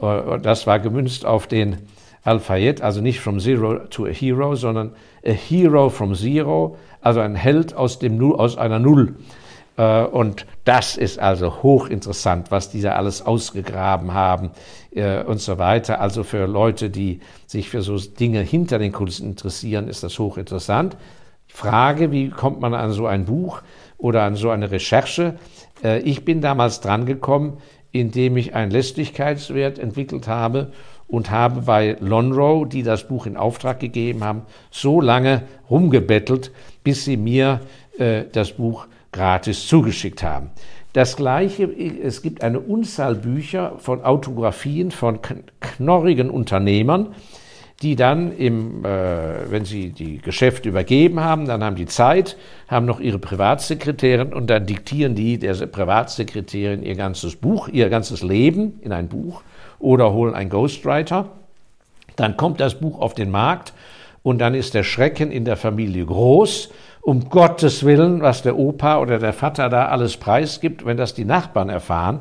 Äh, 0.00 0.38
das 0.40 0.68
war 0.68 0.78
gemünzt 0.78 1.26
auf 1.26 1.48
den 1.48 1.78
Al-Fayed, 2.22 2.82
also 2.82 3.00
nicht 3.00 3.20
from 3.20 3.40
Zero 3.40 3.86
to 3.86 4.06
a 4.06 4.10
Hero, 4.10 4.54
sondern 4.54 4.92
a 5.24 5.30
Hero 5.30 5.88
from 5.88 6.14
Zero, 6.14 6.76
also 7.00 7.20
ein 7.20 7.34
Held 7.34 7.74
aus, 7.74 7.98
dem, 7.98 8.20
aus 8.34 8.58
einer 8.58 8.78
Null. 8.78 9.16
Äh, 9.76 10.04
und 10.04 10.46
das 10.64 10.96
ist 10.96 11.18
also 11.18 11.62
hochinteressant, 11.62 12.50
was 12.50 12.70
die 12.70 12.82
da 12.82 12.92
alles 12.92 13.24
ausgegraben 13.24 14.12
haben 14.12 14.50
äh, 14.90 15.22
und 15.22 15.40
so 15.40 15.58
weiter. 15.58 16.00
Also 16.00 16.22
für 16.22 16.46
Leute, 16.46 16.90
die 16.90 17.20
sich 17.46 17.70
für 17.70 17.80
so 17.80 17.96
Dinge 17.96 18.40
hinter 18.40 18.78
den 18.78 18.92
Kulissen 18.92 19.26
interessieren, 19.26 19.88
ist 19.88 20.02
das 20.02 20.18
hochinteressant. 20.18 20.96
Frage, 21.48 22.12
wie 22.12 22.28
kommt 22.28 22.60
man 22.60 22.74
an 22.74 22.92
so 22.92 23.06
ein 23.06 23.24
Buch 23.24 23.62
oder 23.98 24.22
an 24.22 24.36
so 24.36 24.50
eine 24.50 24.70
Recherche? 24.70 25.36
Äh, 25.82 26.00
ich 26.00 26.24
bin 26.24 26.42
damals 26.42 26.80
drangekommen, 26.80 27.54
indem 27.92 28.36
ich 28.36 28.54
einen 28.54 28.70
Lästigkeitswert 28.70 29.78
entwickelt 29.78 30.28
habe 30.28 30.72
und 31.10 31.30
habe 31.30 31.62
bei 31.62 31.96
Lonro, 32.00 32.64
die 32.64 32.82
das 32.82 33.08
Buch 33.08 33.26
in 33.26 33.36
Auftrag 33.36 33.80
gegeben 33.80 34.24
haben, 34.24 34.42
so 34.70 35.00
lange 35.00 35.42
rumgebettelt, 35.68 36.52
bis 36.84 37.04
sie 37.04 37.16
mir 37.16 37.60
äh, 37.98 38.24
das 38.32 38.52
Buch 38.52 38.86
gratis 39.12 39.66
zugeschickt 39.66 40.22
haben. 40.22 40.50
Das 40.92 41.16
gleiche, 41.16 41.64
es 41.64 42.22
gibt 42.22 42.42
eine 42.42 42.58
Unzahl 42.58 43.14
Bücher 43.14 43.74
von 43.78 44.02
Autografien 44.02 44.90
von 44.90 45.20
knorrigen 45.60 46.30
Unternehmern, 46.30 47.14
die 47.82 47.96
dann, 47.96 48.36
im, 48.36 48.84
äh, 48.84 49.50
wenn 49.50 49.64
sie 49.64 49.90
die 49.90 50.18
Geschäfte 50.18 50.68
übergeben 50.68 51.20
haben, 51.20 51.46
dann 51.46 51.64
haben 51.64 51.76
die 51.76 51.86
Zeit, 51.86 52.36
haben 52.68 52.86
noch 52.86 53.00
ihre 53.00 53.18
Privatsekretärin 53.18 54.32
und 54.32 54.48
dann 54.48 54.66
diktieren 54.66 55.14
die 55.14 55.38
der 55.38 55.54
Privatsekretärin 55.66 56.82
ihr 56.82 56.94
ganzes 56.94 57.36
Buch, 57.36 57.68
ihr 57.68 57.88
ganzes 57.88 58.22
Leben 58.22 58.80
in 58.82 58.92
ein 58.92 59.08
Buch 59.08 59.42
oder 59.80 60.12
holen 60.12 60.34
einen 60.34 60.50
Ghostwriter. 60.50 61.26
Dann 62.16 62.36
kommt 62.36 62.60
das 62.60 62.78
Buch 62.78 63.00
auf 63.00 63.14
den 63.14 63.30
Markt 63.30 63.72
und 64.22 64.38
dann 64.38 64.54
ist 64.54 64.74
der 64.74 64.84
Schrecken 64.84 65.32
in 65.32 65.44
der 65.44 65.56
Familie 65.56 66.04
groß. 66.04 66.70
Um 67.02 67.30
Gottes 67.30 67.84
Willen, 67.84 68.20
was 68.20 68.42
der 68.42 68.58
Opa 68.58 68.98
oder 68.98 69.18
der 69.18 69.32
Vater 69.32 69.70
da 69.70 69.86
alles 69.86 70.18
preisgibt, 70.18 70.84
wenn 70.84 70.98
das 70.98 71.14
die 71.14 71.24
Nachbarn 71.24 71.70
erfahren. 71.70 72.20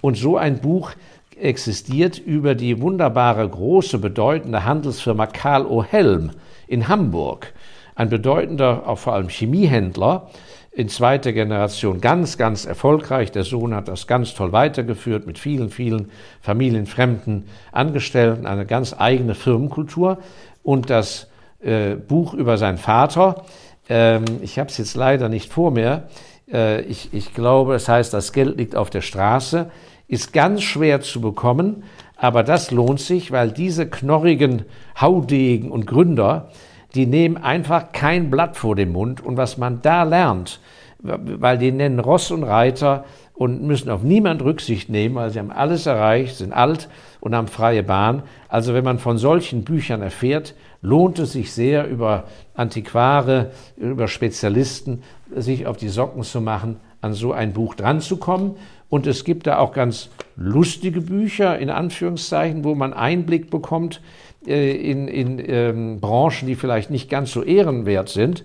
Und 0.00 0.16
so 0.16 0.36
ein 0.36 0.58
Buch 0.58 0.92
existiert 1.40 2.18
über 2.18 2.54
die 2.54 2.80
wunderbare, 2.80 3.48
große, 3.48 3.98
bedeutende 3.98 4.64
Handelsfirma 4.64 5.26
Karl 5.26 5.64
O. 5.66 5.84
Helm 5.84 6.30
in 6.66 6.88
Hamburg. 6.88 7.52
Ein 7.94 8.08
bedeutender, 8.08 8.82
auch 8.86 8.98
vor 8.98 9.14
allem 9.14 9.28
Chemiehändler, 9.28 10.28
in 10.76 10.90
zweiter 10.90 11.32
Generation 11.32 12.02
ganz, 12.02 12.36
ganz 12.36 12.66
erfolgreich. 12.66 13.32
Der 13.32 13.44
Sohn 13.44 13.74
hat 13.74 13.88
das 13.88 14.06
ganz 14.06 14.34
toll 14.34 14.52
weitergeführt 14.52 15.26
mit 15.26 15.38
vielen, 15.38 15.70
vielen 15.70 16.10
familienfremden 16.42 17.46
Angestellten, 17.72 18.46
eine 18.46 18.66
ganz 18.66 18.94
eigene 18.96 19.34
Firmenkultur. 19.34 20.18
Und 20.62 20.90
das 20.90 21.28
äh, 21.60 21.94
Buch 21.94 22.34
über 22.34 22.58
seinen 22.58 22.76
Vater, 22.76 23.46
ähm, 23.88 24.26
ich 24.42 24.58
habe 24.58 24.68
es 24.68 24.76
jetzt 24.76 24.96
leider 24.96 25.30
nicht 25.30 25.50
vor 25.50 25.70
mir, 25.70 26.08
äh, 26.52 26.82
ich, 26.82 27.08
ich 27.14 27.32
glaube, 27.32 27.74
es 27.74 27.88
heißt, 27.88 28.12
das 28.12 28.34
Geld 28.34 28.58
liegt 28.58 28.76
auf 28.76 28.90
der 28.90 29.00
Straße, 29.00 29.70
ist 30.08 30.34
ganz 30.34 30.62
schwer 30.62 31.00
zu 31.00 31.22
bekommen, 31.22 31.84
aber 32.16 32.42
das 32.42 32.70
lohnt 32.70 33.00
sich, 33.00 33.32
weil 33.32 33.50
diese 33.50 33.88
knorrigen 33.88 34.66
Haudegen 35.00 35.70
und 35.70 35.86
Gründer, 35.86 36.50
die 36.96 37.06
nehmen 37.06 37.36
einfach 37.36 37.92
kein 37.92 38.30
Blatt 38.30 38.56
vor 38.56 38.74
den 38.74 38.90
Mund. 38.90 39.20
Und 39.20 39.36
was 39.36 39.58
man 39.58 39.82
da 39.82 40.02
lernt, 40.02 40.60
weil 40.98 41.58
die 41.58 41.70
nennen 41.70 42.00
Ross 42.00 42.30
und 42.30 42.42
Reiter 42.42 43.04
und 43.34 43.62
müssen 43.62 43.90
auf 43.90 44.02
niemand 44.02 44.42
Rücksicht 44.42 44.88
nehmen, 44.88 45.14
weil 45.14 45.30
sie 45.30 45.38
haben 45.38 45.52
alles 45.52 45.84
erreicht, 45.84 46.36
sind 46.36 46.54
alt 46.54 46.88
und 47.20 47.34
haben 47.34 47.48
freie 47.48 47.82
Bahn. 47.82 48.22
Also 48.48 48.72
wenn 48.72 48.84
man 48.84 48.98
von 48.98 49.18
solchen 49.18 49.62
Büchern 49.62 50.00
erfährt, 50.00 50.54
lohnt 50.80 51.18
es 51.18 51.32
sich 51.32 51.52
sehr, 51.52 51.86
über 51.86 52.24
Antiquare, 52.54 53.50
über 53.76 54.08
Spezialisten 54.08 55.02
sich 55.34 55.66
auf 55.66 55.76
die 55.76 55.88
Socken 55.88 56.22
zu 56.22 56.40
machen, 56.40 56.76
an 57.02 57.12
so 57.12 57.32
ein 57.32 57.52
Buch 57.52 57.74
dranzukommen. 57.74 58.56
Und 58.88 59.06
es 59.06 59.24
gibt 59.24 59.46
da 59.46 59.58
auch 59.58 59.72
ganz 59.72 60.08
lustige 60.36 61.02
Bücher, 61.02 61.58
in 61.58 61.68
Anführungszeichen, 61.68 62.64
wo 62.64 62.74
man 62.74 62.94
Einblick 62.94 63.50
bekommt 63.50 64.00
in, 64.46 65.08
in 65.08 65.42
ähm, 65.46 66.00
Branchen, 66.00 66.46
die 66.46 66.54
vielleicht 66.54 66.90
nicht 66.90 67.10
ganz 67.10 67.32
so 67.32 67.42
ehrenwert 67.42 68.08
sind. 68.08 68.44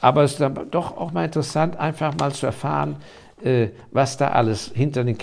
Aber 0.00 0.22
es 0.22 0.32
ist 0.32 0.40
dann 0.40 0.54
doch 0.70 0.96
auch 0.96 1.12
mal 1.12 1.24
interessant, 1.24 1.78
einfach 1.78 2.14
mal 2.18 2.32
zu 2.32 2.46
erfahren, 2.46 2.96
äh, 3.42 3.68
was 3.90 4.16
da 4.16 4.28
alles 4.28 4.70
hinter 4.74 5.04
den 5.04 5.16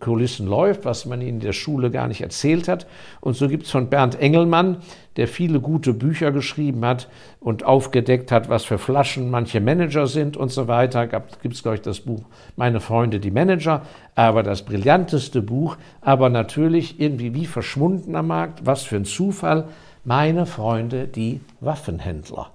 Kulissen 0.00 0.46
läuft, 0.46 0.84
was 0.84 1.06
man 1.06 1.20
in 1.20 1.40
der 1.40 1.52
Schule 1.52 1.90
gar 1.90 2.08
nicht 2.08 2.20
erzählt 2.20 2.68
hat. 2.68 2.86
Und 3.20 3.36
so 3.36 3.48
gibt 3.48 3.64
es 3.64 3.70
von 3.70 3.88
Bernd 3.88 4.20
Engelmann, 4.20 4.78
der 5.16 5.28
viele 5.28 5.60
gute 5.60 5.92
Bücher 5.92 6.32
geschrieben 6.32 6.84
hat 6.84 7.08
und 7.40 7.64
aufgedeckt 7.64 8.32
hat, 8.32 8.48
was 8.48 8.64
für 8.64 8.78
Flaschen 8.78 9.30
manche 9.30 9.60
Manager 9.60 10.06
sind 10.06 10.36
und 10.36 10.50
so 10.50 10.66
weiter. 10.66 11.06
Gibt 11.06 11.54
es, 11.54 11.62
glaube 11.62 11.76
ich, 11.76 11.82
das 11.82 12.00
Buch 12.00 12.22
Meine 12.56 12.80
Freunde, 12.80 13.20
die 13.20 13.30
Manager. 13.30 13.82
Aber 14.14 14.42
das 14.42 14.62
brillanteste 14.62 15.42
Buch, 15.42 15.76
aber 16.00 16.30
natürlich 16.30 17.00
irgendwie 17.00 17.34
wie 17.34 17.46
verschwunden 17.46 18.16
am 18.16 18.28
Markt, 18.28 18.66
was 18.66 18.82
für 18.82 18.96
ein 18.96 19.04
Zufall, 19.04 19.68
Meine 20.04 20.46
Freunde, 20.46 21.06
die 21.06 21.40
Waffenhändler. 21.60 22.50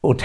Und, 0.00 0.22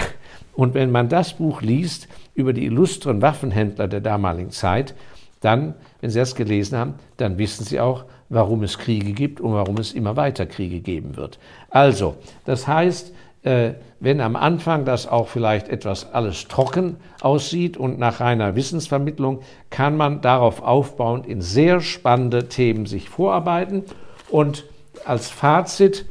und 0.54 0.74
wenn 0.74 0.90
man 0.90 1.08
das 1.08 1.34
Buch 1.34 1.62
liest, 1.62 2.08
über 2.34 2.52
die 2.52 2.64
illustren 2.64 3.20
Waffenhändler 3.20 3.88
der 3.88 4.00
damaligen 4.00 4.50
Zeit, 4.50 4.94
dann, 5.40 5.74
wenn 6.00 6.10
Sie 6.10 6.18
das 6.18 6.34
gelesen 6.34 6.78
haben, 6.78 6.94
dann 7.16 7.36
wissen 7.36 7.64
Sie 7.64 7.80
auch, 7.80 8.04
warum 8.32 8.62
es 8.62 8.78
Kriege 8.78 9.12
gibt 9.12 9.40
und 9.40 9.52
warum 9.52 9.76
es 9.76 9.92
immer 9.92 10.16
weiter 10.16 10.46
Kriege 10.46 10.80
geben 10.80 11.16
wird. 11.16 11.38
Also, 11.68 12.16
das 12.46 12.66
heißt, 12.66 13.12
äh, 13.42 13.72
wenn 14.00 14.20
am 14.20 14.36
Anfang 14.36 14.84
das 14.84 15.06
auch 15.06 15.28
vielleicht 15.28 15.68
etwas 15.68 16.12
alles 16.14 16.48
trocken 16.48 16.96
aussieht 17.20 17.76
und 17.76 17.98
nach 17.98 18.20
reiner 18.20 18.56
Wissensvermittlung, 18.56 19.40
kann 19.68 19.96
man 19.96 20.22
darauf 20.22 20.62
aufbauend 20.62 21.26
in 21.26 21.42
sehr 21.42 21.80
spannende 21.80 22.48
Themen 22.48 22.86
sich 22.86 23.10
vorarbeiten. 23.10 23.84
Und 24.30 24.64
als 25.04 25.28
Fazit 25.28 26.06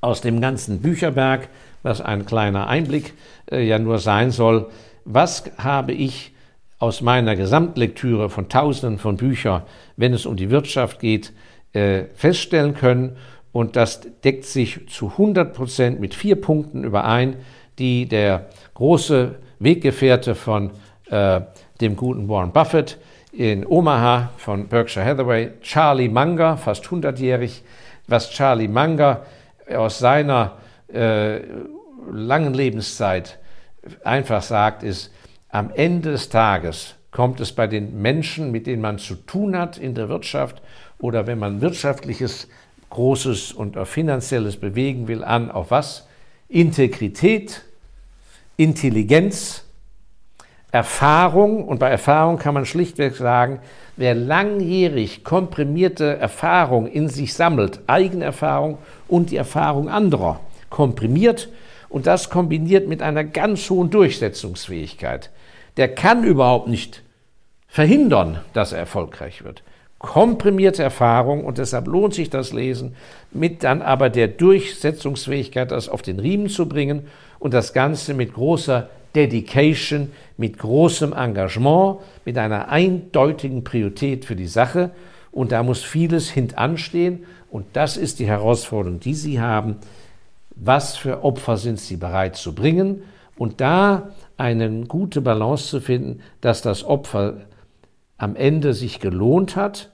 aus 0.00 0.22
dem 0.22 0.40
ganzen 0.40 0.80
Bücherberg, 0.80 1.48
was 1.82 2.00
ein 2.00 2.24
kleiner 2.24 2.68
Einblick 2.68 3.12
äh, 3.50 3.62
ja 3.62 3.78
nur 3.78 3.98
sein 3.98 4.30
soll, 4.30 4.70
was 5.04 5.44
habe 5.58 5.92
ich 5.92 6.32
aus 6.78 7.00
meiner 7.00 7.34
Gesamtlektüre 7.34 8.30
von 8.30 8.48
Tausenden 8.48 8.98
von 8.98 9.16
Büchern, 9.16 9.62
wenn 9.96 10.12
es 10.12 10.26
um 10.26 10.36
die 10.36 10.50
Wirtschaft 10.50 11.00
geht, 11.00 11.32
äh, 11.72 12.04
feststellen 12.14 12.74
können. 12.74 13.16
Und 13.52 13.76
das 13.76 14.00
deckt 14.22 14.44
sich 14.44 14.88
zu 14.88 15.12
100 15.12 15.54
Prozent 15.54 16.00
mit 16.00 16.14
vier 16.14 16.40
Punkten 16.40 16.84
überein, 16.84 17.36
die 17.78 18.06
der 18.06 18.46
große 18.74 19.36
Weggefährte 19.58 20.34
von 20.34 20.70
äh, 21.10 21.40
dem 21.80 21.96
guten 21.96 22.28
Warren 22.28 22.52
Buffett 22.52 22.98
in 23.32 23.66
Omaha 23.66 24.30
von 24.36 24.68
Berkshire 24.68 25.04
Hathaway, 25.04 25.52
Charlie 25.62 26.08
Munger, 26.08 26.56
fast 26.56 26.84
100-jährig, 26.86 27.62
was 28.06 28.30
Charlie 28.30 28.68
Munger 28.68 29.22
aus 29.74 29.98
seiner 29.98 30.58
äh, 30.92 31.40
langen 32.10 32.54
Lebenszeit 32.54 33.38
einfach 34.04 34.42
sagt, 34.42 34.82
ist, 34.82 35.12
am 35.48 35.70
Ende 35.74 36.12
des 36.12 36.28
Tages 36.28 36.94
kommt 37.10 37.40
es 37.40 37.52
bei 37.52 37.66
den 37.66 38.00
Menschen, 38.00 38.50
mit 38.50 38.66
denen 38.66 38.82
man 38.82 38.98
zu 38.98 39.14
tun 39.14 39.56
hat 39.56 39.78
in 39.78 39.94
der 39.94 40.08
Wirtschaft 40.08 40.62
oder 40.98 41.26
wenn 41.26 41.38
man 41.38 41.60
wirtschaftliches 41.60 42.48
Großes 42.90 43.52
und 43.52 43.76
Finanzielles 43.86 44.56
bewegen 44.56 45.08
will, 45.08 45.22
an 45.22 45.50
auf 45.50 45.70
was? 45.70 46.06
Integrität, 46.48 47.62
Intelligenz, 48.56 49.64
Erfahrung. 50.70 51.64
Und 51.64 51.78
bei 51.78 51.90
Erfahrung 51.90 52.38
kann 52.38 52.54
man 52.54 52.66
schlichtweg 52.66 53.14
sagen, 53.16 53.60
wer 53.96 54.14
langjährig 54.14 55.24
komprimierte 55.24 56.16
Erfahrung 56.16 56.86
in 56.86 57.08
sich 57.08 57.34
sammelt, 57.34 57.80
Eigenerfahrung 57.86 58.78
und 59.06 59.30
die 59.30 59.36
Erfahrung 59.36 59.88
anderer, 59.88 60.40
komprimiert 60.70 61.48
und 61.88 62.06
das 62.06 62.30
kombiniert 62.30 62.88
mit 62.88 63.02
einer 63.02 63.24
ganz 63.24 63.68
hohen 63.70 63.90
Durchsetzungsfähigkeit, 63.90 65.30
der 65.76 65.94
kann 65.94 66.24
überhaupt 66.24 66.68
nicht 66.68 67.02
verhindern, 67.66 68.40
dass 68.52 68.72
er 68.72 68.78
erfolgreich 68.78 69.44
wird 69.44 69.62
komprimierte 69.98 70.82
Erfahrung 70.82 71.44
und 71.44 71.58
deshalb 71.58 71.88
lohnt 71.88 72.14
sich 72.14 72.30
das 72.30 72.52
Lesen, 72.52 72.94
mit 73.32 73.64
dann 73.64 73.82
aber 73.82 74.10
der 74.10 74.28
Durchsetzungsfähigkeit, 74.28 75.70
das 75.70 75.88
auf 75.88 76.02
den 76.02 76.20
Riemen 76.20 76.48
zu 76.48 76.68
bringen 76.68 77.08
und 77.38 77.52
das 77.52 77.72
Ganze 77.72 78.14
mit 78.14 78.32
großer 78.32 78.88
Dedication, 79.16 80.12
mit 80.36 80.58
großem 80.58 81.12
Engagement, 81.12 81.98
mit 82.24 82.38
einer 82.38 82.68
eindeutigen 82.68 83.64
Priorität 83.64 84.24
für 84.24 84.36
die 84.36 84.46
Sache. 84.46 84.90
Und 85.32 85.50
da 85.50 85.62
muss 85.62 85.82
vieles 85.82 86.30
hintanstehen. 86.30 87.24
Und 87.50 87.66
das 87.72 87.96
ist 87.96 88.18
die 88.18 88.26
Herausforderung, 88.26 89.00
die 89.00 89.14
Sie 89.14 89.40
haben. 89.40 89.76
Was 90.60 90.96
für 90.96 91.24
Opfer 91.24 91.56
sind 91.56 91.80
Sie 91.80 91.96
bereit 91.96 92.36
zu 92.36 92.54
bringen? 92.54 93.02
Und 93.36 93.60
da 93.60 94.10
eine 94.36 94.84
gute 94.86 95.20
Balance 95.20 95.68
zu 95.68 95.80
finden, 95.80 96.20
dass 96.40 96.62
das 96.62 96.84
Opfer 96.84 97.46
am 98.16 98.34
Ende 98.34 98.74
sich 98.74 98.98
gelohnt 98.98 99.56
hat, 99.56 99.90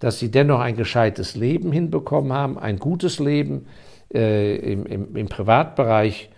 dass 0.00 0.18
sie 0.18 0.30
dennoch 0.30 0.60
ein 0.60 0.76
gescheites 0.76 1.36
Leben 1.36 1.72
hinbekommen 1.72 2.32
haben, 2.32 2.58
ein 2.58 2.78
gutes 2.78 3.18
Leben 3.18 3.66
äh, 4.12 4.56
im, 4.56 4.86
im, 4.86 5.16
im 5.16 5.28
Privatbereich, 5.28 6.30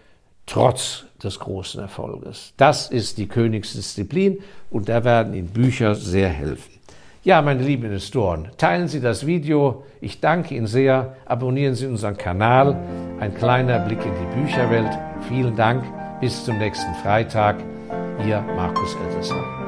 trotz 0.46 1.06
des 1.22 1.38
großen 1.38 1.80
Erfolges. 1.80 2.54
Das 2.56 2.90
ist 2.90 3.18
die 3.18 3.28
Königsdisziplin 3.28 4.38
und 4.70 4.88
da 4.88 5.04
werden 5.04 5.34
Ihnen 5.34 5.48
Bücher 5.48 5.94
sehr 5.94 6.28
helfen. 6.28 6.79
Ja, 7.22 7.42
meine 7.42 7.62
lieben 7.62 7.84
Investoren, 7.84 8.48
teilen 8.56 8.88
Sie 8.88 9.00
das 9.00 9.26
Video. 9.26 9.84
Ich 10.00 10.20
danke 10.20 10.54
Ihnen 10.54 10.66
sehr. 10.66 11.16
Abonnieren 11.26 11.74
Sie 11.74 11.86
unseren 11.86 12.16
Kanal. 12.16 12.78
Ein 13.20 13.34
kleiner 13.34 13.78
Blick 13.80 14.00
in 14.02 14.12
die 14.14 14.40
Bücherwelt. 14.40 14.90
Vielen 15.28 15.54
Dank. 15.54 15.84
Bis 16.22 16.46
zum 16.46 16.56
nächsten 16.56 16.94
Freitag. 16.94 17.56
Ihr 18.26 18.40
Markus 18.56 18.96
Elsässer. 19.06 19.59